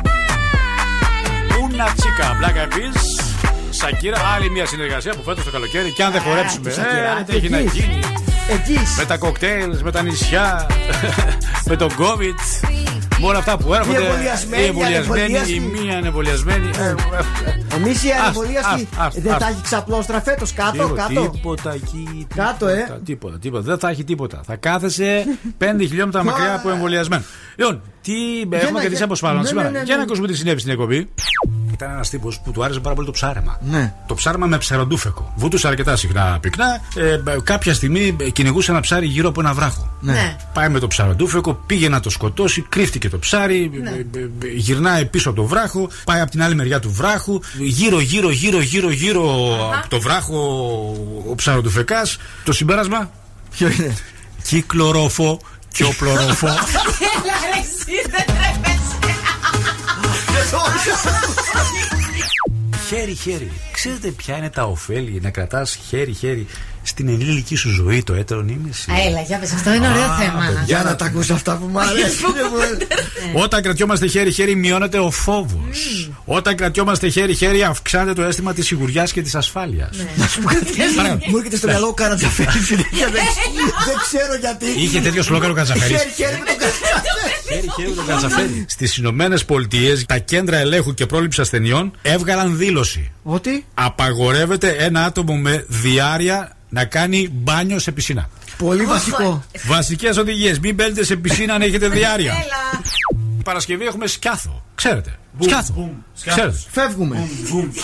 [1.73, 3.23] Ούνα τσίκα, Black Eyed Peas.
[3.69, 5.91] Σακύρα, άλλη μια συνεργασία που φέτος το καλοκαίρι.
[5.91, 7.73] Και αν δεν χορέψουμε, τη Σακύρα, ε, τι έχει να εκείς.
[7.73, 7.99] γίνει.
[8.49, 8.95] Εκείς.
[8.97, 10.67] Με τα κοκτέιλ, με τα νησιά,
[11.69, 12.67] με τον COVID.
[13.21, 13.99] Με όλα αυτά που έρχονται.
[14.01, 15.53] Οι εμβολιασμένοι, οι εμβολιασμένοι, ανεμβολίαστοι.
[15.53, 16.69] οι μη ανεμβολιασμένοι.
[16.77, 19.45] Ε, ε, Εμείς οι Άστα, ανεμβολίαστοι άστα, άστα, δεν άστα.
[19.45, 20.53] τα έχει ξαπλώστρα φέτος.
[20.53, 21.29] Κάτω, Τίποτα, κάτω.
[21.29, 22.27] Τίποτα εκεί.
[22.35, 22.75] Κάτω, ε.
[22.75, 23.63] τίποτα, Τίποτα, τίποτα.
[23.63, 24.41] Δεν θα έχει τίποτα.
[24.45, 25.23] Θα κάθεσαι
[25.57, 27.23] 5 χιλιόμετρα μακριά από εμβολιασμένο.
[27.55, 28.13] Λοιπόν, τι
[28.51, 29.69] έχουμε να- κρατήσει από σπάλμα ναι, σήμερα.
[29.69, 30.03] ναι, ναι, Για να ναι.
[30.07, 31.09] ακούσουμε τι συνέβη στην εκπομπή.
[31.73, 33.57] Ήταν ένας τύπος που του άρεσε πάρα πολύ το ψάρεμα.
[33.61, 33.93] Ναι.
[34.07, 35.33] Το ψάρεμα με ψαροντούφεκο.
[35.35, 36.65] Βούτουσε αρκετά συχνά πυκνά.
[36.95, 39.89] Ε, ε, κάποια στιγμή ε, κυνηγούσε ένα ψάρι γύρω από ένα βράχο.
[39.99, 40.35] Ναι.
[40.53, 43.89] Πάει με το ψαροντούφεκο, πήγε να το σκοτώσει, κρύφτηκε το ψάρι, Ναι.
[43.89, 47.39] ε, ε, ε, γυρνάει πίσω από το βράχο, πάει από την άλλη μεριά του βράχου,
[47.59, 49.23] γύρω, γύρω, γύρω, γύρω, γύρω
[49.77, 50.37] από το βράχο
[51.29, 52.01] ο ψαροντουφεκά.
[52.43, 53.11] Το συμπέρασμα;
[53.51, 53.95] Ποιο είναι;
[54.43, 55.39] Κυκλορόφο
[55.73, 56.47] και ο πλωρόφο.
[57.13, 59.15] Έλα, ρε, εσύ δεν τρέπεσαι.
[62.87, 63.51] Χέρι-χέρι.
[63.71, 66.47] Ξέρετε ποια είναι τα ωφέλη να κρατάς χέρι-χέρι
[66.83, 68.91] στην ενήλικη σου ζωή το έτερο ήμιση.
[68.91, 70.45] Α, Έλα, για πες, αυτό είναι ωραίο Α, θέμα.
[70.45, 70.63] παιδιά.
[70.65, 72.33] Για να τα ακούσω αυτά που μου αρέσουν.
[73.43, 76.09] Όταν κρατιόμαστε χέρι-χέρι, μειώνεται ο φόβος.
[76.25, 79.89] Όταν κρατιόμαστε χέρι-χέρι, αυξάνεται το αίσθημα της σιγουριάς και της ασφάλειας.
[80.15, 81.29] Να σου πω κάτι.
[81.29, 83.05] Μου έρχεται στο μυαλό ο Καρατζαφέρης συνέχεια.
[83.05, 83.23] Δεν
[83.85, 84.65] δεν ξέρω γιατί.
[84.81, 85.97] Είχε τέτοιο σλόγκαν ο Καρατζαφέρης.
[85.97, 87.39] Χέρι-χέρι με τον Καρατζαφέρη.
[87.51, 88.65] Χέρι-χέρι το Καρατζαφέρη.
[88.67, 93.11] Στις Ηνωμένες Πολιτείες, τα κέντρα ελέγχου και πρόληψης ασθενειών έβγαλαν δήλωση.
[93.23, 98.29] Ότι; Απαγορεύεται ένα άτομο με διάρροια να κάνει μπάνιο σε πισίνα.
[98.57, 99.43] πολύ βασικό.
[99.67, 100.59] Βασικές οδηγίες.
[100.59, 102.33] Μην μπαίνετε σε πισίνα αν έχετε διάρροια.
[103.43, 104.63] Παρασκευή έχουμε Σκιάθο.
[104.75, 105.15] Ξέρετε.
[105.39, 105.93] Σκιάθο.
[106.25, 106.59] Ξέρετε.
[106.71, 107.17] Φεύγουμε.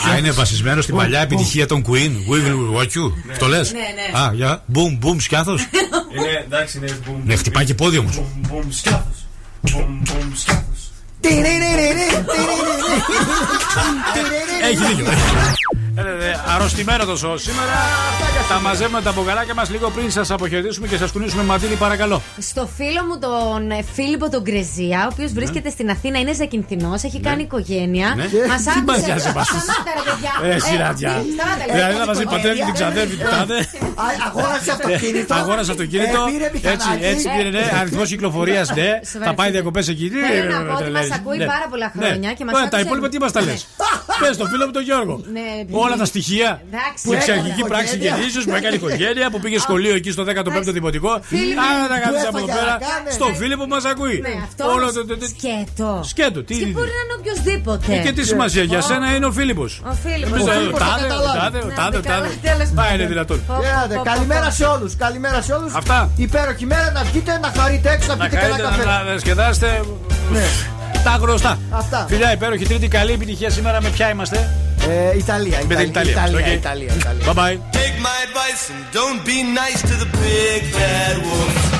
[0.10, 2.12] Α, είναι βασισμένο στην παλιά επιτυχία των Queen.
[2.32, 3.12] We will watch you.
[3.40, 4.20] Το λες; Ναι, ναι.
[4.20, 4.64] Α, για.
[4.74, 5.62] Boom, boom, σκιάθος.
[6.18, 7.16] Είναι εντάξει, είναι boom.
[7.26, 8.22] Ναι, χτυπάει και πόδι όμως.
[8.22, 9.26] Boom, boom, σκιάθος.
[9.64, 10.92] Boom, boom, σκιάθος.
[14.62, 15.06] Έχει δίκιο.
[15.98, 17.72] Ε, ε, ε, Αρρωστημένο το σο σήμερα.
[18.50, 22.22] Τα μαζεύουμε τα μπουκαλάκια μας λίγο πριν σας αποχαιρετήσουμε και σας κουνήσουμε μαντήλι, παρακαλώ.
[22.40, 27.04] Στο φίλο μου τον ε, Φίλιππο τον Γκρεζία, ο οποίος βρίσκεται στην Αθήνα, είναι Ζακυνθινός,
[27.04, 28.14] έχει κάνει οικογένεια.
[28.16, 28.24] Ναι.
[28.24, 28.84] Μας Τι άκουσε.
[28.88, 29.48] μας νοιάζει εμάς.
[29.48, 30.56] Σταμάτα, ρε παιδιά.
[30.56, 31.10] Ε, σειράτια.
[31.10, 31.74] Σταμάτα, ρε.
[31.74, 32.74] Δηλαδή να μαζί Έκανε πατέρνει την οικογένεια.
[32.74, 33.58] ξαδέρφη του τάδε.
[34.28, 35.34] Αγόρασε αυτοκίνητο.
[35.42, 36.20] Αγόρασε αυτοκίνητο.
[36.28, 37.06] Ε, πήρε Έτσι, μηχανάκι.
[37.12, 37.66] έτσι πήρε, ναι.
[37.80, 38.90] Αριθμός κυκλοφορίας, ναι.
[39.28, 40.06] Θα πάει διακοπές εκεί.
[40.10, 41.46] Θέλω να πω ότι μας ακούει Ναι.
[41.54, 42.06] πάρα πολλά Ναι.
[42.06, 43.60] χρόνια και μας Ωραία, Τα άκουσε- υπόλοιπα τι μας τα λες;
[44.22, 45.16] Πες το φίλο μου τον Γιώργο.
[45.88, 46.50] Ναι, Όλα τα στοιχεία.
[46.70, 47.02] Εντάξει.
[47.04, 48.16] Η Που εξαρχική έκανε πράξη οικογένεια.
[48.18, 51.12] γεννήσεω που έκανε οικογένεια, που πήγε σχολείο εκεί στο 15ο δημοτικό.
[51.32, 52.74] Φίλοι μου, Άρα τα κάτσε του από εδώ έφαγε πέρα.
[52.82, 53.10] να κάνε.
[53.18, 54.18] Στο φίλο που μας ακούει.
[54.28, 55.90] Ναι, αυτό Όλο όμως το- το- το- σκέτο.
[56.12, 56.76] Σκέτο, τι Και είναι.
[56.78, 57.86] μπορεί να είναι οποιοδήποτε.
[57.96, 59.72] Ε, Και τι σημασία για σένα είναι ο Φίλιππος.
[59.92, 60.38] Ο Φίλιππος.
[60.40, 61.40] Εμείς, Ο ε, Φίλιππος, τάδε, το ο καταλάβει.
[61.42, 62.28] τάδε, ο Να, τάδε, ο το τάδε.
[62.28, 62.94] καταλάβει, τέλος Μα πάντων.
[62.96, 63.38] είναι δυνατόν.
[63.48, 64.58] Πω, πω, Έλατε, πω, πω, Καλημέρα πω.
[64.60, 64.92] σε όλους.
[65.06, 65.72] Καλημέρα σε όλους.
[65.82, 65.98] Αυτά.
[66.28, 68.84] Υπέροχη μέρα να βγείτε, να χαρείτε έξω, να Να πείτε και ένα κάνετε καφέ.
[68.92, 69.70] να διασκεδάσετε.
[71.04, 71.60] Τα γνωστά.
[71.72, 72.06] Αυτά.
[72.10, 72.88] Φιλιά, υπέροχη τρίτη.
[72.88, 73.82] Καλή επιτυχία σήμερα.
[73.82, 74.38] Με ποια είμαστε;
[74.89, 76.13] Ε, Ιταλία, Με την Ιταλία.
[76.13, 76.47] Ιταλία, Οκ.
[76.47, 77.25] Ιταλία, Ιταλία.
[77.27, 77.59] Bye bye.
[77.77, 81.76] Take my advice and don't be nice to the big bad wolf.